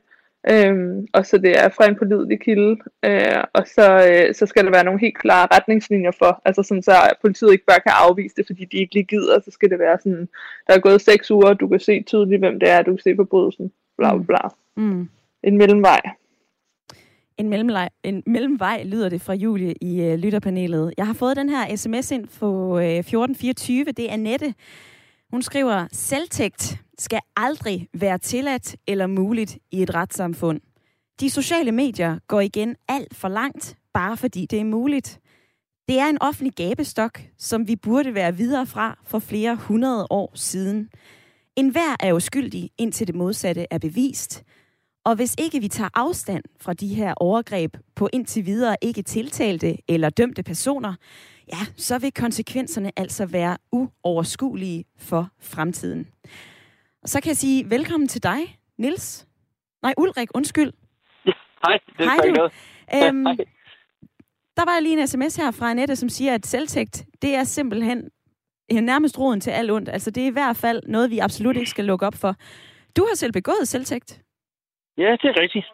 Øhm, 0.51 1.07
og 1.13 1.27
så 1.27 1.39
det 1.39 1.59
er 1.59 1.69
fra 1.69 1.89
en 1.89 1.97
pålidelig 1.97 2.41
kilde, 2.41 2.77
øh, 3.05 3.45
og 3.53 3.67
så, 3.67 3.87
øh, 4.09 4.35
så 4.35 4.47
skal 4.47 4.65
der 4.65 4.71
være 4.71 4.85
nogle 4.85 5.01
helt 5.01 5.19
klare 5.19 5.49
retningslinjer 5.55 6.11
for, 6.11 6.43
altså 6.45 6.63
sådan 6.63 6.83
så 6.83 6.93
politiet 7.21 7.53
ikke 7.53 7.65
bare 7.65 7.81
kan 7.81 7.93
afvise 7.95 8.35
det, 8.37 8.47
fordi 8.47 8.65
de 8.65 8.77
ikke 8.77 8.95
lige 8.95 9.05
gider, 9.05 9.41
så 9.41 9.51
skal 9.51 9.71
det 9.71 9.79
være 9.79 9.99
sådan, 9.99 10.29
der 10.67 10.75
er 10.75 10.79
gået 10.79 11.01
seks 11.01 11.31
uger, 11.31 11.55
du 11.55 11.69
kan 11.69 11.81
se 11.81 12.03
tydeligt, 12.03 12.41
hvem 12.41 12.61
det 12.61 12.69
er, 12.69 12.83
du 12.83 12.91
kan 12.91 13.03
se 13.03 13.17
forbrydelsen, 13.17 13.73
bla 13.99 14.17
bla 14.17 14.25
bla. 14.25 14.49
Mm. 14.77 15.09
En 15.43 15.59
mellemvej. 15.59 16.01
En, 17.39 17.49
mellemvej, 17.49 17.89
en 18.03 18.23
mellemvej 18.27 18.83
lyder 18.85 19.09
det 19.09 19.21
fra 19.21 19.35
Julie 19.35 19.75
i 19.81 20.03
øh, 20.03 20.19
lytterpanelet. 20.19 20.95
Jeg 20.97 21.07
har 21.07 21.15
fået 21.15 21.37
den 21.37 21.49
her 21.49 21.77
sms 21.77 22.11
ind 22.11 22.29
på 22.41 22.79
øh, 22.79 22.85
1424. 22.85 23.85
Det 23.85 24.09
er 24.09 24.13
Annette. 24.13 24.55
Hun 25.33 25.43
skriver, 25.43 25.87
selvtægt 25.93 26.79
skal 26.99 27.21
aldrig 27.37 27.89
være 27.95 28.19
tilladt 28.19 28.77
eller 28.87 29.07
muligt 29.07 29.59
i 29.71 29.83
et 29.83 29.95
retssamfund. 29.95 30.61
De 31.21 31.31
sociale 31.31 31.73
medier 31.73 32.19
går 32.29 32.41
igen 32.41 32.77
alt 32.89 33.17
for 33.17 33.29
langt, 33.29 33.77
bare 33.95 34.17
fordi 34.17 34.47
det 34.47 34.61
er 34.61 34.65
muligt. 34.65 35.21
Det 35.89 35.99
er 35.99 36.07
en 36.07 36.23
offentlig 36.23 36.53
gabestok, 36.53 37.21
som 37.39 37.69
vi 37.69 37.77
burde 37.77 38.15
være 38.15 38.37
videre 38.37 38.67
fra 38.67 38.99
for 39.05 39.19
flere 39.19 39.57
hundrede 39.57 40.07
år 40.11 40.33
siden. 40.35 40.89
En 41.57 41.69
hver 41.69 41.97
er 42.01 42.13
uskyldig, 42.13 42.71
indtil 42.79 43.07
det 43.07 43.15
modsatte 43.15 43.67
er 43.71 43.79
bevist. 43.79 44.43
Og 45.05 45.15
hvis 45.15 45.35
ikke 45.39 45.61
vi 45.61 45.69
tager 45.69 45.91
afstand 45.95 46.45
fra 46.61 46.73
de 46.73 46.95
her 46.95 47.15
overgreb 47.17 47.77
på 47.95 48.09
indtil 48.13 48.47
videre 48.47 48.77
ikke 48.83 49.03
tiltalte 49.03 49.77
eller 49.89 50.11
dømte 50.11 50.43
personer, 50.43 50.95
ja, 51.49 51.63
så 51.77 51.99
vil 51.99 52.13
konsekvenserne 52.13 52.91
altså 52.97 53.27
være 53.27 53.57
uoverskuelige 53.73 54.85
for 54.99 55.29
fremtiden. 55.41 56.09
Og 57.03 57.09
så 57.09 57.21
kan 57.21 57.29
jeg 57.29 57.37
sige 57.37 57.71
velkommen 57.71 58.09
til 58.09 58.23
dig, 58.23 58.59
Nils. 58.79 59.29
Nej, 59.83 59.95
Ulrik, 59.99 60.29
undskyld. 60.35 60.73
Ja, 61.27 61.33
hej, 61.67 61.79
det 61.99 62.07
er 62.07 62.11
hej, 62.11 62.17
du. 62.37 62.51
Øhm, 62.95 63.27
hej. 63.27 63.37
Der 64.57 64.65
var 64.65 64.81
lige 64.81 65.01
en 65.01 65.07
sms 65.07 65.37
her 65.37 65.51
fra 65.51 65.71
Annette, 65.71 65.97
som 65.97 66.09
siger, 66.09 66.35
at 66.35 66.47
selvtægt, 66.47 67.05
det 67.23 67.35
er 67.35 67.45
simpelthen 67.45 68.11
nærmest 68.71 69.19
roden 69.19 69.41
til 69.41 69.51
alt 69.51 69.71
ondt. 69.71 69.89
Altså, 69.89 70.11
det 70.11 70.23
er 70.23 70.27
i 70.27 70.33
hvert 70.33 70.57
fald 70.57 70.83
noget, 70.87 71.11
vi 71.11 71.19
absolut 71.19 71.57
ikke 71.57 71.71
skal 71.71 71.85
lukke 71.85 72.07
op 72.07 72.15
for. 72.15 72.35
Du 72.97 73.07
har 73.09 73.15
selv 73.15 73.33
begået 73.33 73.69
selvtægt. 73.69 74.23
Ja, 74.99 75.17
det 75.23 75.25
er 75.25 75.41
rigtigt. 75.41 75.67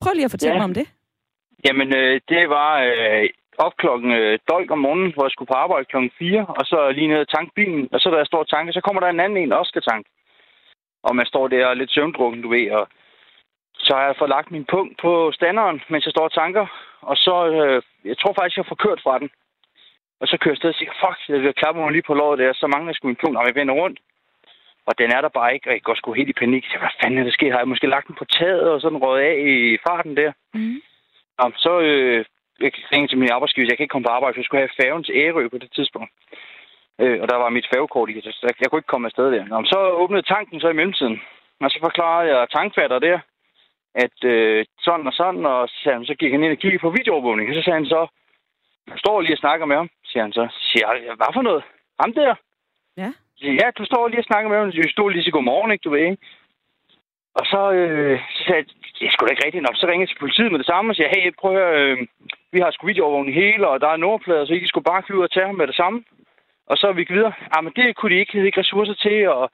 Prøv 0.00 0.12
lige 0.14 0.24
at 0.24 0.30
fortælle 0.30 0.54
ja. 0.54 0.58
mig 0.58 0.64
om 0.64 0.74
det. 0.74 0.86
Jamen, 1.64 1.96
øh, 1.96 2.20
det 2.28 2.48
var 2.48 2.82
øh, 2.82 3.28
op 3.58 3.76
klokken 3.76 4.10
øh, 4.12 4.38
dolk 4.50 4.70
om 4.70 4.78
morgenen, 4.78 5.12
hvor 5.14 5.24
jeg 5.24 5.30
skulle 5.30 5.52
på 5.52 5.58
arbejde 5.64 5.84
klokken 5.84 6.10
4, 6.18 6.46
og 6.58 6.66
så 6.66 6.90
lige 6.90 7.08
ned 7.08 7.20
og 7.20 7.28
tanke 7.28 7.52
bilen, 7.54 7.88
og 7.92 8.00
så 8.00 8.10
da 8.10 8.16
jeg 8.16 8.26
står 8.26 8.38
og 8.38 8.48
tanker, 8.48 8.72
så 8.72 8.80
kommer 8.80 9.00
der 9.00 9.08
en 9.08 9.20
anden 9.20 9.38
en, 9.38 9.50
der 9.50 9.56
også 9.56 9.68
skal 9.68 9.82
tanke. 9.82 10.10
Og 11.02 11.16
man 11.16 11.26
står 11.26 11.48
der 11.48 11.74
lidt 11.74 11.92
søvndrukken, 11.92 12.42
du 12.42 12.48
ved, 12.48 12.70
og 12.70 12.88
så 13.78 13.96
har 13.96 14.04
jeg 14.06 14.16
fået 14.18 14.34
lagt 14.36 14.50
min 14.50 14.64
punkt 14.64 15.00
på 15.00 15.32
standeren, 15.32 15.82
mens 15.88 16.04
jeg 16.04 16.10
står 16.12 16.24
og 16.24 16.32
tanker, 16.32 16.66
og 17.00 17.16
så, 17.16 17.36
øh, 17.52 17.82
jeg 18.04 18.18
tror 18.18 18.32
faktisk, 18.32 18.56
jeg 18.56 18.66
får 18.66 18.84
kørt 18.84 19.00
fra 19.04 19.18
den. 19.18 19.30
Og 20.20 20.28
så 20.28 20.36
kører 20.38 20.52
jeg 20.52 20.56
sted 20.56 20.70
og 20.70 20.74
siger, 20.74 20.92
fuck, 21.02 21.44
jeg 21.46 21.54
klapper 21.54 21.82
mig 21.82 21.92
lige 21.92 22.08
på 22.08 22.14
låret 22.14 22.38
der, 22.38 22.52
så 22.52 22.66
mangler 22.66 22.90
jeg 22.90 22.94
sgu 22.94 23.06
min 23.06 23.22
punkt, 23.22 23.36
og 23.38 23.46
jeg 23.46 23.54
vender 23.54 23.74
rundt. 23.74 23.98
Og 24.86 24.98
den 24.98 25.10
er 25.16 25.20
der 25.20 25.28
bare 25.28 25.54
ikke, 25.54 25.68
og 25.68 25.72
jeg 25.72 25.82
går 25.82 25.94
sgu 25.94 26.12
helt 26.12 26.28
i 26.28 26.40
panik. 26.42 26.64
Så, 26.66 26.78
hvad 26.78 26.94
fanden 27.00 27.18
er 27.18 27.24
der 27.24 27.30
sket? 27.30 27.52
Har 27.52 27.58
jeg 27.58 27.68
måske 27.68 27.86
lagt 27.86 28.06
den 28.06 28.14
på 28.14 28.24
taget 28.24 28.70
og 28.72 28.80
sådan 28.80 29.02
røget 29.04 29.24
af 29.30 29.36
i 29.46 29.78
farten 29.86 30.16
der? 30.16 30.32
Mm. 30.54 30.80
Og 31.38 31.52
så 31.56 31.80
øh, 31.80 32.24
jeg 32.60 32.72
ringede 32.92 33.10
til 33.10 33.18
min 33.18 33.34
arbejdsgiver, 33.36 33.66
jeg 33.68 33.76
kan 33.76 33.84
ikke 33.84 33.92
komme 33.92 34.08
på 34.08 34.16
arbejde, 34.16 34.34
for 34.34 34.40
jeg 34.40 34.44
skulle 34.44 34.64
have 34.64 34.78
færgen 34.82 35.04
til 35.04 35.16
Ærø 35.22 35.48
på 35.48 35.58
det 35.58 35.70
tidspunkt. 35.72 36.10
Øh, 37.00 37.20
og 37.22 37.28
der 37.28 37.36
var 37.36 37.48
mit 37.48 37.70
færgekort 37.74 38.10
i, 38.10 38.20
så 38.20 38.38
jeg, 38.42 38.54
jeg 38.60 38.68
kunne 38.68 38.78
ikke 38.78 38.92
komme 38.92 39.08
afsted 39.08 39.26
der. 39.32 39.44
Nå, 39.44 39.64
så 39.64 39.78
åbnede 40.02 40.22
tanken 40.22 40.60
så 40.60 40.68
i 40.68 40.78
mellemtiden. 40.78 41.20
Og 41.60 41.70
så 41.70 41.78
forklarede 41.82 42.28
jeg 42.30 42.50
tankfatter 42.50 42.98
der, 42.98 43.18
at 43.94 44.18
øh, 44.24 44.64
sådan 44.80 45.06
og 45.06 45.12
sådan, 45.12 45.46
og 45.46 45.68
så, 45.68 45.92
han, 45.92 46.04
så 46.04 46.14
gik 46.14 46.32
han 46.32 46.42
ind 46.42 46.52
og 46.52 46.58
kiggede 46.58 46.82
på 46.82 46.90
videoovervågning. 46.90 47.48
Og 47.48 47.54
så 47.54 47.62
sagde 47.62 47.80
han 47.80 47.86
så, 47.86 48.06
jeg 48.90 48.98
står 48.98 49.20
lige 49.20 49.34
og 49.34 49.38
snakker 49.38 49.66
med 49.66 49.76
ham, 49.76 49.90
siger 50.04 50.22
han 50.22 50.32
så. 50.32 50.48
Siger 50.70 50.86
jeg, 50.92 51.14
hvad 51.16 51.32
for 51.34 51.42
noget? 51.42 51.62
Ham 52.00 52.12
der? 52.12 52.34
Ja. 52.96 53.10
Ja, 53.42 53.70
du 53.78 53.84
står 53.84 54.08
lige 54.08 54.20
og 54.20 54.24
snakker 54.24 54.48
med 54.50 54.58
ham. 54.58 54.72
Du 54.72 54.88
stod 54.88 55.10
lige 55.10 55.24
så 55.24 55.30
god 55.30 55.42
morgen, 55.42 55.72
ikke? 55.72 55.82
Du 55.82 55.90
ved, 55.90 56.00
ikke? 56.00 56.16
Og 57.38 57.44
så, 57.52 57.72
øh, 57.72 58.20
så 58.34 58.40
sagde 58.44 58.60
jeg, 58.60 58.66
det 58.98 59.06
er 59.06 59.10
sgu 59.10 59.26
da 59.26 59.32
ikke 59.32 59.46
rigtigt 59.46 59.66
nok. 59.66 59.76
Så 59.76 59.86
ringede 59.86 60.06
jeg 60.06 60.08
til 60.08 60.22
politiet 60.24 60.50
med 60.52 60.58
det 60.58 60.66
samme 60.66 60.90
og 60.90 60.96
siger, 60.96 61.08
hey, 61.14 61.34
prøv 61.40 61.50
at 61.50 61.58
høre, 61.58 61.74
øh, 61.80 61.98
vi 62.52 62.58
har 62.60 62.70
sgu 62.70 62.86
videoovervågning 62.86 63.34
hele, 63.36 63.68
og 63.68 63.80
der 63.80 63.88
er 63.88 63.96
nummerplader, 63.96 64.44
så 64.44 64.52
I 64.52 64.66
skulle 64.66 64.90
bare 64.92 65.02
flyve 65.06 65.22
og 65.22 65.30
tage 65.30 65.46
ham 65.46 65.54
med 65.54 65.66
det 65.66 65.76
samme. 65.76 66.04
Og 66.66 66.76
så 66.76 66.86
er 66.86 66.92
vi 66.92 67.06
videre. 67.08 67.32
Ja, 67.56 67.60
men 67.60 67.72
det 67.76 67.96
kunne 67.96 68.14
de 68.14 68.20
ikke, 68.20 68.32
havde 68.32 68.46
ikke 68.46 68.60
ressourcer 68.60 68.94
til, 68.94 69.28
og 69.28 69.50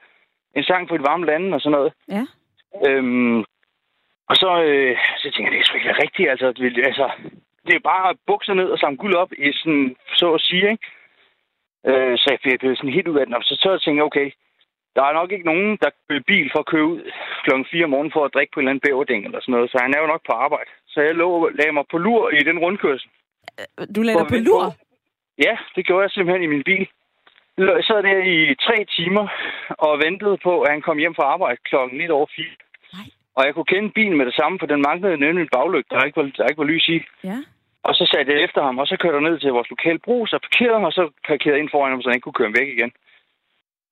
en 0.55 0.63
sang 0.63 0.87
på 0.87 0.95
et 0.95 1.07
varme 1.09 1.25
lande 1.25 1.55
og 1.55 1.61
sådan 1.61 1.77
noget. 1.77 1.93
Ja. 2.15 2.23
Øhm, 2.87 3.39
og 4.29 4.35
så, 4.35 4.63
øh, 4.63 4.97
så 5.17 5.31
tænker 5.31 5.51
jeg, 5.51 5.51
det 5.51 5.59
er 5.59 5.63
sgu 5.63 5.77
ikke 5.77 6.03
rigtigt. 6.03 6.29
Altså, 6.29 6.51
det, 6.51 6.85
altså, 6.85 7.09
det 7.67 7.75
er 7.75 7.79
bare 7.79 8.15
bukser 8.27 8.53
ned 8.53 8.69
og 8.69 8.79
samle 8.79 8.97
guld 8.97 9.15
op, 9.15 9.31
i 9.33 9.53
sådan, 9.53 9.95
så 10.15 10.33
at 10.33 10.41
sige, 10.41 10.71
ikke? 10.71 10.87
Øh, 11.87 12.17
så 12.17 12.37
jeg 12.45 12.59
blev 12.59 12.75
sådan 12.75 12.93
helt 12.93 13.07
ud 13.07 13.17
af 13.17 13.25
den. 13.25 13.35
Og 13.35 13.43
så, 13.43 13.55
så 13.55 13.69
tænkte 13.77 13.99
jeg, 13.99 14.05
okay, 14.05 14.31
der 14.95 15.03
er 15.03 15.13
nok 15.19 15.31
ikke 15.31 15.49
nogen, 15.51 15.77
der 15.81 15.89
køber 16.07 16.23
bil 16.27 16.47
for 16.53 16.59
at 16.59 16.71
køre 16.73 16.87
ud 16.93 17.01
klokken 17.43 17.65
4 17.71 17.83
om 17.83 17.89
morgenen 17.89 18.15
for 18.15 18.23
at 18.25 18.33
drikke 18.33 18.51
på 18.53 18.59
en 18.59 18.63
eller 18.63 18.71
anden 18.71 18.85
bæverding 18.85 19.21
eller 19.25 19.39
sådan 19.41 19.53
noget. 19.55 19.71
Så 19.71 19.77
han 19.81 19.93
er 19.93 20.01
jo 20.01 20.07
nok 20.13 20.23
på 20.25 20.33
arbejde. 20.45 20.69
Så 20.87 21.01
jeg 21.01 21.15
lå, 21.15 21.49
lagde 21.59 21.73
mig 21.77 21.85
på 21.91 21.97
lur 21.97 22.29
i 22.39 22.43
den 22.49 22.59
rundkørsel. 22.59 23.09
Du 23.95 24.01
lagde 24.01 24.19
dig 24.19 24.27
på 24.33 24.39
lur? 24.47 24.63
Ja, 25.45 25.53
det 25.75 25.85
gjorde 25.85 26.03
jeg 26.03 26.11
simpelthen 26.11 26.43
i 26.43 26.53
min 26.53 26.63
bil. 26.63 26.87
Jeg 27.57 27.83
sad 27.87 28.03
der 28.03 28.23
i 28.35 28.55
tre 28.67 28.77
timer 28.97 29.25
og 29.87 30.01
ventede 30.05 30.37
på, 30.43 30.61
at 30.61 30.71
han 30.71 30.81
kom 30.81 30.97
hjem 30.97 31.15
fra 31.15 31.23
arbejde 31.33 31.57
klokken 31.69 31.97
lidt 31.97 32.11
over 32.11 32.27
fire. 32.35 32.55
Nej. 32.93 33.07
Og 33.35 33.45
jeg 33.45 33.53
kunne 33.53 33.71
kende 33.73 33.89
bilen 33.97 34.17
med 34.17 34.25
det 34.25 34.35
samme, 34.35 34.59
for 34.59 34.65
den 34.65 34.81
manglede 34.87 35.17
nemlig 35.17 35.41
en 35.41 35.55
baglygt, 35.57 35.91
der 35.91 36.03
ikke 36.03 36.21
var, 36.21 36.31
der 36.37 36.47
ikke 36.47 36.61
var 36.63 36.71
lys 36.73 36.87
i. 36.87 36.99
Ja. 37.23 37.37
Og 37.83 37.95
så 37.95 38.03
satte 38.11 38.31
jeg 38.33 38.43
efter 38.43 38.61
ham, 38.63 38.79
og 38.79 38.87
så 38.87 38.97
kørte 38.97 39.17
jeg 39.17 39.29
ned 39.29 39.39
til 39.39 39.51
vores 39.51 39.69
lokale 39.69 39.99
brug, 39.99 40.27
så 40.27 40.39
parkerede 40.45 40.77
ham, 40.77 40.83
og 40.83 40.93
så 40.93 41.03
parkerede 41.27 41.59
ind 41.59 41.69
foran 41.69 41.91
ham, 41.91 42.01
så 42.01 42.09
han 42.09 42.15
ikke 42.15 42.27
kunne 42.27 42.41
køre 42.41 42.57
væk 42.59 42.69
igen. 42.77 42.91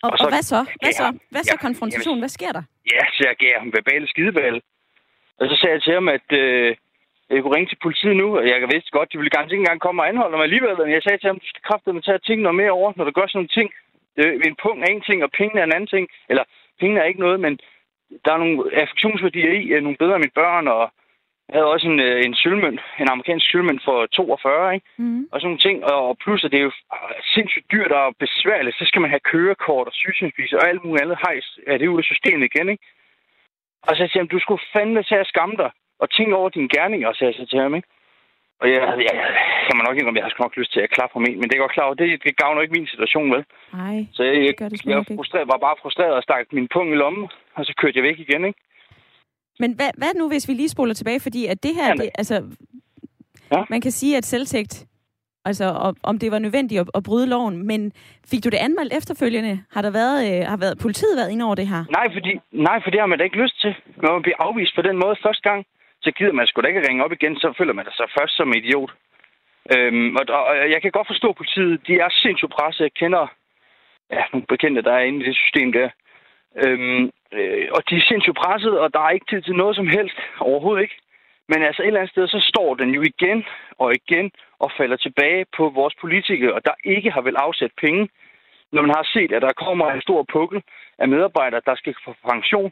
Og, 0.03 0.09
og, 0.11 0.17
så, 0.17 0.23
og 0.25 0.31
hvad 0.33 0.45
så? 0.53 0.59
Hvad 0.83 0.93
så? 1.01 1.07
Hvad 1.33 1.43
så 1.43 1.55
ja, 1.57 1.65
konfrontation? 1.67 2.13
Jamen, 2.13 2.25
hvad 2.25 2.35
sker 2.37 2.51
der? 2.57 2.63
Ja, 2.93 3.03
så 3.15 3.21
jeg 3.29 3.35
gav 3.43 3.53
ham 3.61 3.69
verbale 3.77 4.07
skideball. 4.13 4.57
Og 5.39 5.45
så 5.49 5.55
sagde 5.59 5.75
jeg 5.75 5.83
til 5.83 5.93
ham, 5.99 6.07
at 6.17 6.27
øh, 6.43 6.75
jeg 7.29 7.41
kunne 7.41 7.55
ringe 7.55 7.69
til 7.69 7.83
politiet 7.85 8.15
nu, 8.21 8.27
og 8.37 8.43
jeg 8.47 8.57
vidste 8.73 8.95
godt, 8.97 9.11
de 9.11 9.17
ville 9.17 9.35
ganske 9.37 9.53
ikke 9.53 9.63
engang 9.65 9.81
komme 9.85 10.01
og 10.01 10.07
anholde 10.09 10.37
mig 10.37 10.47
alligevel. 10.47 10.75
Men 10.77 10.95
jeg 10.97 11.03
sagde 11.03 11.19
til 11.19 11.29
ham, 11.29 11.39
du 11.39 11.47
skal 11.49 11.67
kraftedeme 11.67 12.01
tage 12.01 12.25
ting 12.27 12.37
noget 12.41 12.59
mere 12.61 12.77
over, 12.79 12.89
når 12.95 13.05
du 13.05 13.11
gør 13.11 13.27
sådan 13.27 13.37
nogle 13.39 13.55
ting. 13.57 13.69
Det 14.15 14.23
er 14.25 14.49
en 14.53 14.61
punkt 14.65 14.79
er 14.81 14.91
en 14.91 15.07
ting, 15.09 15.19
og 15.23 15.31
pengene 15.39 15.59
er 15.61 15.67
en 15.67 15.77
anden 15.77 15.93
ting. 15.95 16.05
Eller 16.31 16.43
pengene 16.79 16.99
er 16.99 17.07
ikke 17.11 17.25
noget, 17.25 17.39
men 17.45 17.53
der 18.25 18.31
er 18.33 18.43
nogle 18.43 18.57
affektionsværdier 18.81 19.51
i, 19.59 19.81
nogle 19.81 20.01
bedre 20.03 20.17
af 20.17 20.23
mine 20.23 20.37
børn, 20.41 20.67
og 20.67 20.83
jeg 21.49 21.57
havde 21.57 21.73
også 21.73 21.87
en, 21.87 21.99
øh, 21.99 22.25
en 22.25 22.35
sølvmønt, 22.41 22.81
en 22.99 23.09
amerikansk 23.13 23.45
sølvmønt 23.51 23.81
for 23.87 24.05
42, 24.05 24.73
ikke? 24.75 24.85
Mm. 24.97 25.21
Og 25.31 25.35
sådan 25.39 25.47
nogle 25.49 25.65
ting. 25.67 25.77
Og 25.93 26.17
plus, 26.23 26.43
at 26.43 26.51
det 26.51 26.59
er 26.59 26.67
jo 26.69 26.75
sindssygt 27.35 27.71
dyrt 27.71 27.91
og 27.91 28.15
besværligt. 28.19 28.77
Så 28.77 28.85
skal 28.85 29.01
man 29.01 29.09
have 29.09 29.27
kørekort 29.31 29.87
og 29.87 29.93
sygesynsvis 29.93 30.53
og 30.53 30.67
alt 30.69 30.83
muligt 30.83 31.03
andet 31.03 31.17
hejs. 31.25 31.47
Ja, 31.67 31.73
det 31.73 31.85
er 31.85 31.93
ud 31.95 32.03
af 32.03 32.11
systemet 32.11 32.49
igen, 32.49 32.69
ikke? 32.69 32.83
Og 33.87 33.93
så 33.97 34.03
siger 34.07 34.21
han, 34.23 34.33
du 34.33 34.39
skulle 34.39 34.63
fandme 34.73 35.03
tage 35.03 35.21
at 35.25 35.31
skamme 35.33 35.55
dig 35.63 35.71
og 35.99 36.07
tænke 36.09 36.35
over 36.35 36.49
dine 36.49 36.69
gerninger, 36.69 37.13
sagde 37.13 37.31
jeg 37.31 37.39
så 37.39 37.45
til 37.49 37.59
ham, 37.59 37.75
ikke? 37.75 37.87
Og 38.61 38.65
jeg, 38.71 38.81
jeg, 38.81 38.97
jeg, 39.07 39.15
jeg 39.67 39.75
må 39.75 39.81
nok 39.83 39.97
indrømme, 39.97 40.19
jeg 40.19 40.25
har 40.25 40.43
nok 40.43 40.57
lyst 40.57 40.73
til 40.73 40.81
at 40.85 40.93
klappe 40.95 41.13
ham 41.15 41.25
ind, 41.29 41.37
men 41.37 41.45
det 41.47 41.55
er 41.55 41.63
godt 41.65 41.77
klar 41.77 41.93
det, 41.93 42.23
det 42.23 42.37
gavner 42.41 42.61
ikke 42.61 42.77
min 42.77 42.93
situation, 42.93 43.31
vel? 43.35 43.43
Nej, 43.73 43.97
så 44.15 44.23
jeg, 44.23 44.33
det 44.33 44.57
gør 44.57 44.69
det 44.69 44.85
jeg, 44.85 45.05
jeg 45.09 45.17
frustreret, 45.17 45.47
var 45.53 45.65
bare 45.67 45.81
frustreret 45.81 46.13
og 46.19 46.23
stak 46.23 46.45
min 46.51 46.67
pung 46.73 46.87
i 46.91 46.95
lommen, 46.95 47.27
og 47.57 47.65
så 47.65 47.73
kørte 47.79 47.97
jeg 47.97 48.07
væk 48.09 48.19
igen, 48.19 48.45
ikke? 48.45 48.59
Men 49.59 49.73
hvad, 49.73 49.91
hvad 49.97 50.13
nu, 50.15 50.27
hvis 50.27 50.47
vi 50.47 50.53
lige 50.53 50.69
spoler 50.69 50.93
tilbage? 50.93 51.19
Fordi 51.19 51.45
at 51.45 51.63
det 51.63 51.73
her, 51.75 51.93
det, 51.93 52.09
altså, 52.17 52.35
ja. 53.51 53.63
man 53.69 53.81
kan 53.81 53.91
sige, 53.91 54.17
at 54.17 54.25
selvtægt, 54.25 54.85
altså 55.45 55.93
om 56.03 56.19
det 56.19 56.31
var 56.31 56.39
nødvendigt 56.39 56.81
at, 56.81 56.89
at 56.95 57.03
bryde 57.03 57.27
loven, 57.27 57.67
men 57.67 57.91
fik 58.31 58.43
du 58.43 58.49
det 58.49 58.57
anmeldt 58.57 58.93
efterfølgende? 58.97 59.63
Har 59.71 59.81
der 59.81 59.91
været, 59.91 60.19
øh, 60.29 60.47
har 60.47 60.57
været 60.57 60.77
politiet 60.81 61.17
været 61.17 61.31
inde 61.31 61.45
over 61.45 61.55
det 61.55 61.67
her? 61.67 61.83
Nej, 61.97 62.07
fordi, 62.13 62.39
nej, 62.51 62.77
for 62.83 62.89
det 62.91 62.99
har 62.99 63.07
man 63.07 63.17
da 63.17 63.23
ikke 63.23 63.41
lyst 63.43 63.61
til. 63.61 63.75
Når 64.03 64.11
man 64.13 64.21
bliver 64.21 64.39
afvist 64.39 64.75
på 64.75 64.81
den 64.81 64.97
måde 65.03 65.15
første 65.25 65.49
gang, 65.49 65.65
så 66.01 66.11
gider 66.11 66.33
man 66.33 66.47
sgu 66.47 66.61
da 66.61 66.67
ikke 66.67 66.87
ringe 66.87 67.03
op 67.03 67.11
igen, 67.11 67.35
så 67.35 67.53
føler 67.57 67.73
man 67.73 67.85
sig 67.97 68.07
først 68.19 68.37
som 68.37 68.53
idiot. 68.57 68.91
Øhm, 69.75 70.15
og, 70.15 70.23
og, 70.49 70.55
jeg 70.73 70.81
kan 70.81 70.91
godt 70.91 71.07
forstå 71.07 71.33
politiet. 71.33 71.87
De 71.87 71.93
er 71.93 72.09
sindssygt 72.09 72.51
presset. 72.51 72.83
Jeg 72.83 72.93
kender 72.93 73.23
ja, 74.11 74.23
nogle 74.33 74.45
bekendte, 74.47 74.81
der 74.81 74.93
er 74.93 75.03
inde 75.07 75.19
i 75.21 75.27
det 75.27 75.35
system 75.35 75.71
der. 75.71 75.89
Øhm, 76.63 77.09
øh, 77.33 77.67
og 77.75 77.81
de 77.89 77.95
er 77.95 78.07
sindssygt 78.07 78.37
presset, 78.43 78.79
og 78.79 78.93
der 78.93 78.99
er 78.99 79.09
ikke 79.09 79.29
tid 79.29 79.41
til 79.41 79.55
noget 79.55 79.75
som 79.75 79.87
helst. 79.87 80.17
Overhovedet 80.39 80.81
ikke. 80.81 80.97
Men 81.51 81.63
altså 81.63 81.81
et 81.81 81.87
eller 81.87 81.99
andet 81.99 82.11
sted, 82.11 82.27
så 82.27 82.39
står 82.51 82.75
den 82.75 82.89
jo 82.89 83.01
igen 83.01 83.45
og 83.77 83.93
igen 83.93 84.31
og 84.59 84.71
falder 84.77 84.97
tilbage 84.97 85.45
på 85.57 85.69
vores 85.69 85.95
politikere, 86.01 86.53
og 86.53 86.65
der 86.65 86.75
ikke 86.83 87.11
har 87.11 87.21
vel 87.21 87.35
afsat 87.35 87.71
penge, 87.83 88.09
når 88.71 88.81
man 88.81 88.95
har 88.95 89.07
set, 89.13 89.31
at 89.31 89.41
der 89.41 89.61
kommer 89.65 89.91
en 89.91 90.01
stor 90.01 90.25
pukkel 90.33 90.63
af 90.97 91.07
medarbejdere, 91.07 91.61
der 91.65 91.75
skal 91.75 91.95
få 92.05 92.15
pension, 92.31 92.71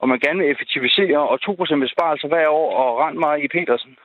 og 0.00 0.08
man 0.08 0.20
gerne 0.20 0.38
vil 0.38 0.50
effektivisere, 0.50 1.28
og 1.28 1.38
2% 1.42 1.80
besparelser 1.86 2.28
hver 2.28 2.48
år, 2.48 2.76
og 2.76 2.98
rent 2.98 3.18
mig 3.18 3.44
i 3.44 3.48
Petersen. 3.48 3.96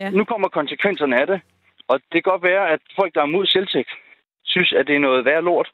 Ja. 0.00 0.10
Nu 0.10 0.24
kommer 0.24 0.48
konsekvenserne 0.48 1.20
af 1.20 1.26
det, 1.26 1.40
og 1.88 2.00
det 2.00 2.24
kan 2.24 2.30
godt 2.32 2.42
være, 2.42 2.70
at 2.70 2.80
folk, 2.98 3.14
der 3.14 3.22
er 3.22 3.34
mod 3.36 3.46
selvtægt, 3.46 3.90
synes, 4.44 4.72
at 4.72 4.86
det 4.86 4.94
er 4.94 5.06
noget 5.08 5.24
værd 5.24 5.44
lort, 5.44 5.70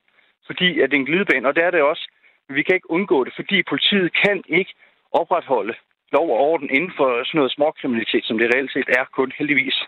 fordi 0.46 0.80
at 0.80 0.90
det 0.90 0.96
er 0.96 1.00
en 1.00 1.06
glidebane, 1.06 1.48
og 1.48 1.54
det 1.56 1.64
er 1.64 1.70
det 1.70 1.82
også. 1.82 2.08
Men 2.48 2.56
vi 2.56 2.62
kan 2.62 2.74
ikke 2.74 2.90
undgå 2.90 3.24
det, 3.24 3.32
fordi 3.36 3.62
politiet 3.62 4.08
kan 4.24 4.42
ikke 4.48 4.72
opretholde 5.12 5.74
lov 6.12 6.30
og 6.30 6.38
orden 6.48 6.70
inden 6.70 6.92
for 6.96 7.24
sådan 7.24 7.38
noget 7.38 7.52
småkriminalitet, 7.52 8.24
som 8.24 8.38
det 8.38 8.54
reelt 8.54 8.72
set 8.72 8.88
er 8.98 9.04
kun 9.04 9.32
heldigvis. 9.38 9.78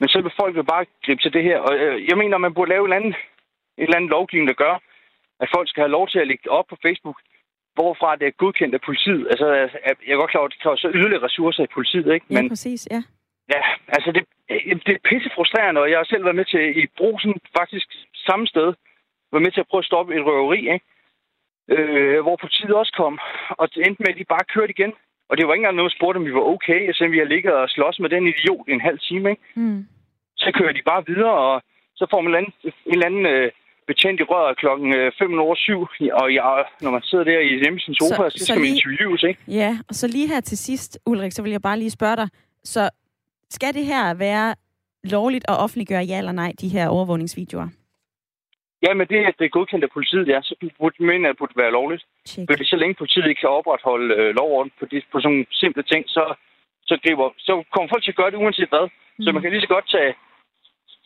Men 0.00 0.08
så 0.08 0.20
vil 0.20 0.38
folk 0.40 0.54
vil 0.56 0.72
bare 0.74 0.84
gribe 1.04 1.22
til 1.22 1.32
det 1.32 1.42
her, 1.42 1.58
og 1.58 1.74
øh, 1.74 2.08
jeg 2.08 2.16
mener, 2.18 2.38
man 2.38 2.54
burde 2.54 2.70
lave 2.70 2.84
en 2.84 2.92
eller 2.92 3.00
anden, 3.00 3.14
en 3.78 3.84
eller 3.84 3.96
anden 3.96 4.14
lovgivning, 4.16 4.48
der 4.48 4.62
gør, 4.64 4.74
at 5.40 5.48
folk 5.54 5.68
skal 5.68 5.82
have 5.82 5.96
lov 5.98 6.08
til 6.08 6.18
at 6.18 6.26
lægge 6.26 6.50
op 6.50 6.66
på 6.68 6.76
Facebook, 6.86 7.18
hvorfra 7.74 8.16
det 8.16 8.26
er 8.26 8.40
godkendt 8.42 8.74
af 8.74 8.80
politiet. 8.88 9.26
Altså, 9.32 9.46
jeg 10.06 10.12
er 10.14 10.22
godt 10.22 10.30
klar 10.30 10.44
at 10.44 10.52
det 10.52 10.62
kræver 10.62 10.76
så 10.76 10.90
yderligere 10.94 11.24
ressourcer 11.26 11.62
i 11.64 11.74
politiet, 11.76 12.14
ikke? 12.14 12.26
Men, 12.28 12.44
ja, 12.44 12.48
præcis, 12.48 12.88
ja. 12.90 13.00
Ja, 13.54 13.62
altså 13.88 14.10
det, 14.16 14.22
det 14.86 14.92
er 14.94 15.06
pisse 15.10 15.30
frustrerende, 15.34 15.80
og 15.80 15.90
jeg 15.90 15.98
har 15.98 16.04
selv 16.04 16.24
været 16.24 16.40
med 16.40 16.44
til 16.44 16.64
i 16.82 16.86
brusen 16.98 17.34
faktisk 17.58 17.88
samme 18.28 18.46
sted, 18.46 18.68
været 19.32 19.44
med 19.46 19.52
til 19.52 19.64
at 19.64 19.68
prøve 19.70 19.84
at 19.84 19.90
stoppe 19.90 20.14
et 20.16 20.24
røveri, 20.26 20.60
ikke? 20.74 20.84
Øh, 21.74 22.20
hvor 22.24 22.36
politiet 22.42 22.74
også 22.74 22.92
kom, 23.02 23.14
og 23.60 23.64
det 23.74 23.80
endte 23.86 24.02
med, 24.02 24.12
at 24.12 24.18
de 24.20 24.32
bare 24.34 24.50
kørte 24.54 24.74
igen. 24.76 24.92
Og 25.28 25.36
det 25.36 25.42
var 25.46 25.52
ikke 25.52 25.62
engang 25.62 25.76
noget, 25.76 25.90
der 25.90 25.98
spurgte, 25.98 26.18
om 26.18 26.26
vi 26.28 26.34
var 26.38 26.50
okay, 26.54 26.80
selvom 26.92 27.12
vi 27.12 27.22
har 27.22 27.32
ligget 27.34 27.52
og 27.54 27.68
slås 27.68 27.96
med 28.00 28.10
den 28.14 28.24
idiot 28.32 28.66
i 28.68 28.72
en 28.72 28.86
halv 28.88 28.98
time, 29.08 29.30
ikke? 29.30 29.42
Mm. 29.54 29.86
Så 30.36 30.48
kører 30.58 30.72
de 30.72 30.82
bare 30.90 31.02
videre, 31.06 31.38
og 31.48 31.62
så 31.98 32.04
får 32.10 32.20
man 32.20 32.32
en 32.32 32.34
eller 32.34 32.42
anden, 32.42 32.54
en 32.86 32.92
eller 32.92 33.06
anden 33.06 33.26
øh, 33.34 33.50
betjent 33.86 34.20
i 34.20 34.22
røret 34.22 34.58
klokken 34.62 34.88
5 35.18 35.38
over 35.38 35.54
7, 35.54 35.86
og 36.20 36.26
jeg, 36.34 36.64
når 36.80 36.90
man 36.90 37.02
sidder 37.02 37.24
der 37.24 37.40
i 37.40 37.58
hjemme 37.62 37.80
sin 37.80 37.94
sofa, 37.94 38.22
så, 38.30 38.30
så, 38.30 38.38
så 38.38 38.44
skal 38.44 38.60
lige, 38.60 38.64
man 38.64 38.76
interviews, 38.76 39.22
ikke? 39.22 39.40
Ja, 39.48 39.70
og 39.88 39.94
så 39.94 40.06
lige 40.06 40.28
her 40.28 40.40
til 40.40 40.58
sidst, 40.58 40.98
Ulrik, 41.06 41.32
så 41.32 41.42
vil 41.42 41.50
jeg 41.50 41.62
bare 41.62 41.78
lige 41.78 41.90
spørge 41.90 42.16
dig, 42.16 42.28
så 42.64 42.90
skal 43.50 43.74
det 43.74 43.84
her 43.84 44.14
være 44.14 44.54
lovligt 45.04 45.44
at 45.48 45.56
offentliggøre 45.58 46.02
ja 46.02 46.18
eller 46.18 46.32
nej, 46.32 46.52
de 46.60 46.68
her 46.68 46.88
overvågningsvideoer? 46.88 47.68
Ja, 48.86 48.92
men 48.98 49.06
det, 49.12 49.18
det 49.38 49.44
er 49.44 49.56
godkendt 49.58 49.84
af 49.84 49.90
politiet, 49.96 50.26
ja. 50.32 50.38
Så 50.48 50.54
burde 50.78 51.02
mene, 51.10 51.28
at 51.28 51.32
det 51.32 51.38
burde 51.38 51.60
være 51.62 51.76
lovligt. 51.78 52.04
Check. 52.30 52.46
Fordi 52.50 52.64
så 52.72 52.76
længe 52.76 53.00
politiet 53.02 53.28
ikke 53.28 53.40
kan 53.40 53.56
opretholde 53.58 54.08
øh, 54.14 54.30
lovorden 54.40 54.72
på, 54.78 54.84
de, 54.90 54.96
på 55.12 55.16
sådan 55.20 55.30
nogle 55.30 55.46
simple 55.62 55.82
ting, 55.82 56.02
så, 56.16 56.24
så, 56.88 56.94
griber, 57.02 57.26
så 57.46 57.52
kommer 57.72 57.88
folk 57.92 58.02
til 58.04 58.14
at 58.14 58.20
gøre 58.20 58.30
det 58.30 58.42
uanset 58.44 58.72
hvad. 58.74 58.86
Mm. 58.88 59.24
Så 59.24 59.28
man 59.32 59.42
kan 59.42 59.50
lige 59.52 59.66
så 59.66 59.72
godt 59.76 59.88
tage 59.96 60.12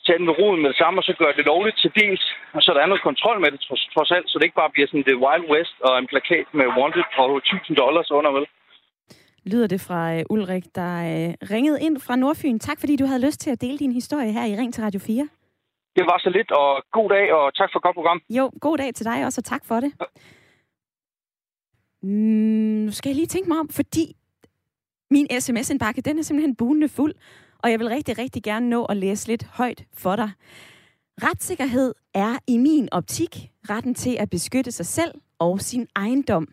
tage 0.06 0.18
den 0.18 0.26
med 0.30 0.38
roden 0.40 0.60
med 0.62 0.68
det 0.72 0.78
samme, 0.82 0.96
og 1.00 1.04
så 1.04 1.12
gøre 1.22 1.34
det 1.38 1.44
lovligt 1.52 1.78
til 1.82 1.90
dels. 2.00 2.24
Og 2.56 2.60
så 2.62 2.68
der 2.74 2.80
er 2.82 2.90
noget 2.90 3.06
kontrol 3.08 3.38
med 3.42 3.50
det, 3.54 3.60
trods, 3.66 3.82
trods 3.94 4.10
alt, 4.16 4.26
så 4.28 4.34
det 4.38 4.44
ikke 4.44 4.60
bare 4.62 4.74
bliver 4.74 4.88
sådan 4.88 5.06
det 5.08 5.22
Wild 5.24 5.46
West 5.52 5.76
og 5.86 5.92
en 5.98 6.06
plakat 6.12 6.46
med 6.58 6.66
wanted 6.78 7.04
og 7.18 7.36
1000 7.36 7.76
dollars 7.82 8.10
under, 8.18 8.30
vel? 8.36 8.46
Lyder 9.52 9.68
det 9.74 9.80
fra 9.88 10.00
uh, 10.16 10.22
Ulrik, 10.34 10.64
der 10.74 10.92
uh, 11.10 11.32
ringede 11.54 11.78
ind 11.86 11.96
fra 12.06 12.16
Nordfyn. 12.16 12.58
Tak 12.58 12.78
fordi 12.80 12.96
du 12.96 13.06
havde 13.10 13.26
lyst 13.26 13.40
til 13.40 13.50
at 13.50 13.60
dele 13.60 13.78
din 13.78 13.92
historie 13.92 14.32
her 14.32 14.44
i 14.52 14.54
Ring 14.60 14.74
til 14.74 14.82
Radio 14.84 15.00
4. 15.00 15.28
Det 16.00 16.08
var 16.12 16.18
så 16.24 16.30
lidt, 16.38 16.50
og 16.60 16.68
god 16.98 17.08
dag, 17.14 17.26
og 17.36 17.54
tak 17.58 17.68
for 17.72 17.78
et 17.78 17.82
godt 17.86 17.96
program. 17.98 18.20
Jo, 18.38 18.44
god 18.60 18.76
dag 18.78 18.94
til 18.94 19.06
dig 19.10 19.18
også, 19.26 19.40
og 19.40 19.44
tak 19.44 19.64
for 19.64 19.80
det. 19.80 19.92
Ja. 20.00 20.06
Mm, 22.02 22.80
nu 22.86 22.92
skal 22.92 23.08
jeg 23.10 23.16
lige 23.16 23.26
tænke 23.34 23.48
mig 23.48 23.58
om, 23.58 23.68
fordi 23.68 24.06
min 25.10 25.26
sms-indbakke, 25.40 26.00
den 26.00 26.18
er 26.18 26.22
simpelthen 26.22 26.56
bunende 26.56 26.88
fuld 26.88 27.14
og 27.62 27.70
jeg 27.70 27.78
vil 27.78 27.88
rigtig, 27.88 28.18
rigtig 28.18 28.42
gerne 28.42 28.68
nå 28.68 28.84
at 28.84 28.96
læse 28.96 29.28
lidt 29.28 29.44
højt 29.44 29.84
for 29.94 30.16
dig. 30.16 30.30
Retssikkerhed 31.22 31.94
er 32.14 32.38
i 32.46 32.58
min 32.58 32.88
optik 32.92 33.50
retten 33.70 33.94
til 33.94 34.16
at 34.16 34.30
beskytte 34.30 34.72
sig 34.72 34.86
selv 34.86 35.14
og 35.38 35.60
sin 35.60 35.86
ejendom. 35.96 36.48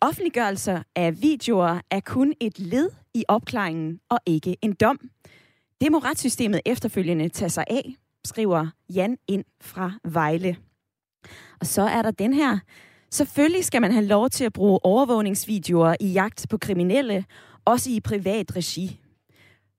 Offentliggørelser 0.00 0.82
af 0.96 1.22
videoer 1.22 1.80
er 1.90 2.00
kun 2.00 2.34
et 2.40 2.58
led 2.58 2.90
i 3.14 3.24
opklaringen 3.28 4.00
og 4.08 4.18
ikke 4.26 4.56
en 4.62 4.72
dom. 4.72 4.98
Det 5.80 5.92
må 5.92 5.98
retssystemet 5.98 6.60
efterfølgende 6.66 7.28
tage 7.28 7.48
sig 7.48 7.64
af, 7.70 7.94
skriver 8.24 8.66
Jan 8.94 9.16
ind 9.28 9.44
fra 9.60 9.92
Vejle. 10.04 10.56
Og 11.60 11.66
så 11.66 11.82
er 11.82 12.02
der 12.02 12.10
den 12.10 12.34
her. 12.34 12.58
Selvfølgelig 13.10 13.64
skal 13.64 13.80
man 13.80 13.92
have 13.92 14.04
lov 14.06 14.30
til 14.30 14.44
at 14.44 14.52
bruge 14.52 14.84
overvågningsvideoer 14.84 15.94
i 16.00 16.12
jagt 16.12 16.46
på 16.50 16.58
kriminelle, 16.58 17.24
også 17.64 17.90
i 17.90 18.00
privat 18.00 18.56
regi. 18.56 19.00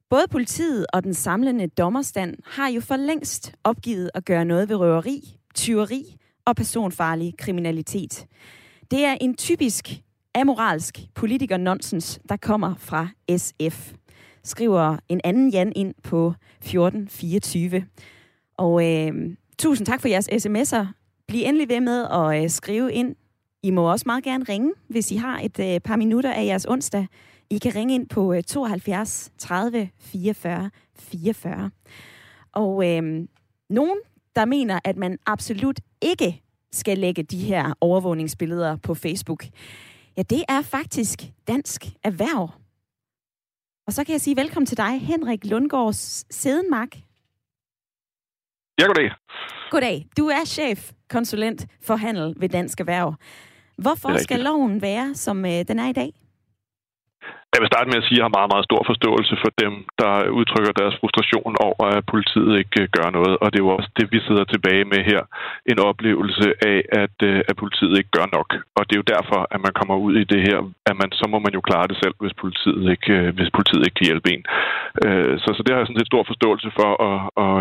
Både 0.10 0.28
politiet 0.32 0.86
og 0.94 1.04
den 1.04 1.14
samlende 1.14 1.68
dommerstand 1.68 2.38
har 2.46 2.68
jo 2.68 2.82
for 2.82 2.96
længst 2.96 3.56
opgivet 3.64 4.10
at 4.14 4.26
gøre 4.26 4.46
noget 4.46 4.70
ved 4.70 4.76
røveri, 4.76 5.38
tyveri 5.56 6.16
og 6.46 6.56
personfarlig 6.56 7.34
kriminalitet. 7.38 8.26
Det 8.92 9.06
er 9.06 9.18
en 9.22 9.36
typisk 9.36 10.02
amoralsk 10.36 11.00
politiker-nonsens, 11.16 12.20
der 12.30 12.38
kommer 12.38 12.76
fra 12.76 13.08
SF, 13.38 13.94
skriver 14.44 14.98
en 15.10 15.22
anden 15.24 15.50
Jan 15.50 15.74
ind 15.76 15.94
på 16.04 16.34
1424. 16.58 17.86
Og 18.58 18.92
øh, 18.92 19.36
tusind 19.60 19.86
tak 19.86 20.02
for 20.02 20.08
jeres 20.08 20.30
sms'er. 20.30 20.86
Bliv 21.28 21.44
endelig 21.46 21.70
ved 21.70 21.82
med 21.82 22.08
at 22.12 22.44
øh, 22.44 22.50
skrive 22.50 22.94
ind. 22.94 23.16
I 23.64 23.72
må 23.72 23.92
også 23.92 24.04
meget 24.06 24.24
gerne 24.24 24.46
ringe, 24.50 24.74
hvis 24.88 25.12
I 25.12 25.16
har 25.16 25.40
et 25.40 25.60
øh, 25.60 25.80
par 25.80 25.96
minutter 25.96 26.34
af 26.34 26.46
jeres 26.46 26.66
onsdag. 26.66 27.08
I 27.50 27.58
kan 27.58 27.76
ringe 27.76 27.96
ind 27.96 28.08
på 28.08 28.36
72 28.48 29.32
30 29.38 29.90
44 30.00 30.70
44. 31.00 31.72
Og 32.52 32.90
øh, 32.90 33.28
nogen, 33.70 33.98
der 34.36 34.46
mener, 34.46 34.80
at 34.84 34.98
man 34.98 35.18
absolut 35.26 35.80
ikke 36.02 36.42
skal 36.72 36.98
lægge 36.98 37.24
de 37.24 37.38
her 37.38 37.74
overvågningsbilleder 37.82 38.76
på 38.76 38.94
Facebook, 38.94 39.46
ja, 40.18 40.22
det 40.22 40.44
er 40.50 40.62
faktisk 40.62 41.24
Dansk 41.48 41.86
Erhverv. 42.04 42.50
Og 43.88 43.94
så 43.94 44.04
kan 44.04 44.14
jeg 44.14 44.22
sige 44.22 44.36
velkommen 44.36 44.66
til 44.66 44.78
dig, 44.78 45.02
Henrik 45.02 45.46
Lundgaards 45.46 46.36
Sedenmark. 46.36 46.98
Ja, 48.80 48.86
goddag. 48.88 49.12
Goddag. 49.72 50.08
Du 50.18 50.28
er 50.28 50.46
chef, 50.46 50.92
konsulent 51.10 51.68
for 51.82 51.96
handel 51.96 52.34
ved 52.38 52.50
Dansk 52.50 52.80
Erhverv. 52.80 53.16
Hvorfor 53.78 54.18
skal 54.18 54.40
loven 54.40 54.82
være, 54.82 55.16
som 55.16 55.46
øh, 55.46 55.52
den 55.68 55.80
er 55.80 55.88
i 55.90 55.94
dag? 55.94 56.12
Jeg 57.54 57.62
vil 57.62 57.72
starte 57.74 57.90
med 57.92 58.02
at 58.02 58.08
sige, 58.08 58.18
at 58.18 58.20
jeg 58.20 58.28
har 58.28 58.38
meget, 58.38 58.54
meget 58.54 58.68
stor 58.70 58.82
forståelse 58.92 59.36
for 59.44 59.52
dem, 59.64 59.74
der 60.02 60.14
udtrykker 60.40 60.74
deres 60.82 60.96
frustration 61.02 61.54
over, 61.68 61.84
at 61.98 62.04
politiet 62.14 62.54
ikke 62.62 62.78
øh, 62.84 62.88
gør 62.98 63.08
noget. 63.18 63.34
Og 63.42 63.48
det 63.50 63.58
er 63.58 63.66
jo 63.68 63.76
også 63.78 63.90
det, 64.00 64.06
vi 64.14 64.20
sidder 64.28 64.46
tilbage 64.54 64.86
med 64.94 65.02
her. 65.12 65.22
En 65.72 65.80
oplevelse 65.90 66.48
af, 66.72 66.80
at, 67.04 67.18
øh, 67.30 67.40
at 67.50 67.56
politiet 67.64 67.96
ikke 68.00 68.12
gør 68.18 68.28
nok. 68.38 68.50
Og 68.78 68.82
det 68.86 68.94
er 68.94 69.02
jo 69.02 69.14
derfor, 69.16 69.40
at 69.54 69.60
man 69.66 69.74
kommer 69.80 69.96
ud 70.06 70.14
i 70.22 70.26
det 70.34 70.42
her, 70.48 70.60
at 70.90 70.96
man, 71.02 71.10
så 71.20 71.26
må 71.34 71.38
man 71.46 71.54
jo 71.58 71.62
klare 71.70 71.90
det 71.92 71.98
selv, 72.04 72.16
hvis 72.22 72.36
politiet 72.44 72.86
ikke, 72.96 73.12
øh, 73.18 73.28
hvis 73.38 73.52
politiet 73.58 73.84
ikke 73.86 73.98
kan 74.00 74.10
hjælpe 74.10 74.30
en. 74.36 74.44
Så, 75.44 75.50
så 75.56 75.62
det 75.64 75.72
har 75.72 75.80
jeg 75.80 75.88
sådan 75.88 76.02
set 76.02 76.12
stor 76.14 76.24
forståelse 76.32 76.70
for. 76.78 76.90
Og, 77.08 77.18
og, 77.44 77.56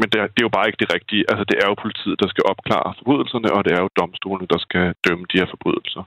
men 0.00 0.06
det 0.12 0.18
er, 0.22 0.26
det 0.32 0.40
er 0.40 0.48
jo 0.48 0.56
bare 0.56 0.68
ikke 0.68 0.82
det 0.82 0.94
rigtige. 0.96 1.24
Altså, 1.30 1.44
det 1.50 1.56
er 1.62 1.66
jo 1.70 1.82
politiet, 1.84 2.16
der 2.22 2.28
skal 2.32 2.44
opklare 2.52 2.88
forbrydelserne, 2.98 3.48
og 3.56 3.60
det 3.64 3.72
er 3.72 3.80
jo 3.84 3.96
domstolene, 4.00 4.52
der 4.54 4.60
skal 4.66 4.84
dømme 5.06 5.24
de 5.30 5.38
her 5.40 5.48
forbrydelser. 5.54 6.02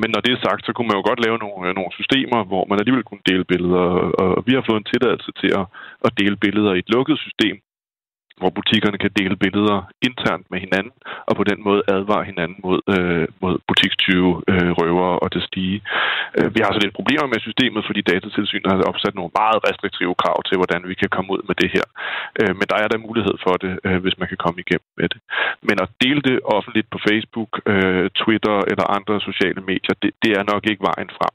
Men 0.00 0.08
når 0.14 0.20
det 0.24 0.32
er 0.32 0.44
sagt, 0.46 0.62
så 0.66 0.72
kunne 0.72 0.88
man 0.90 0.98
jo 0.98 1.04
godt 1.10 1.24
lave 1.26 1.38
nogle, 1.44 1.74
nogle 1.78 1.92
systemer, 1.98 2.33
systemer, 2.34 2.50
hvor 2.50 2.64
man 2.68 2.78
alligevel 2.80 3.04
kunne 3.08 3.26
dele 3.30 3.44
billeder. 3.44 3.84
Og 4.38 4.42
vi 4.46 4.52
har 4.54 4.64
fået 4.66 4.80
en 4.80 4.90
tilladelse 4.92 5.30
til 5.40 5.50
at, 5.60 5.66
at 6.06 6.12
dele 6.20 6.36
billeder 6.36 6.72
i 6.74 6.78
et 6.78 6.90
lukket 6.94 7.18
system, 7.18 7.56
hvor 8.40 8.50
butikkerne 8.58 8.98
kan 9.04 9.12
dele 9.20 9.36
billeder 9.44 9.78
internt 10.08 10.46
med 10.52 10.58
hinanden, 10.64 10.94
og 11.28 11.34
på 11.36 11.44
den 11.50 11.58
måde 11.66 11.82
advare 11.96 12.24
hinanden 12.30 12.58
mod, 12.66 12.80
øh, 12.94 13.26
mod 13.42 13.54
butikstyve, 13.68 14.30
øh, 14.52 14.70
røver 14.80 15.10
og 15.22 15.28
det 15.34 15.42
stige. 15.48 15.78
Øh, 16.38 16.48
vi 16.54 16.60
har 16.62 16.70
så 16.72 16.80
lidt 16.82 16.98
problemer 16.98 17.26
med 17.32 17.40
systemet, 17.46 17.82
fordi 17.88 18.00
datatilsynet 18.12 18.70
har 18.72 18.90
opsat 18.90 19.14
nogle 19.14 19.36
meget 19.40 19.58
restriktive 19.68 20.14
krav 20.22 20.38
til, 20.48 20.56
hvordan 20.60 20.82
vi 20.90 20.94
kan 21.02 21.10
komme 21.14 21.28
ud 21.34 21.42
med 21.48 21.56
det 21.62 21.70
her. 21.76 21.86
Øh, 22.40 22.52
men 22.58 22.66
der 22.70 22.78
er 22.84 22.88
der 22.90 23.06
mulighed 23.08 23.36
for 23.44 23.54
det, 23.64 23.72
øh, 23.86 23.98
hvis 24.02 24.18
man 24.20 24.28
kan 24.30 24.42
komme 24.44 24.58
igennem 24.64 24.88
med 25.00 25.08
det. 25.12 25.20
Men 25.68 25.76
at 25.84 25.90
dele 26.02 26.20
det 26.28 26.36
offentligt 26.56 26.88
på 26.94 26.98
Facebook, 27.08 27.50
øh, 27.72 28.06
Twitter 28.20 28.56
eller 28.70 28.86
andre 28.98 29.14
sociale 29.28 29.60
medier, 29.70 29.94
det, 30.02 30.10
det 30.22 30.30
er 30.38 30.50
nok 30.52 30.62
ikke 30.70 30.86
vejen 30.90 31.10
frem 31.18 31.34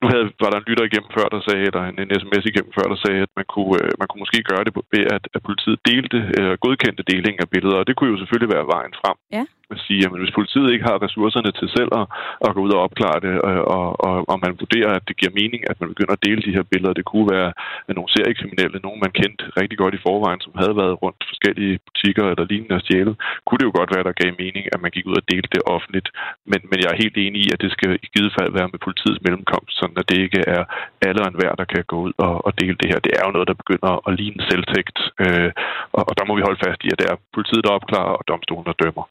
nu 0.00 0.06
havde, 0.12 0.26
var 0.42 0.50
der 0.50 0.58
en 0.58 0.68
lytter 0.70 0.84
igennem 0.86 1.10
før, 1.16 1.26
der 1.34 1.40
sagde, 1.48 1.64
eller 1.68 1.82
en, 1.90 1.96
en 2.02 2.10
sms 2.20 2.44
igennem 2.50 2.72
før, 2.78 2.86
der 2.92 2.98
sagde, 3.04 3.20
at 3.26 3.32
man 3.38 3.46
kunne, 3.54 3.76
øh, 3.82 3.90
man 4.00 4.08
kunne 4.08 4.22
måske 4.24 4.48
gøre 4.50 4.64
det 4.66 4.72
ved, 4.94 5.04
at, 5.16 5.24
at 5.34 5.40
politiet 5.48 5.78
delte, 5.90 6.18
øh, 6.38 6.52
godkendte 6.64 7.02
deling 7.12 7.36
af 7.42 7.48
billeder, 7.54 7.78
og 7.80 7.86
det 7.86 7.94
kunne 7.96 8.12
jo 8.12 8.18
selvfølgelig 8.20 8.54
være 8.56 8.70
vejen 8.74 8.94
frem. 9.00 9.16
Ja 9.36 9.44
at 9.74 9.80
sige, 9.86 10.02
at 10.04 10.20
hvis 10.22 10.38
politiet 10.38 10.68
ikke 10.72 10.88
har 10.90 11.04
ressourcerne 11.06 11.52
til 11.58 11.68
selv 11.76 11.90
at, 12.00 12.06
at 12.46 12.54
gå 12.54 12.60
ud 12.66 12.72
og 12.76 12.82
opklare 12.86 13.18
det, 13.26 13.34
og, 13.48 13.54
og, 13.76 13.86
og, 14.08 14.16
og 14.30 14.36
man 14.44 14.52
vurderer, 14.62 14.90
at 14.98 15.04
det 15.08 15.18
giver 15.20 15.38
mening, 15.40 15.60
at 15.70 15.76
man 15.80 15.88
begynder 15.92 16.14
at 16.16 16.24
dele 16.26 16.42
de 16.46 16.56
her 16.56 16.64
billeder, 16.70 16.98
det 16.98 17.10
kunne 17.10 17.28
være 17.36 17.50
nogle 17.98 18.14
seriekriminelle, 18.16 18.84
nogen 18.86 19.00
man 19.04 19.12
kendte 19.20 19.44
rigtig 19.60 19.78
godt 19.82 19.94
i 19.94 20.04
forvejen, 20.06 20.40
som 20.44 20.52
havde 20.62 20.74
været 20.80 21.00
rundt 21.04 21.20
forskellige 21.30 21.74
butikker 21.86 22.24
eller 22.30 22.44
lignende 22.52 22.78
og 22.78 22.84
stjælet, 22.84 23.14
kunne 23.46 23.60
det 23.60 23.68
jo 23.68 23.78
godt 23.80 23.92
være, 23.94 24.06
der 24.08 24.20
gav 24.22 24.30
mening, 24.44 24.64
at 24.74 24.80
man 24.84 24.92
gik 24.94 25.06
ud 25.10 25.20
og 25.20 25.26
delte 25.32 25.52
det 25.54 25.62
offentligt. 25.74 26.08
Men, 26.50 26.60
men 26.70 26.78
jeg 26.82 26.90
er 26.90 27.02
helt 27.02 27.16
enig 27.24 27.40
i, 27.46 27.48
at 27.54 27.60
det 27.64 27.70
skal 27.76 27.90
i 28.06 28.08
givet 28.14 28.32
fald 28.38 28.52
være 28.58 28.72
med 28.72 28.84
politiets 28.86 29.20
mellemkomst, 29.24 29.72
sådan 29.80 30.00
at 30.02 30.08
det 30.10 30.18
ikke 30.26 30.40
er 30.56 30.62
alle 31.06 31.20
og 31.24 31.28
enhver, 31.30 31.52
der 31.60 31.66
kan 31.72 31.82
gå 31.92 31.96
ud 32.06 32.12
og, 32.26 32.34
og 32.46 32.52
dele 32.60 32.76
det 32.80 32.90
her. 32.90 32.98
Det 33.06 33.12
er 33.18 33.24
jo 33.26 33.34
noget, 33.36 33.50
der 33.50 33.62
begynder 33.62 33.92
at 34.08 34.12
ligne 34.20 34.42
selvtægt, 34.50 34.98
øh, 35.24 35.50
og, 35.96 36.02
og 36.08 36.12
der 36.18 36.24
må 36.26 36.32
vi 36.36 36.46
holde 36.46 36.62
fast 36.66 36.80
i, 36.84 36.88
at 36.92 36.98
det 37.00 37.06
er 37.12 37.16
politiet, 37.36 37.64
der 37.64 37.76
opklarer, 37.78 38.14
og 38.20 38.24
domstolen, 38.28 38.66
der 38.70 38.80
dømmer. 38.84 39.04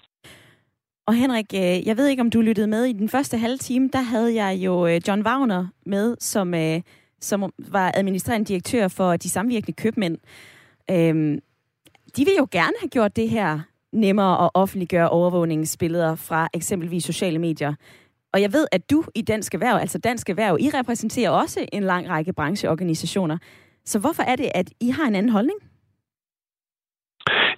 Og 1.10 1.16
Henrik, 1.16 1.54
øh, 1.56 1.88
jeg 1.88 1.98
ved 1.98 2.08
ikke, 2.08 2.22
om 2.22 2.30
du 2.30 2.42
lyttede 2.42 2.68
med. 2.68 2.86
I 2.86 2.94
den 2.94 3.10
første 3.10 3.38
halve 3.38 3.58
time, 3.58 3.90
der 3.94 4.02
havde 4.02 4.44
jeg 4.44 4.56
jo 4.56 4.88
øh, 4.88 5.02
John 5.08 5.22
Wagner 5.22 5.68
med, 5.86 6.18
som, 6.20 6.54
øh, 6.54 6.82
som 7.22 7.54
var 7.58 7.92
administrerende 7.96 8.46
direktør 8.46 8.88
for 8.88 9.18
de 9.18 9.30
samvirkende 9.30 9.76
købmænd. 9.76 10.18
Øhm, 10.92 11.40
de 12.18 12.26
vil 12.26 12.34
jo 12.38 12.48
gerne 12.52 12.74
have 12.80 12.90
gjort 12.90 13.16
det 13.16 13.30
her 13.30 13.60
nemmere 13.94 14.44
at 14.44 14.50
offentliggøre 14.54 15.10
overvågningsbilleder 15.10 16.16
fra 16.16 16.50
eksempelvis 16.54 17.04
sociale 17.04 17.40
medier. 17.40 17.74
Og 18.34 18.42
jeg 18.42 18.54
ved, 18.54 18.68
at 18.72 18.90
du 18.90 19.04
i 19.16 19.22
Dansk 19.22 19.54
Erhverv, 19.54 19.78
altså 19.78 19.98
Dansk 19.98 20.30
Erhverv, 20.30 20.58
I 20.60 20.70
repræsenterer 20.70 21.30
også 21.30 21.66
en 21.74 21.84
lang 21.84 22.10
række 22.10 22.34
brancheorganisationer. 22.34 23.38
Så 23.86 24.00
hvorfor 24.00 24.24
er 24.24 24.36
det, 24.36 24.52
at 24.56 24.70
I 24.80 24.90
har 24.90 25.08
en 25.08 25.16
anden 25.16 25.32
holdning? 25.32 25.60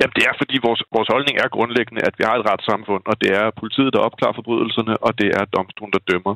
Jamen, 0.02 0.16
det 0.18 0.24
er, 0.30 0.34
fordi 0.42 0.56
vores, 0.68 0.82
vores 0.96 1.10
holdning 1.14 1.36
er 1.38 1.56
grundlæggende, 1.58 2.06
at 2.08 2.16
vi 2.20 2.24
har 2.28 2.36
et 2.38 2.48
retssamfund, 2.50 3.04
og 3.12 3.16
det 3.22 3.32
er 3.42 3.58
politiet, 3.62 3.94
der 3.94 4.06
opklarer 4.08 4.38
forbrydelserne, 4.40 4.94
og 5.06 5.12
det 5.22 5.30
er 5.40 5.52
domstolen, 5.58 5.94
der 5.96 6.08
dømmer. 6.12 6.36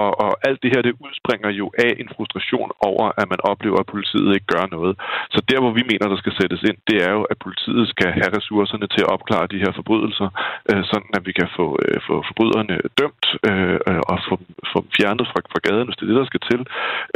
Og, 0.00 0.10
og 0.24 0.30
alt 0.48 0.60
det 0.62 0.72
her, 0.72 0.82
det 0.82 1.00
udspringer 1.06 1.50
jo 1.60 1.66
af 1.86 1.92
en 2.02 2.08
frustration 2.16 2.70
over, 2.90 3.04
at 3.20 3.26
man 3.32 3.40
oplever, 3.52 3.78
at 3.80 3.92
politiet 3.94 4.30
ikke 4.36 4.52
gør 4.54 4.64
noget. 4.76 4.94
Så 5.34 5.40
der, 5.50 5.58
hvor 5.60 5.72
vi 5.78 5.82
mener, 5.90 6.06
der 6.08 6.18
skal 6.22 6.34
sættes 6.40 6.62
ind, 6.70 6.78
det 6.90 6.98
er 7.06 7.12
jo, 7.18 7.22
at 7.32 7.38
politiet 7.46 7.84
skal 7.94 8.10
have 8.18 8.30
ressourcerne 8.38 8.86
til 8.94 9.02
at 9.04 9.12
opklare 9.16 9.50
de 9.52 9.62
her 9.64 9.72
forbrydelser, 9.78 10.28
øh, 10.70 10.82
sådan 10.90 11.12
at 11.18 11.22
vi 11.28 11.32
kan 11.40 11.48
få, 11.58 11.66
øh, 11.84 11.98
få 12.08 12.14
forbryderne 12.28 12.76
dømt 13.00 13.24
øh, 13.48 13.78
øh 13.88 14.02
og 14.10 14.16
få, 14.28 14.34
få 14.72 14.78
dem 14.84 14.90
fjernet 14.98 15.26
fra, 15.30 15.40
fra 15.52 15.60
gaden, 15.66 15.86
hvis 15.86 15.96
det 15.96 16.04
er 16.04 16.10
det, 16.12 16.20
der 16.22 16.30
skal 16.30 16.44
til. 16.50 16.60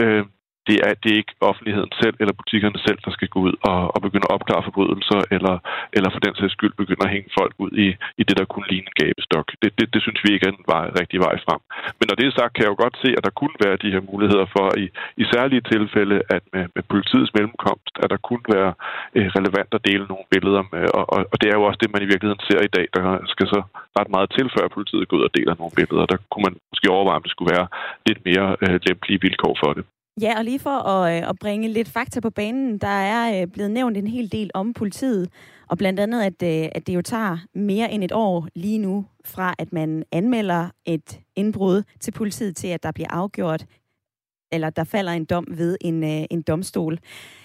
Øh, 0.02 0.24
det 0.68 0.76
er, 0.86 0.92
det 1.02 1.08
er 1.12 1.20
ikke 1.22 1.34
offentligheden 1.50 1.92
selv 2.02 2.16
eller 2.20 2.34
butikkerne 2.40 2.78
selv, 2.86 2.98
der 3.06 3.12
skal 3.16 3.28
gå 3.34 3.38
ud 3.48 3.54
og, 3.70 3.80
og 3.94 3.98
begynde 4.06 4.26
at 4.28 4.34
opklare 4.36 4.66
forbrydelser, 4.68 5.20
eller, 5.36 5.54
eller 5.96 6.10
for 6.12 6.20
den 6.26 6.34
sags 6.36 6.54
skyld 6.56 6.74
begynde 6.82 7.06
at 7.06 7.14
hænge 7.14 7.30
folk 7.40 7.54
ud 7.64 7.72
i, 7.86 7.88
i 8.20 8.22
det, 8.28 8.36
der 8.40 8.46
kunne 8.52 8.70
ligne 8.72 8.88
en 8.90 9.00
gabestok. 9.02 9.46
Det, 9.62 9.70
det, 9.78 9.86
det 9.94 10.00
synes 10.02 10.20
vi 10.24 10.30
ikke 10.32 10.46
er 10.48 10.56
den 10.58 10.68
vej, 10.74 10.86
rigtig 11.00 11.18
vej 11.26 11.34
frem. 11.46 11.60
Men 11.98 12.06
når 12.08 12.16
det 12.16 12.26
er 12.26 12.38
sagt, 12.38 12.54
kan 12.54 12.64
jeg 12.64 12.72
jo 12.72 12.82
godt 12.84 12.96
se, 13.04 13.08
at 13.18 13.24
der 13.26 13.38
kunne 13.40 13.56
være 13.64 13.82
de 13.84 13.92
her 13.94 14.02
muligheder 14.10 14.46
for 14.56 14.66
i, 14.84 14.86
i 15.22 15.24
særlige 15.34 15.66
tilfælde, 15.72 16.16
at 16.34 16.42
med, 16.54 16.64
med 16.74 16.82
politiets 16.92 17.32
mellemkomst, 17.36 17.94
at 18.02 18.08
der 18.12 18.20
kunne 18.28 18.46
være 18.56 18.72
eh, 19.18 19.28
relevant 19.36 19.70
at 19.78 19.84
dele 19.88 20.04
nogle 20.12 20.26
billeder 20.34 20.64
med. 20.74 20.84
Og, 20.98 21.04
og, 21.14 21.20
og 21.32 21.36
det 21.40 21.48
er 21.48 21.56
jo 21.58 21.66
også 21.68 21.80
det, 21.82 21.92
man 21.94 22.04
i 22.04 22.10
virkeligheden 22.12 22.46
ser 22.48 22.60
i 22.64 22.74
dag. 22.76 22.86
Der 22.96 23.04
skal 23.32 23.46
så 23.54 23.60
ret 23.98 24.10
meget 24.14 24.28
til, 24.36 24.46
før 24.56 24.74
politiet 24.76 25.08
går 25.08 25.16
ud 25.18 25.28
og 25.28 25.34
deler 25.38 25.54
nogle 25.58 25.76
billeder. 25.78 26.06
Der 26.12 26.18
kunne 26.30 26.46
man 26.48 26.56
måske 26.72 26.94
overveje, 26.96 27.18
om 27.18 27.24
det 27.26 27.34
skulle 27.34 27.54
være 27.56 27.66
lidt 28.08 28.20
mere 28.28 28.46
øh, 28.62 28.76
lempelige 28.86 29.22
vilkår 29.26 29.54
for 29.64 29.72
det. 29.76 29.84
Ja, 30.20 30.38
og 30.38 30.44
lige 30.44 30.58
for 30.58 30.88
at, 30.88 31.22
øh, 31.22 31.28
at 31.28 31.38
bringe 31.38 31.68
lidt 31.68 31.88
fakta 31.88 32.20
på 32.20 32.30
banen, 32.30 32.78
der 32.78 32.88
er 32.88 33.42
øh, 33.42 33.46
blevet 33.46 33.70
nævnt 33.70 33.96
en 33.96 34.06
hel 34.06 34.32
del 34.32 34.50
om 34.54 34.72
politiet, 34.72 35.28
og 35.68 35.78
blandt 35.78 36.00
andet, 36.00 36.22
at, 36.22 36.42
øh, 36.42 36.68
at 36.72 36.86
det 36.86 36.94
jo 36.94 37.02
tager 37.02 37.38
mere 37.54 37.92
end 37.92 38.04
et 38.04 38.12
år 38.12 38.48
lige 38.54 38.78
nu, 38.78 39.06
fra 39.24 39.54
at 39.58 39.72
man 39.72 40.04
anmelder 40.12 40.68
et 40.86 41.20
indbrud 41.36 41.82
til 42.00 42.10
politiet, 42.10 42.56
til 42.56 42.68
at 42.68 42.82
der 42.82 42.92
bliver 42.92 43.08
afgjort, 43.10 43.66
eller 44.52 44.70
der 44.70 44.84
falder 44.84 45.12
en 45.12 45.24
dom 45.24 45.46
ved 45.48 45.76
en, 45.80 46.04
øh, 46.04 46.24
en 46.30 46.42
domstol. 46.42 46.98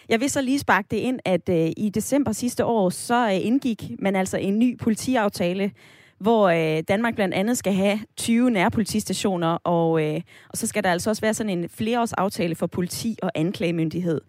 Jeg 0.10 0.20
vil 0.20 0.30
så 0.30 0.42
lige 0.42 0.60
sparke 0.60 0.88
det 0.92 0.98
ind, 0.98 1.20
at 1.26 1.50
øh, 1.50 1.72
i 1.78 1.92
december 1.94 2.32
sidste 2.32 2.66
år, 2.66 2.90
så 2.90 3.28
øh, 3.28 3.46
indgik 3.46 3.92
man 4.00 4.16
altså 4.16 4.38
en 4.38 4.60
ny 4.60 4.78
politiaftale, 4.78 5.72
hvor 6.20 6.50
øh, 6.50 6.84
Danmark 6.88 7.16
blandt 7.16 7.34
andet 7.34 7.58
skal 7.58 7.74
have 7.74 8.00
20 8.18 8.52
nærpolitistationer, 8.52 9.58
og, 9.64 10.04
øh, 10.04 10.22
og 10.50 10.58
så 10.58 10.68
skal 10.68 10.84
der 10.84 10.92
altså 10.92 11.10
også 11.10 11.22
være 11.22 11.34
sådan 11.34 11.60
en 11.60 11.70
flereårsaftale 11.70 12.56
for 12.56 12.68
politi 12.68 13.18
og 13.24 13.32
anklagemyndighed. 13.36 14.22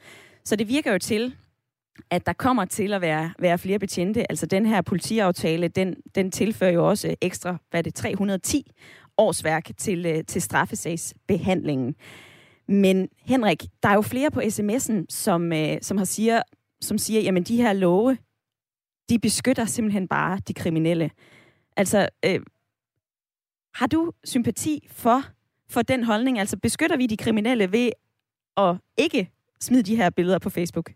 Så 0.45 0.57
det 0.57 0.69
virker 0.69 0.93
jo 0.93 0.99
til, 0.99 1.35
at 2.11 2.27
der 2.27 2.33
kommer 2.33 2.65
til 2.65 2.93
at 2.93 3.01
være, 3.01 3.33
være 3.39 3.59
flere 3.59 3.79
betjente. 3.79 4.31
Altså 4.31 4.47
den 4.47 4.67
her 4.67 4.83
politiaftale, 4.83 5.69
den, 5.69 5.97
den 6.15 6.31
tilfører 6.31 6.71
jo 6.71 6.89
også 6.89 7.15
ekstra, 7.21 7.57
hvad 7.71 7.81
er 7.81 7.83
det, 7.83 7.95
310 7.95 8.73
årsværk 9.19 9.71
til, 9.79 10.07
øh, 10.07 10.25
til 10.25 10.43
straffesagsbehandlingen. 10.43 11.95
Men 12.69 13.09
Henrik, 13.21 13.63
der 13.83 13.89
er 13.89 13.95
jo 13.95 14.03
flere 14.03 14.31
på 14.31 14.41
sms'en, 14.41 15.05
som, 15.09 15.53
øh, 15.53 15.79
som, 15.83 15.99
har 15.99 16.05
siger, 16.05 16.43
som 16.81 16.99
siger, 16.99 17.21
jamen 17.21 17.43
de 17.43 17.57
her 17.57 17.73
love, 17.73 18.17
de 19.09 19.19
beskytter 19.19 19.65
simpelthen 19.65 20.09
bare 20.09 20.41
de 20.49 20.55
kriminelle. 20.55 21.11
Altså, 21.81 22.09
øh, 22.27 22.41
har 23.75 23.87
du 23.87 24.13
sympati 24.25 24.89
for, 25.03 25.19
for 25.71 25.83
den 25.83 26.05
holdning? 26.05 26.39
Altså, 26.39 26.57
beskytter 26.67 26.97
vi 26.97 27.07
de 27.07 27.23
kriminelle 27.25 27.73
ved 27.73 27.89
at 28.57 28.77
ikke 29.05 29.31
smide 29.61 29.83
de 29.83 29.97
her 29.97 30.11
billeder 30.11 30.39
på 30.39 30.51
Facebook? 30.51 30.89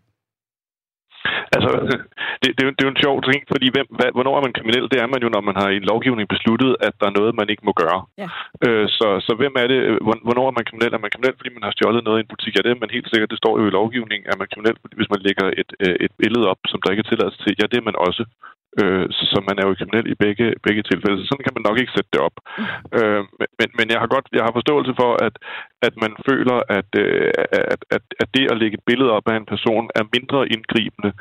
Altså, 1.55 1.69
det, 2.41 2.49
det, 2.55 2.61
det 2.75 2.81
er 2.81 2.89
jo 2.89 2.95
en 2.95 3.03
sjov 3.05 3.17
ting, 3.29 3.39
fordi 3.51 3.67
hvem, 3.75 3.87
hvad, 3.97 4.09
hvornår 4.15 4.33
er 4.37 4.43
man 4.45 4.57
kriminel? 4.57 4.85
Det 4.91 4.99
er 5.03 5.09
man 5.13 5.21
jo, 5.25 5.29
når 5.35 5.43
man 5.49 5.55
har 5.61 5.67
i 5.69 5.79
en 5.81 5.89
lovgivning 5.91 6.27
besluttet, 6.35 6.71
at 6.87 6.93
der 6.99 7.07
er 7.07 7.17
noget, 7.19 7.39
man 7.39 7.49
ikke 7.51 7.67
må 7.69 7.73
gøre. 7.83 7.99
Ja. 8.21 8.27
Øh, 8.65 8.85
så, 8.97 9.07
så 9.25 9.31
hvem 9.39 9.53
er 9.61 9.67
det? 9.73 9.79
Hvornår 10.27 10.45
er 10.47 10.55
man 10.57 10.67
kriminel? 10.69 10.91
Er 10.93 11.03
man 11.03 11.13
kriminel, 11.13 11.37
fordi 11.39 11.51
man 11.55 11.65
har 11.65 11.73
stjålet 11.75 12.03
noget 12.07 12.19
i 12.19 12.23
en 12.23 12.31
butik? 12.33 12.53
Ja, 12.55 12.61
det 12.63 12.71
er 12.71 12.83
man 12.83 12.95
helt 12.97 13.09
sikkert. 13.09 13.33
Det 13.33 13.41
står 13.43 13.53
jo 13.59 13.65
i 13.67 13.75
lovgivningen. 13.79 14.25
Er 14.31 14.37
man 14.41 14.51
kriminel, 14.51 14.75
hvis 14.99 15.11
man 15.13 15.21
lægger 15.27 15.45
et, 15.61 15.71
øh, 15.85 15.95
et 16.05 16.13
billede 16.21 16.45
op, 16.51 16.61
som 16.71 16.79
der 16.81 16.91
ikke 16.91 17.03
er 17.05 17.09
tilladelse 17.09 17.39
til? 17.43 17.53
Ja, 17.59 17.65
det 17.71 17.77
er 17.79 17.89
man 17.89 17.97
også. 18.07 18.23
Øh, 18.81 19.05
så, 19.29 19.37
man 19.49 19.57
er 19.59 19.65
jo 19.67 19.77
kriminel 19.79 20.07
i 20.13 20.15
begge, 20.25 20.45
begge 20.65 20.83
tilfælde. 20.89 21.17
Så 21.17 21.25
sådan 21.27 21.45
kan 21.45 21.55
man 21.55 21.65
nok 21.67 21.77
ikke 21.79 21.95
sætte 21.95 22.11
det 22.13 22.21
op. 22.27 22.35
Mm. 22.57 22.65
Øh, 22.97 23.23
men, 23.59 23.69
men 23.77 23.87
jeg 23.93 23.99
har 24.01 24.09
godt 24.15 24.25
jeg 24.37 24.43
har 24.47 24.57
forståelse 24.59 24.93
for, 25.01 25.11
at, 25.27 25.35
at 25.87 25.93
man 26.03 26.13
føler, 26.29 26.57
at, 26.79 26.89
øh, 27.03 27.31
at, 27.73 27.81
at, 27.95 28.03
at 28.21 28.27
det 28.35 28.45
at 28.51 28.59
lægge 28.61 28.77
et 28.77 28.87
billede 28.89 29.11
op 29.17 29.27
af 29.31 29.35
en 29.37 29.51
person 29.53 29.85
er 29.99 30.11
mindre 30.15 30.39
indgribende 30.55 31.11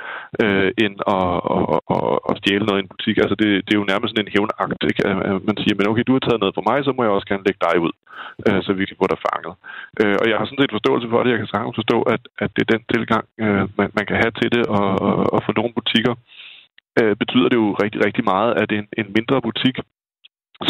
øh, 0.43 0.71
end 0.85 0.97
at, 1.17 1.31
at, 1.57 1.65
at, 1.95 2.13
at 2.31 2.35
stjæle 2.41 2.67
noget 2.67 2.81
i 2.81 2.85
en 2.85 2.93
butik. 2.95 3.17
Altså 3.25 3.37
det, 3.43 3.49
det 3.65 3.73
er 3.73 3.81
jo 3.83 3.91
nærmest 3.93 4.11
sådan 4.11 4.25
en 4.25 4.35
hævnagt. 4.35 4.83
Ikke? 4.91 5.03
Man 5.49 5.57
siger, 5.63 5.75
men 5.77 5.91
okay, 5.91 6.05
du 6.07 6.15
har 6.17 6.25
taget 6.25 6.43
noget 6.43 6.57
for 6.57 6.67
mig, 6.71 6.79
så 6.83 6.91
må 6.93 7.01
jeg 7.03 7.17
også 7.17 7.29
gerne 7.31 7.47
lægge 7.47 7.65
dig 7.69 7.77
ud, 7.87 7.95
øh, 8.47 8.61
så 8.67 8.71
vi 8.79 8.85
kan 8.87 9.01
få 9.01 9.07
dig 9.13 9.21
fanget. 9.29 9.55
Øh, 10.01 10.17
og 10.21 10.27
jeg 10.29 10.37
har 10.39 10.47
sådan 10.47 10.63
set 10.63 10.77
forståelse 10.79 11.09
for 11.13 11.21
det. 11.23 11.31
Jeg 11.35 11.41
kan 11.41 11.53
sagtens 11.53 11.81
forstå, 11.81 11.99
at, 12.15 12.23
at 12.45 12.51
det 12.55 12.63
er 12.63 12.73
den 12.75 12.83
tilgang, 12.95 13.25
øh, 13.45 13.65
man, 13.79 13.89
man 13.99 14.07
kan 14.09 14.17
have 14.23 14.33
til 14.41 14.49
det, 14.57 14.65
og, 14.79 14.89
og, 15.07 15.15
og 15.35 15.41
for 15.47 15.53
nogle 15.59 15.73
butikker, 15.79 16.15
øh, 16.19 16.42
betyder 17.23 17.49
det 17.49 17.59
jo 17.63 17.69
rigtig, 17.83 18.01
rigtig 18.07 18.25
meget, 18.25 18.51
at 18.63 18.73
en, 18.73 18.87
en 19.01 19.09
mindre 19.17 19.43
butik, 19.43 19.77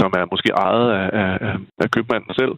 som 0.00 0.10
er 0.20 0.24
måske 0.32 0.50
ejet 0.66 0.88
af, 1.00 1.06
af, 1.22 1.54
af 1.84 1.88
købmanden 1.94 2.32
selv, 2.40 2.54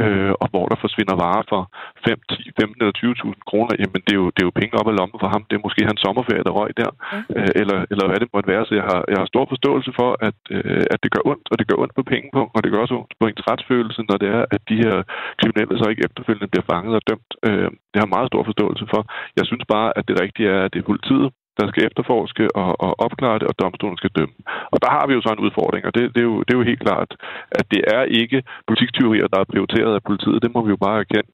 øh, 0.00 0.32
og 0.42 0.46
hvor 0.52 0.66
der 0.70 0.82
forsvinder 0.84 1.16
varer 1.24 1.44
for 1.52 1.62
5, 2.06 2.18
10, 2.30 2.50
15 2.60 2.76
eller 2.80 2.94
20.000 2.98 3.50
kroner, 3.50 3.72
jamen 3.82 4.00
det 4.06 4.12
er, 4.14 4.20
jo, 4.22 4.28
det 4.34 4.40
er 4.42 4.48
jo 4.50 4.58
penge 4.60 4.78
op 4.80 4.88
ad 4.90 4.96
lommen 4.98 5.18
for 5.22 5.30
ham. 5.34 5.42
Det 5.48 5.54
er 5.56 5.66
måske 5.66 5.88
hans 5.90 6.00
sommerferie, 6.04 6.46
der 6.48 6.58
røg 6.60 6.70
der, 6.82 6.90
ja. 6.94 7.18
øh, 7.36 7.52
eller, 7.60 7.78
eller 7.92 8.06
hvad 8.08 8.18
det 8.22 8.32
måtte 8.34 8.50
være. 8.54 8.64
Så 8.68 8.72
jeg 8.80 8.86
har, 8.90 9.00
jeg 9.12 9.18
har 9.20 9.32
stor 9.32 9.44
forståelse 9.52 9.90
for, 10.00 10.10
at, 10.28 10.38
øh, 10.56 10.84
at 10.94 10.98
det 11.02 11.10
gør 11.14 11.24
ondt, 11.32 11.46
og 11.52 11.56
det 11.58 11.66
gør 11.68 11.78
ondt 11.82 11.94
på 11.98 12.04
penge 12.12 12.28
på, 12.36 12.42
og 12.54 12.60
det 12.62 12.70
gør 12.70 12.80
også 12.84 12.96
ondt 13.00 13.14
på 13.20 13.24
ens 13.26 13.46
retsfølelse, 13.50 14.00
når 14.08 14.16
det 14.22 14.28
er, 14.38 14.42
at 14.54 14.62
de 14.70 14.76
her 14.84 14.96
kriminelle 15.40 15.74
så 15.78 15.86
ikke 15.88 16.06
efterfølgende 16.08 16.52
bliver 16.52 16.68
fanget 16.72 16.94
og 16.98 17.04
dømt. 17.10 17.30
Øh, 17.48 17.68
det 17.92 17.98
har 18.02 18.14
meget 18.14 18.30
stor 18.30 18.42
forståelse 18.50 18.84
for. 18.92 19.00
Jeg 19.38 19.44
synes 19.50 19.64
bare, 19.74 19.88
at 19.98 20.04
det 20.08 20.16
rigtige 20.24 20.48
er, 20.56 20.60
at 20.64 20.72
det 20.72 20.80
er 20.80 20.90
politiet, 20.92 21.28
der 21.58 21.66
skal 21.68 21.86
efterforske 21.88 22.44
og, 22.62 22.70
og 22.84 22.90
opklare 23.06 23.38
det, 23.38 23.46
og 23.50 23.54
domstolen 23.62 23.96
skal 23.96 24.14
dømme. 24.18 24.34
Og 24.72 24.78
der 24.82 24.90
har 24.96 25.04
vi 25.06 25.12
jo 25.14 25.20
så 25.22 25.30
en 25.32 25.44
udfordring, 25.46 25.82
og 25.86 25.94
det, 25.94 26.02
det, 26.14 26.20
er, 26.24 26.28
jo, 26.32 26.38
det 26.44 26.50
er 26.52 26.58
jo 26.60 26.70
helt 26.70 26.84
klart, 26.86 27.10
at 27.58 27.66
det 27.70 27.82
er 27.96 28.02
ikke 28.20 28.42
butikstyverier, 28.66 29.26
der 29.32 29.38
er 29.40 29.52
prioriteret 29.52 29.94
af 29.94 30.02
politiet. 30.08 30.42
Det 30.42 30.54
må 30.54 30.60
vi 30.64 30.70
jo 30.74 30.80
bare 30.86 30.98
erkende. 31.04 31.30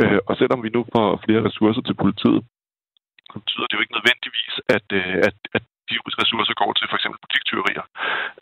Øh, 0.00 0.18
og 0.28 0.36
selvom 0.40 0.62
vi 0.64 0.70
nu 0.76 0.80
får 0.94 1.22
flere 1.24 1.44
ressourcer 1.48 1.82
til 1.82 1.96
politiet, 2.04 2.42
så 3.30 3.36
betyder 3.40 3.66
det 3.66 3.76
jo 3.76 3.84
ikke 3.84 3.96
nødvendigvis, 3.98 4.54
at, 4.76 4.86
øh, 5.00 5.16
at, 5.28 5.36
at 5.56 5.64
de 5.90 5.96
ressourcer 6.22 6.54
går 6.62 6.70
til 6.74 6.86
for 6.90 6.96
eksempel 6.98 7.18
butiktyverier. 7.24 7.84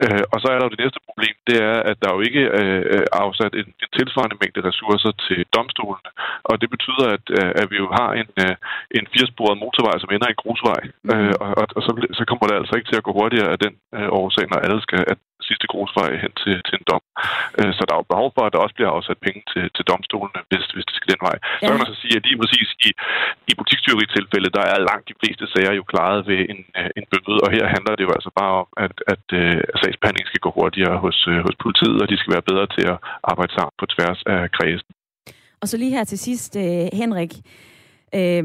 Øh, 0.04 0.24
og 0.32 0.36
så 0.40 0.46
er 0.48 0.56
der 0.56 0.66
jo 0.66 0.74
det 0.74 0.82
næste 0.84 1.00
problem, 1.06 1.34
det 1.48 1.56
er, 1.70 1.78
at 1.90 1.96
der 2.02 2.10
jo 2.14 2.20
ikke 2.28 2.42
øh, 2.58 2.82
er 2.96 3.04
afsat 3.26 3.52
en, 3.60 3.68
en 3.84 3.90
tilsvarende 3.98 4.38
mængde 4.42 4.60
ressourcer 4.68 5.12
til 5.26 5.40
domstolene. 5.56 6.10
Og 6.50 6.54
det 6.62 6.68
betyder, 6.74 7.06
at, 7.16 7.24
øh, 7.38 7.50
at 7.60 7.66
vi 7.72 7.76
jo 7.82 7.88
har 7.98 8.10
en, 8.20 8.28
øh, 8.42 8.54
en 8.98 9.04
firesporet 9.12 9.60
motorvej, 9.64 9.96
som 9.98 10.12
ender 10.14 10.28
i 10.28 10.34
en 10.36 10.42
grusvej. 10.42 10.80
Mm. 11.04 11.10
Øh, 11.14 11.34
og 11.42 11.52
og, 11.60 11.66
og 11.76 11.82
så, 11.86 11.90
så 12.18 12.22
kommer 12.28 12.44
det 12.46 12.56
altså 12.60 12.74
ikke 12.76 12.88
til 12.90 13.00
at 13.00 13.06
gå 13.06 13.12
hurtigere 13.20 13.52
af 13.54 13.58
den 13.64 13.74
øh, 13.96 14.08
årsag, 14.20 14.44
når 14.48 14.58
alle 14.66 14.80
skal, 14.86 15.02
at 15.12 15.18
sidste 15.48 15.66
grusvej 15.72 16.10
hen 16.22 16.32
til, 16.42 16.54
til 16.66 16.74
en 16.78 16.86
dom. 16.90 17.04
Øh, 17.58 17.70
så 17.76 17.82
der 17.86 17.92
er 17.94 18.00
jo 18.02 18.12
behov 18.12 18.28
for, 18.36 18.42
at 18.44 18.52
der 18.54 18.64
også 18.64 18.76
bliver 18.76 18.92
afsat 18.96 19.18
penge 19.26 19.40
til, 19.52 19.64
til 19.76 19.84
domstolene, 19.90 20.40
hvis, 20.50 20.64
hvis 20.74 20.86
det 20.88 20.94
skal 20.96 21.10
den 21.12 21.22
vej. 21.28 21.36
Ja. 21.42 21.64
Så 21.64 21.70
kan 21.70 21.80
man 21.82 21.92
så 21.92 21.98
sige, 22.02 22.16
at 22.18 22.24
lige 22.28 22.40
præcis 22.42 22.68
i, 22.88 22.90
i 23.50 23.52
butikstyveri-tilfældet, 23.58 24.52
der 24.58 24.64
er 24.72 24.86
langt 24.90 25.08
de 25.10 25.18
fleste 25.20 25.44
sager 25.52 25.72
jo 25.80 25.84
klaret 25.92 26.20
ved 26.30 26.40
en, 26.52 26.60
øh, 26.80 26.90
en 26.98 27.06
bøde, 27.10 27.40
og 27.44 27.48
her 27.56 27.64
handler 27.74 27.94
det 27.96 28.04
jo 28.08 28.12
altså 28.16 28.30
bare 28.40 28.52
om, 28.62 28.68
at, 28.86 28.94
at, 29.12 29.24
at 29.72 29.78
sagsbehandlingen 29.80 30.30
skal 30.30 30.44
gå 30.46 30.50
hurtigere 30.58 30.96
hos, 31.04 31.18
hos 31.46 31.56
politiet, 31.64 31.98
og 32.02 32.06
de 32.10 32.16
skal 32.18 32.34
være 32.36 32.48
bedre 32.50 32.66
til 32.76 32.84
at 32.92 32.98
arbejde 33.30 33.52
sammen 33.56 33.74
på 33.80 33.86
tværs 33.94 34.20
af 34.34 34.40
kredsen. 34.56 34.92
Og 35.62 35.66
så 35.68 35.76
lige 35.76 35.96
her 35.96 36.04
til 36.04 36.18
sidst, 36.18 36.52
Henrik. 37.00 37.32
Øh, 38.18 38.44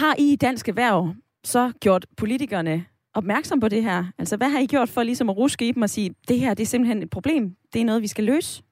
har 0.00 0.14
I 0.18 0.32
i 0.32 0.36
Dansk 0.36 0.68
Erhverv 0.68 1.14
så 1.44 1.72
gjort 1.80 2.06
politikerne 2.16 2.84
opmærksom 3.16 3.60
på 3.60 3.68
det 3.68 3.82
her? 3.82 4.04
Altså, 4.18 4.36
hvad 4.36 4.50
har 4.50 4.58
I 4.58 4.66
gjort 4.66 4.88
for 4.88 5.02
ligesom 5.02 5.30
at 5.30 5.36
ruske 5.36 5.68
i 5.68 5.72
dem 5.72 5.82
og 5.82 5.90
sige, 5.90 6.14
det 6.28 6.40
her 6.40 6.54
det 6.54 6.62
er 6.62 6.66
simpelthen 6.66 7.02
et 7.02 7.10
problem, 7.10 7.56
det 7.72 7.80
er 7.80 7.84
noget, 7.84 8.02
vi 8.02 8.06
skal 8.06 8.24
løse? 8.24 8.62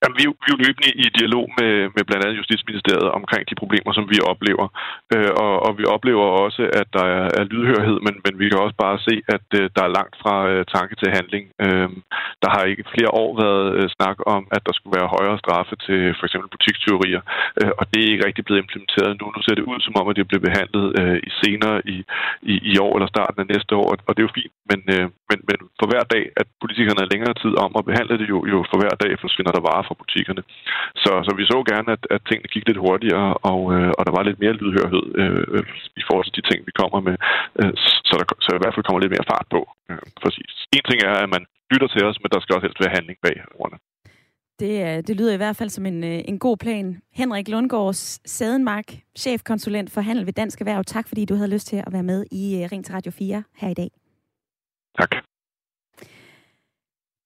Jamen, 0.00 0.16
vi, 0.18 0.24
vi 0.44 0.48
er 0.48 0.54
jo 0.54 0.62
løbende 0.66 0.90
i 1.04 1.06
dialog 1.18 1.46
med, 1.58 1.72
med 1.94 2.02
blandt 2.08 2.22
andet 2.24 2.38
Justitsministeriet 2.40 3.10
omkring 3.18 3.42
de 3.50 3.60
problemer, 3.62 3.92
som 3.98 4.06
vi 4.12 4.18
oplever. 4.32 4.66
Øh, 5.14 5.32
og, 5.44 5.52
og 5.66 5.72
vi 5.78 5.84
oplever 5.94 6.26
også, 6.44 6.62
at 6.80 6.88
der 6.96 7.06
er, 7.18 7.26
er 7.40 7.44
lydhørhed, 7.52 7.98
men, 8.06 8.14
men 8.24 8.32
vi 8.40 8.46
kan 8.48 8.64
også 8.64 8.76
bare 8.84 8.98
se, 9.08 9.14
at 9.36 9.46
øh, 9.60 9.64
der 9.76 9.82
er 9.84 9.96
langt 9.98 10.14
fra 10.22 10.34
øh, 10.52 10.62
tanke 10.76 10.94
til 11.00 11.08
handling. 11.16 11.44
Øh, 11.64 11.88
der 12.42 12.48
har 12.54 12.62
ikke 12.72 12.90
flere 12.94 13.10
år 13.22 13.30
været 13.44 13.66
øh, 13.78 13.86
snak 13.96 14.16
om, 14.34 14.42
at 14.56 14.62
der 14.66 14.72
skulle 14.74 14.96
være 14.98 15.14
højere 15.16 15.38
straffe 15.42 15.74
til 15.86 16.00
for 16.18 16.24
eksempel 16.26 16.48
butikstyverier, 16.54 17.22
øh, 17.60 17.72
og 17.78 17.84
det 17.90 17.98
er 18.00 18.12
ikke 18.12 18.26
rigtig 18.26 18.44
blevet 18.44 18.62
implementeret 18.64 19.12
nu. 19.20 19.26
Nu 19.36 19.40
ser 19.42 19.54
det 19.56 19.68
ud 19.70 19.78
som 19.86 19.98
om, 20.00 20.08
at 20.08 20.16
det 20.18 20.28
bliver 20.28 20.46
behandlet 20.48 20.86
øh, 21.00 21.18
i 21.28 21.30
senere 21.42 21.76
i, 21.94 21.96
i, 22.52 22.54
i 22.72 22.74
år 22.86 22.92
eller 22.96 23.10
starten 23.14 23.38
af 23.42 23.50
næste 23.54 23.72
år, 23.80 23.88
og 24.08 24.12
det 24.12 24.20
er 24.20 24.28
jo 24.28 24.36
fint, 24.38 24.54
men, 24.70 24.80
øh, 24.94 25.06
men, 25.30 25.38
men 25.48 25.58
for 25.80 25.86
hver 25.90 26.04
dag, 26.14 26.24
at 26.40 26.46
politikerne 26.62 27.02
er 27.02 27.12
længere 27.12 27.34
tid 27.42 27.54
om 27.64 27.70
at 27.78 27.86
behandle 27.90 28.14
det, 28.20 28.26
jo, 28.34 28.38
jo 28.52 28.58
for 28.70 28.78
hver 28.80 28.94
dag 29.02 29.12
forsvinder 29.24 29.52
der 29.54 29.66
varer 29.68 29.86
fra 29.92 30.02
butikkerne. 30.04 30.42
Så, 31.02 31.10
så 31.26 31.30
vi 31.38 31.44
så 31.52 31.58
gerne, 31.72 31.88
at, 31.96 32.02
at 32.14 32.20
tingene 32.28 32.52
gik 32.54 32.64
lidt 32.66 32.82
hurtigere, 32.84 33.28
og, 33.52 33.60
øh, 33.74 33.90
og 33.98 34.02
der 34.06 34.12
var 34.16 34.22
lidt 34.28 34.42
mere 34.42 34.58
lydhørhed 34.60 35.04
øh, 35.20 35.62
i 36.00 36.02
forhold 36.06 36.26
til 36.26 36.36
de 36.38 36.48
ting, 36.50 36.58
vi 36.68 36.72
kommer 36.80 36.98
med, 37.08 37.16
øh, 37.60 37.72
så 38.08 38.12
der 38.20 38.26
så 38.46 38.50
i 38.54 38.60
hvert 38.62 38.74
fald 38.74 38.86
kommer 38.86 39.02
lidt 39.02 39.14
mere 39.16 39.30
fart 39.32 39.46
på. 39.54 39.60
Øh, 39.90 40.04
præcis. 40.22 40.52
En 40.76 40.84
ting 40.88 40.98
er, 41.10 41.16
at 41.24 41.30
man 41.36 41.42
lytter 41.72 41.88
til 41.94 42.02
os, 42.08 42.16
men 42.22 42.30
der 42.32 42.40
skal 42.40 42.54
også 42.54 42.66
helst 42.66 42.82
være 42.82 42.96
handling 42.96 43.18
bag 43.26 43.36
ordene. 43.62 43.78
Det, 44.60 45.08
det 45.08 45.16
lyder 45.16 45.34
i 45.34 45.36
hvert 45.42 45.56
fald 45.56 45.70
som 45.70 45.86
en, 45.86 46.04
øh, 46.04 46.20
en 46.30 46.38
god 46.38 46.56
plan. 46.56 47.02
Henrik 47.12 47.48
Lundgaards 47.48 48.30
Sadenmark, 48.30 48.88
chefkonsulent 49.18 49.90
for 49.90 50.00
handel 50.00 50.26
ved 50.26 50.32
Dansk 50.32 50.60
Erhverv. 50.60 50.84
Tak 50.84 51.08
fordi 51.08 51.24
du 51.24 51.34
havde 51.34 51.50
lyst 51.50 51.66
til 51.66 51.76
at 51.76 51.92
være 51.92 52.02
med 52.02 52.24
i 52.32 52.62
øh, 52.62 52.68
Ring 52.72 52.84
til 52.84 52.94
Radio 52.94 53.12
4 53.12 53.42
her 53.56 53.68
i 53.68 53.74
dag. 53.74 53.90
Tak. 54.98 55.31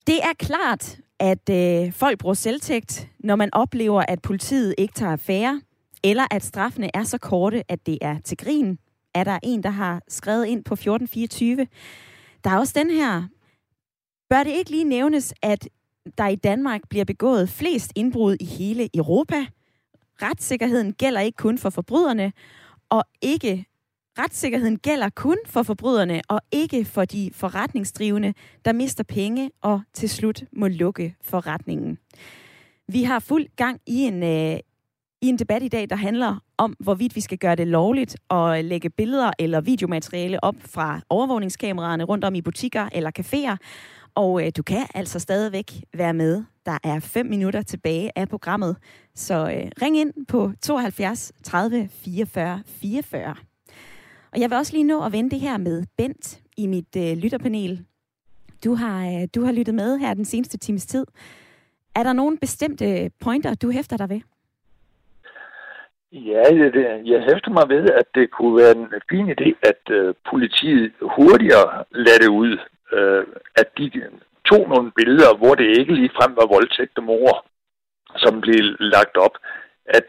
Det 0.07 0.19
er 0.23 0.33
klart, 0.39 1.01
at 1.19 1.51
øh, 1.51 1.93
folk 1.93 2.19
bruger 2.19 2.35
selvtægt, 2.35 3.09
når 3.19 3.37
man 3.37 3.55
oplever, 3.55 4.05
at 4.09 4.23
politiet 4.23 4.75
ikke 4.79 4.95
tager 4.95 5.13
affære, 5.13 5.61
eller 6.05 6.27
at 6.31 6.45
straffene 6.45 6.91
er 6.95 7.05
så 7.05 7.19
korte, 7.19 7.73
at 7.73 7.87
det 7.87 7.99
er 8.01 8.19
til 8.25 8.37
grin, 8.37 8.79
er 9.15 9.25
der 9.25 9.39
en, 9.43 9.63
der 9.63 9.71
har 9.71 10.03
skrevet 10.09 10.47
ind 10.47 10.65
på 10.65 10.75
1424. 10.75 11.67
Der 12.45 12.51
er 12.51 12.59
også 12.59 12.73
den 12.77 12.91
her. 12.91 13.23
Bør 14.31 14.43
det 14.43 14.51
ikke 14.51 14.71
lige 14.71 14.85
nævnes, 14.85 15.35
at 15.43 15.69
der 16.19 16.27
i 16.27 16.37
Danmark 16.37 16.81
bliver 16.91 17.05
begået 17.05 17.49
flest 17.49 17.93
indbrud 17.95 18.37
i 18.41 18.45
hele 18.45 18.89
Europa? 18.97 19.47
Retssikkerheden 20.23 20.93
gælder 20.93 21.21
ikke 21.21 21.37
kun 21.37 21.59
for 21.59 21.71
forbryderne, 21.71 22.33
og 22.89 23.05
ikke 23.23 23.67
Retssikkerheden 24.19 24.79
gælder 24.79 25.09
kun 25.09 25.37
for 25.47 25.62
forbryderne 25.62 26.21
og 26.29 26.41
ikke 26.53 26.85
for 26.85 27.05
de 27.05 27.31
forretningsdrivende, 27.33 28.35
der 28.64 28.73
mister 28.73 29.05
penge 29.05 29.51
og 29.62 29.81
til 29.95 30.11
slut 30.11 30.43
må 30.53 30.69
lukke 30.69 31.17
forretningen. 31.23 31.99
Vi 32.89 33.03
har 33.03 33.19
fuld 33.19 33.47
gang 33.57 33.81
i 33.87 33.97
en, 33.97 34.23
øh, 34.23 34.59
i 35.23 35.27
en 35.27 35.39
debat 35.39 35.62
i 35.62 35.69
dag, 35.69 35.91
der 35.91 35.97
handler 35.97 36.37
om, 36.59 36.77
hvorvidt 36.81 37.17
vi 37.17 37.21
skal 37.21 37.39
gøre 37.39 37.57
det 37.57 37.67
lovligt 37.67 38.17
at 38.31 38.64
lægge 38.64 38.91
billeder 38.91 39.31
eller 39.39 39.61
videomateriale 39.61 40.45
op 40.45 40.57
fra 40.61 41.01
overvågningskameraerne 41.11 42.05
rundt 42.05 42.25
om 42.25 42.35
i 42.35 42.43
butikker 42.43 42.89
eller 42.93 43.11
caféer. 43.19 43.57
Og 44.14 44.47
øh, 44.47 44.53
du 44.57 44.62
kan 44.62 44.87
altså 44.95 45.19
stadigvæk 45.19 45.73
være 45.95 46.14
med. 46.14 46.45
Der 46.67 46.79
er 46.85 47.01
5 47.01 47.27
minutter 47.27 47.62
tilbage 47.62 48.11
af 48.17 48.29
programmet. 48.29 48.77
Så 49.14 49.35
øh, 49.35 49.71
ring 49.83 49.99
ind 49.99 50.27
på 50.29 50.53
72 50.62 51.33
30 51.45 51.89
44 51.89 52.62
44. 52.67 53.35
Og 54.37 54.43
jeg 54.43 54.51
vil 54.51 54.59
også 54.59 54.72
lige 54.72 54.84
nå 54.93 55.05
at 55.05 55.12
vende 55.12 55.30
det 55.30 55.41
her 55.41 55.57
med 55.59 55.84
Bent 55.99 56.41
i 56.57 56.66
mit 56.66 56.97
øh, 56.97 57.16
lytterpanel. 57.22 57.84
Du 58.64 58.74
har, 58.74 58.99
øh, 59.07 59.28
du 59.34 59.45
har 59.45 59.53
lyttet 59.53 59.74
med 59.74 59.99
her 59.99 60.14
den 60.14 60.24
seneste 60.24 60.59
times 60.59 60.87
tid. 60.87 61.07
Er 61.95 62.03
der 62.03 62.12
nogle 62.12 62.39
bestemte 62.39 63.11
pointer, 63.24 63.55
du 63.55 63.70
hæfter 63.70 63.97
dig 63.97 64.09
ved? 64.09 64.20
Ja, 66.12 66.43
jeg, 66.61 66.70
jeg 67.12 67.20
hæfter 67.28 67.51
mig 67.51 67.68
ved, 67.68 67.84
at 68.01 68.07
det 68.14 68.30
kunne 68.30 68.57
være 68.62 68.76
en 68.76 68.89
fin 69.11 69.26
idé, 69.30 69.49
at 69.70 69.82
øh, 69.91 70.14
politiet 70.30 70.93
hurtigere 71.01 71.84
lader 71.91 72.18
det 72.20 72.28
ud. 72.28 72.59
Øh, 72.93 73.24
at 73.57 73.68
de 73.78 73.91
tog 74.45 74.68
nogle 74.68 74.93
billeder, 74.97 75.37
hvor 75.37 75.55
det 75.55 75.78
ikke 75.78 75.95
lige 75.95 76.16
frem 76.18 76.37
var 76.37 76.47
voldtægt 76.55 76.99
og 76.99 77.05
mor, 77.05 77.47
som 78.16 78.41
blev 78.41 78.61
lagt 78.80 79.16
op. 79.16 79.37
At 79.87 80.05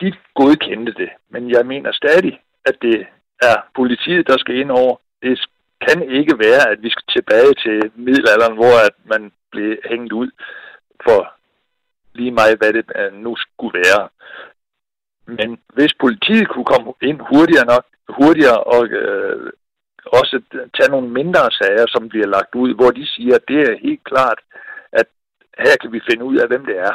de 0.00 0.12
godkendte 0.34 0.92
det. 0.92 1.10
Men 1.30 1.50
jeg 1.50 1.66
mener 1.66 1.92
stadig, 1.92 2.40
at 2.64 2.76
det 2.82 3.06
er 3.50 3.56
politiet, 3.76 4.26
der 4.26 4.38
skal 4.38 4.56
ind 4.56 4.70
over. 4.70 4.96
Det 5.22 5.40
kan 5.88 6.10
ikke 6.18 6.38
være, 6.38 6.62
at 6.72 6.82
vi 6.82 6.90
skal 6.90 7.06
tilbage 7.16 7.54
til 7.64 7.90
middelalderen, 7.94 8.54
hvor 8.54 8.74
at 8.88 8.96
man 9.04 9.32
blev 9.52 9.76
hængt 9.90 10.12
ud 10.12 10.30
for 11.04 11.20
lige 12.14 12.30
meget, 12.30 12.58
hvad 12.58 12.72
det 12.72 12.84
øh, 12.96 13.12
nu 13.24 13.36
skulle 13.36 13.78
være. 13.78 14.08
Men 15.26 15.58
hvis 15.74 15.94
politiet 16.00 16.48
kunne 16.48 16.64
komme 16.64 16.92
ind 17.02 17.20
hurtigere 17.30 17.66
nok, 17.66 17.84
hurtigere 18.08 18.60
og 18.74 18.86
øh, 18.86 19.52
også 20.06 20.42
tage 20.76 20.90
nogle 20.90 21.08
mindre 21.08 21.50
sager, 21.50 21.86
som 21.88 22.08
bliver 22.08 22.26
lagt 22.26 22.54
ud, 22.54 22.74
hvor 22.74 22.90
de 22.90 23.06
siger, 23.06 23.34
at 23.34 23.48
det 23.48 23.60
er 23.60 23.82
helt 23.86 24.04
klart, 24.04 24.38
at 24.92 25.06
her 25.58 25.76
kan 25.80 25.92
vi 25.92 26.00
finde 26.10 26.24
ud 26.24 26.36
af, 26.36 26.48
hvem 26.48 26.64
det 26.66 26.78
er. 26.78 26.94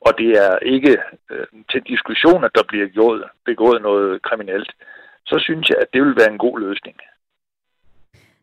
Og 0.00 0.18
det 0.18 0.30
er 0.46 0.58
ikke 0.58 0.96
øh, 1.30 1.46
til 1.70 1.82
diskussion, 1.82 2.44
at 2.44 2.54
der 2.54 2.62
bliver 2.68 2.86
gjort, 2.86 3.22
begået 3.44 3.82
noget 3.82 4.22
kriminelt 4.22 4.70
så 5.26 5.36
synes 5.38 5.68
jeg, 5.68 5.78
at 5.80 5.88
det 5.92 6.02
vil 6.02 6.16
være 6.16 6.32
en 6.32 6.38
god 6.38 6.60
løsning. 6.60 6.96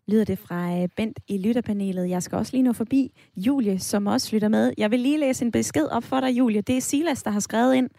Lyder 0.07 0.25
det 0.25 0.39
fra 0.39 0.81
øh, 0.81 0.89
Bent 0.97 1.19
i 1.27 1.37
lytterpanelet. 1.37 2.09
Jeg 2.09 2.23
skal 2.23 2.37
også 2.37 2.53
lige 2.53 2.63
nå 2.63 2.73
forbi 2.73 3.11
Julie, 3.37 3.79
som 3.79 4.07
også 4.07 4.35
lytter 4.35 4.47
med. 4.47 4.73
Jeg 4.77 4.91
vil 4.91 4.99
lige 4.99 5.19
læse 5.19 5.45
en 5.45 5.51
besked 5.51 5.87
op 5.91 6.03
for 6.03 6.19
dig, 6.19 6.29
Julie. 6.37 6.61
Det 6.61 6.77
er 6.77 6.81
Silas, 6.81 7.23
der 7.23 7.31
har 7.31 7.39
skrevet 7.39 7.75
ind. 7.75 7.89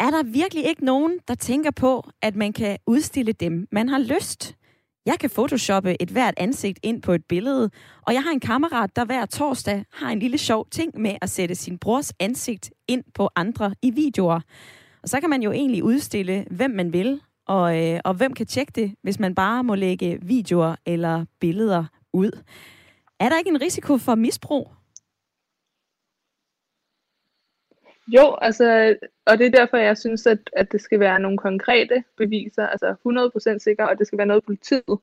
Er 0.00 0.10
der 0.10 0.22
virkelig 0.22 0.64
ikke 0.64 0.84
nogen, 0.84 1.18
der 1.28 1.34
tænker 1.34 1.70
på, 1.70 2.10
at 2.22 2.36
man 2.36 2.52
kan 2.52 2.78
udstille 2.86 3.32
dem, 3.32 3.68
man 3.72 3.88
har 3.88 3.98
lyst? 3.98 4.56
Jeg 5.06 5.18
kan 5.20 5.30
photoshoppe 5.30 6.02
et 6.02 6.08
hvert 6.08 6.34
ansigt 6.36 6.78
ind 6.82 7.02
på 7.02 7.12
et 7.12 7.24
billede, 7.28 7.70
og 8.02 8.14
jeg 8.14 8.22
har 8.22 8.30
en 8.30 8.40
kammerat, 8.40 8.96
der 8.96 9.04
hver 9.04 9.26
torsdag 9.26 9.84
har 9.92 10.10
en 10.10 10.18
lille 10.18 10.38
sjov 10.38 10.66
ting 10.70 11.00
med 11.00 11.16
at 11.22 11.30
sætte 11.30 11.54
sin 11.54 11.78
brors 11.78 12.12
ansigt 12.20 12.70
ind 12.88 13.04
på 13.14 13.28
andre 13.36 13.74
i 13.82 13.90
videoer. 13.90 14.40
Og 15.02 15.08
så 15.08 15.20
kan 15.20 15.30
man 15.30 15.42
jo 15.42 15.52
egentlig 15.52 15.84
udstille, 15.84 16.44
hvem 16.50 16.70
man 16.70 16.92
vil, 16.92 17.20
og, 17.46 17.78
øh, 17.78 18.00
og 18.04 18.14
hvem 18.14 18.32
kan 18.32 18.46
tjekke 18.46 18.72
det, 18.74 18.94
hvis 19.02 19.20
man 19.20 19.34
bare 19.34 19.64
må 19.64 19.74
lægge 19.74 20.18
videoer 20.22 20.76
eller 20.86 21.24
billeder 21.40 21.84
ud? 22.12 22.42
Er 23.20 23.28
der 23.28 23.38
ikke 23.38 23.50
en 23.50 23.62
risiko 23.62 23.98
for 23.98 24.14
misbrug? 24.14 24.68
Jo, 28.08 28.36
altså, 28.42 28.96
og 29.26 29.38
det 29.38 29.46
er 29.46 29.50
derfor, 29.50 29.76
jeg 29.76 29.98
synes, 29.98 30.26
at, 30.26 30.50
at 30.52 30.72
det 30.72 30.80
skal 30.80 31.00
være 31.00 31.20
nogle 31.20 31.38
konkrete 31.38 32.04
beviser, 32.16 32.66
altså 32.66 32.94
100% 33.54 33.58
sikker, 33.58 33.84
og 33.84 33.98
det 33.98 34.06
skal 34.06 34.18
være 34.18 34.26
noget, 34.26 34.44
politiet 34.44 34.98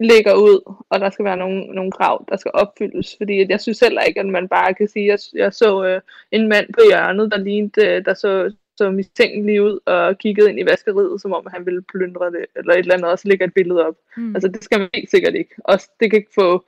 lægger 0.00 0.34
ud, 0.34 0.74
og 0.90 1.00
der 1.00 1.10
skal 1.10 1.24
være 1.24 1.36
nogle, 1.36 1.66
nogle 1.66 1.92
krav, 1.92 2.24
der 2.28 2.36
skal 2.36 2.50
opfyldes, 2.54 3.16
fordi 3.16 3.46
jeg 3.50 3.60
synes 3.60 3.80
heller 3.80 4.02
ikke, 4.02 4.20
at 4.20 4.26
man 4.26 4.48
bare 4.48 4.74
kan 4.74 4.88
sige, 4.88 5.12
at 5.12 5.20
jeg, 5.34 5.40
jeg 5.40 5.52
så 5.52 5.84
øh, 5.84 6.00
en 6.30 6.48
mand 6.48 6.72
på 6.72 6.80
hjørnet, 6.90 7.32
der 7.32 7.38
lignede, 7.38 7.86
øh, 7.86 8.04
der 8.04 8.14
så 8.14 8.54
så 8.78 8.90
mistænkelig 8.90 9.62
ud 9.62 9.78
og 9.86 10.18
kiggede 10.18 10.50
ind 10.50 10.60
i 10.60 10.66
vaskeriet, 10.70 11.20
som 11.20 11.32
om 11.32 11.46
han 11.50 11.66
ville 11.66 11.82
plyndre 11.82 12.30
det, 12.30 12.46
eller 12.56 12.72
et 12.72 12.78
eller 12.78 12.94
andet, 12.94 13.10
og 13.10 13.18
så 13.18 13.28
lægger 13.28 13.46
et 13.46 13.54
billede 13.54 13.86
op. 13.86 13.96
Mm. 14.16 14.34
Altså 14.34 14.48
det 14.48 14.64
skal 14.64 14.78
man 14.78 14.88
helt 14.94 15.10
sikkert 15.10 15.34
ikke. 15.34 15.54
Og 15.64 15.78
det 16.00 16.10
kan 16.10 16.18
ikke 16.18 16.34
få 16.34 16.64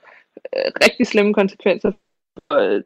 øh, 0.55 0.71
rigtig 0.83 1.07
slemme 1.07 1.33
konsekvenser. 1.33 1.91
Og, 2.49 2.65
øh, 2.65 2.83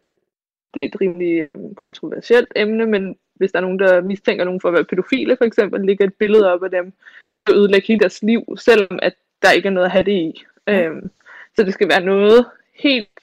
det 0.74 0.80
er 0.82 0.88
et 0.88 1.01
rimelig 1.01 1.39
øh, 1.39 1.49
kontroversielt 1.93 2.51
emne, 2.55 2.86
men 2.86 3.17
hvis 3.36 3.51
der 3.51 3.57
er 3.57 3.61
nogen, 3.61 3.80
der 3.80 4.01
mistænker 4.01 4.45
nogen 4.45 4.61
for 4.61 4.67
at 4.67 4.74
være 4.74 4.86
pædofile, 4.86 5.38
for 5.38 5.45
eksempel, 5.45 5.86
lægger 5.86 6.05
et 6.05 6.13
billede 6.13 6.53
op 6.53 6.63
af 6.63 6.71
dem, 6.71 6.93
så 7.47 7.55
ødelægger 7.55 7.88
hele 7.88 7.99
deres 7.99 8.24
liv, 8.24 8.57
selvom 8.57 8.99
at 9.01 9.13
der 9.41 9.51
ikke 9.51 9.67
er 9.67 9.71
noget 9.71 9.86
at 9.86 9.91
have 9.91 10.03
det 10.03 10.11
i. 10.11 10.43
Mm. 10.67 10.74
Øhm, 10.74 11.09
så 11.55 11.63
det 11.63 11.74
skal 11.74 11.89
være 11.89 12.01
noget 12.01 12.45
helt 12.74 13.19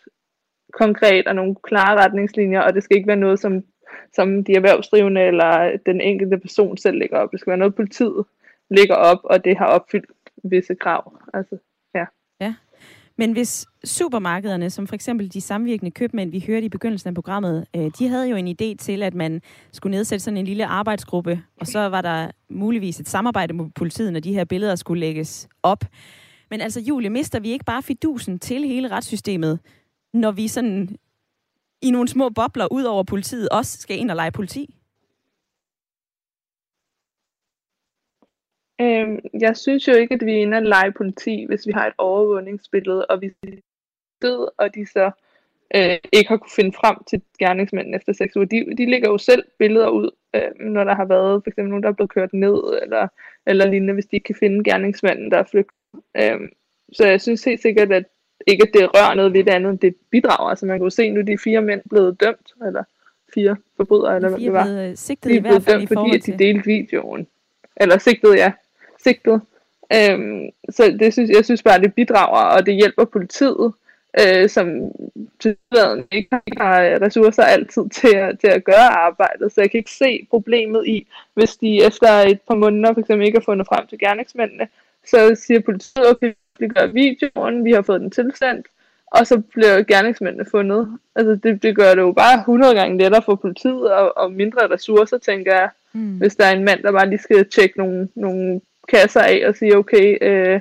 konkret 0.72 1.26
og 1.26 1.34
nogle 1.34 1.54
klare 1.62 1.96
retningslinjer, 1.96 2.60
og 2.60 2.74
det 2.74 2.82
skal 2.82 2.96
ikke 2.96 3.06
være 3.06 3.16
noget, 3.16 3.40
som 3.40 3.64
som 4.12 4.44
de 4.44 4.52
erhvervsdrivende 4.54 5.20
eller 5.20 5.76
den 5.86 6.00
enkelte 6.00 6.38
person 6.38 6.76
selv 6.76 6.98
lægger 6.98 7.18
op. 7.18 7.30
Det 7.32 7.40
skal 7.40 7.50
være 7.50 7.58
noget, 7.58 7.74
politiet 7.74 8.24
lægger 8.70 8.94
op, 8.94 9.18
og 9.24 9.44
det 9.44 9.58
har 9.58 9.66
opfyldt 9.66 10.10
visse 10.44 10.74
krav. 10.74 11.18
Altså, 11.34 11.56
ja. 11.94 12.04
ja. 12.40 12.54
Men 13.18 13.32
hvis 13.32 13.66
supermarkederne, 13.84 14.70
som 14.70 14.86
for 14.86 14.94
eksempel 14.94 15.32
de 15.32 15.40
samvirkende 15.40 15.90
købmænd, 15.90 16.30
vi 16.30 16.44
hørte 16.46 16.66
i 16.66 16.68
begyndelsen 16.68 17.08
af 17.08 17.14
programmet, 17.14 17.66
øh, 17.76 17.90
de 17.98 18.08
havde 18.08 18.28
jo 18.28 18.36
en 18.36 18.48
idé 18.48 18.76
til, 18.78 19.02
at 19.02 19.14
man 19.14 19.42
skulle 19.72 19.96
nedsætte 19.96 20.24
sådan 20.24 20.36
en 20.36 20.44
lille 20.44 20.66
arbejdsgruppe, 20.66 21.42
og 21.60 21.66
så 21.66 21.88
var 21.88 22.00
der 22.00 22.30
muligvis 22.48 23.00
et 23.00 23.08
samarbejde 23.08 23.54
med 23.54 23.70
politiet, 23.74 24.12
når 24.12 24.20
de 24.20 24.32
her 24.32 24.44
billeder 24.44 24.74
skulle 24.74 25.00
lægges 25.00 25.48
op. 25.62 25.84
Men 26.50 26.60
altså, 26.60 26.80
Julie, 26.80 27.10
mister 27.10 27.40
vi 27.40 27.50
ikke 27.50 27.64
bare 27.64 27.82
fidusen 27.82 28.38
til 28.38 28.64
hele 28.64 28.88
retssystemet, 28.88 29.60
når 30.14 30.30
vi 30.30 30.48
sådan 30.48 30.88
i 31.82 31.90
nogle 31.90 32.08
små 32.08 32.28
bobler 32.28 32.72
ud 32.72 32.84
over 32.84 33.02
politiet 33.02 33.48
også 33.48 33.78
skal 33.78 33.98
ind 33.98 34.10
og 34.10 34.16
lege 34.16 34.32
politi? 34.32 34.74
Øhm, 38.80 39.18
jeg 39.40 39.56
synes 39.56 39.88
jo 39.88 39.92
ikke, 39.92 40.14
at 40.14 40.26
vi 40.26 40.32
er 40.32 40.42
inde 40.42 40.56
og 40.56 40.62
lege 40.62 40.92
politi, 40.92 41.44
hvis 41.48 41.66
vi 41.66 41.72
har 41.72 41.86
et 41.86 41.94
overvågningsbillede, 41.98 43.06
og 43.06 43.20
vi 43.20 43.30
død, 44.22 44.48
og 44.58 44.74
de 44.74 44.86
så 44.86 45.10
øh, 45.74 45.98
ikke 46.12 46.28
har 46.28 46.36
kunne 46.36 46.56
finde 46.56 46.72
frem 46.72 46.96
til 47.06 47.22
gerningsmanden 47.38 47.94
efter 47.94 48.12
seks 48.12 48.36
uger. 48.36 48.46
De, 48.46 48.76
de 48.76 48.90
lægger 48.90 49.08
jo 49.10 49.18
selv 49.18 49.44
billeder 49.58 49.88
ud, 49.88 50.10
øh, 50.34 50.50
når 50.60 50.84
der 50.84 50.94
har 50.94 51.04
været 51.04 51.42
for 51.44 51.50
eksempel 51.50 51.70
nogen, 51.70 51.82
der 51.82 51.88
er 51.88 51.92
blevet 51.92 52.10
kørt 52.10 52.32
ned, 52.32 52.80
eller, 52.82 53.08
eller 53.46 53.66
lignende, 53.66 53.94
hvis 53.94 54.06
de 54.06 54.16
ikke 54.16 54.24
kan 54.24 54.40
finde 54.40 54.64
gerningsmanden, 54.64 55.30
der 55.30 55.38
er 55.38 55.50
flygtet. 55.50 55.76
Øh, 56.16 56.48
så 56.92 57.06
jeg 57.06 57.20
synes 57.20 57.44
helt 57.44 57.62
sikkert, 57.62 57.92
at 57.92 58.04
ikke 58.46 58.62
at 58.62 58.70
det 58.74 58.94
rører 58.94 59.14
noget 59.14 59.32
ved 59.32 59.44
det 59.44 59.50
andet, 59.50 59.82
det 59.82 59.94
bidrager. 60.10 60.50
Altså 60.50 60.66
man 60.66 60.78
kan 60.78 60.84
jo 60.84 60.90
se, 60.90 61.10
nu 61.10 61.20
de 61.20 61.38
fire 61.38 61.62
mænd 61.62 61.80
blevet 61.90 62.20
dømt, 62.20 62.54
eller 62.66 62.84
fire 63.34 63.56
forbrydere, 63.76 64.16
eller 64.16 64.28
hvad 64.28 64.38
det 64.38 64.52
var. 64.52 64.64
Blevet 64.64 64.98
sigtet 64.98 65.30
de 65.30 65.36
er 65.36 65.40
blevet 65.40 65.60
i 65.60 65.64
hvert 65.64 65.72
fald 65.72 65.78
dømt, 65.78 65.88
fordi 65.88 66.16
at 66.16 66.26
de 66.26 66.44
delte 66.44 66.64
videoen. 66.64 67.26
Eller 67.76 67.98
sigtet, 67.98 68.36
ja 68.36 68.52
sigtet. 69.02 69.40
Øhm, 69.92 70.50
så 70.70 70.96
det 71.00 71.12
synes, 71.12 71.30
jeg 71.30 71.44
synes 71.44 71.62
bare, 71.62 71.80
det 71.80 71.94
bidrager, 71.94 72.56
og 72.56 72.66
det 72.66 72.74
hjælper 72.74 73.04
politiet, 73.04 73.72
øh, 74.20 74.48
som 74.48 74.66
til 75.40 75.56
ikke 76.12 76.28
har 76.56 77.02
ressourcer 77.02 77.42
altid 77.42 77.88
til 77.90 78.16
at, 78.16 78.38
til 78.40 78.46
at 78.46 78.64
gøre 78.64 78.88
arbejdet. 79.06 79.52
Så 79.52 79.60
jeg 79.60 79.70
kan 79.70 79.78
ikke 79.78 79.90
se 79.90 80.26
problemet 80.30 80.86
i, 80.86 81.06
hvis 81.34 81.56
de 81.56 81.84
efter 81.84 82.08
et 82.08 82.40
par 82.48 82.54
måneder 82.54 82.92
for 82.92 83.00
eksempel 83.00 83.26
ikke 83.26 83.38
har 83.38 83.44
fundet 83.44 83.66
frem 83.66 83.86
til 83.86 83.98
gerningsmændene, 83.98 84.68
så 85.06 85.34
siger 85.34 85.60
politiet, 85.60 86.10
okay, 86.10 86.32
vi 86.60 86.68
gør 86.68 86.86
videoen, 86.86 87.64
vi 87.64 87.72
har 87.72 87.82
fået 87.82 88.00
den 88.00 88.10
tilsendt, 88.10 88.66
og 89.06 89.26
så 89.26 89.42
bliver 89.54 89.82
gerningsmændene 89.82 90.44
fundet. 90.50 90.98
Altså 91.16 91.38
det, 91.42 91.62
det 91.62 91.76
gør 91.76 91.94
det 91.94 92.02
jo 92.02 92.12
bare 92.12 92.38
100 92.38 92.74
gange 92.74 92.98
lettere 92.98 93.22
for 93.22 93.34
politiet 93.34 93.92
og, 93.92 94.18
og 94.18 94.32
mindre 94.32 94.70
ressourcer, 94.70 95.18
tænker 95.18 95.54
jeg, 95.54 95.68
mm. 95.92 96.18
hvis 96.18 96.36
der 96.36 96.44
er 96.46 96.52
en 96.52 96.64
mand, 96.64 96.82
der 96.82 96.92
bare 96.92 97.08
lige 97.08 97.18
skal 97.18 97.48
tjekke 97.48 97.78
nogle, 97.78 98.08
nogle 98.14 98.60
kasser 98.88 99.20
af 99.20 99.42
og 99.48 99.54
sige, 99.54 99.76
okay, 99.76 100.18
øh, 100.20 100.60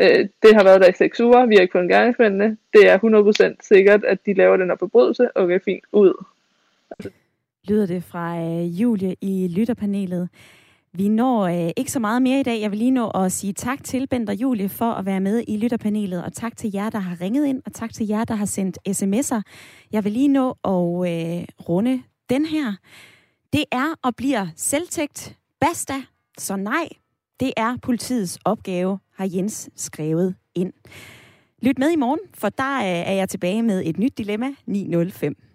øh, 0.00 0.28
det 0.42 0.54
har 0.54 0.64
været 0.64 0.80
der 0.80 0.88
i 0.88 0.92
seks 0.98 1.20
uger, 1.20 1.46
vi 1.46 1.54
har 1.54 1.62
ikke 1.62 1.72
fundet 1.72 1.90
gerningsmændene, 1.90 2.56
det 2.72 2.88
er 2.88 2.98
100% 3.54 3.56
sikkert, 3.68 4.04
at 4.04 4.18
de 4.26 4.34
laver 4.34 4.56
den 4.56 4.68
her 4.68 4.76
forbrydelse, 4.76 5.28
okay, 5.34 5.60
fint, 5.64 5.84
ud. 5.92 6.24
Lyder 7.68 7.86
det 7.86 8.04
fra 8.04 8.38
øh, 8.38 8.80
Julie 8.80 9.16
i 9.20 9.48
lytterpanelet. 9.56 10.28
Vi 10.98 11.08
når 11.08 11.42
øh, 11.42 11.70
ikke 11.76 11.92
så 11.92 12.00
meget 12.00 12.22
mere 12.22 12.40
i 12.40 12.42
dag. 12.42 12.60
Jeg 12.60 12.70
vil 12.70 12.78
lige 12.78 12.90
nå 12.90 13.10
at 13.10 13.32
sige 13.32 13.52
tak 13.52 13.84
til 13.84 14.06
Bent 14.06 14.30
og 14.30 14.36
Julie 14.36 14.68
for 14.68 14.90
at 14.90 15.06
være 15.06 15.20
med 15.20 15.44
i 15.48 15.56
lytterpanelet, 15.56 16.24
og 16.24 16.32
tak 16.32 16.56
til 16.56 16.70
jer, 16.74 16.90
der 16.90 16.98
har 16.98 17.20
ringet 17.20 17.46
ind, 17.46 17.62
og 17.66 17.72
tak 17.72 17.92
til 17.92 18.06
jer, 18.06 18.24
der 18.24 18.34
har 18.34 18.44
sendt 18.44 18.78
sms'er. 18.88 19.42
Jeg 19.92 20.04
vil 20.04 20.12
lige 20.12 20.28
nå 20.28 20.50
at 20.50 21.10
øh, 21.10 21.44
runde 21.68 22.02
den 22.30 22.46
her. 22.46 22.72
Det 23.52 23.64
er 23.72 23.94
og 24.02 24.16
bliver 24.16 24.46
selvtægt. 24.56 25.36
Basta. 25.60 25.94
Så 26.38 26.56
nej, 26.56 26.88
det 27.40 27.52
er 27.56 27.76
politiets 27.82 28.38
opgave, 28.44 28.98
har 29.14 29.28
Jens 29.34 29.70
skrevet 29.76 30.34
ind. 30.54 30.72
Lyt 31.62 31.78
med 31.78 31.90
i 31.90 31.96
morgen, 31.96 32.20
for 32.34 32.48
der 32.48 32.78
øh, 32.78 32.84
er 32.84 33.12
jeg 33.12 33.28
tilbage 33.28 33.62
med 33.62 33.82
et 33.86 33.98
nyt 33.98 34.18
dilemma 34.18 34.48
905. 34.66 35.47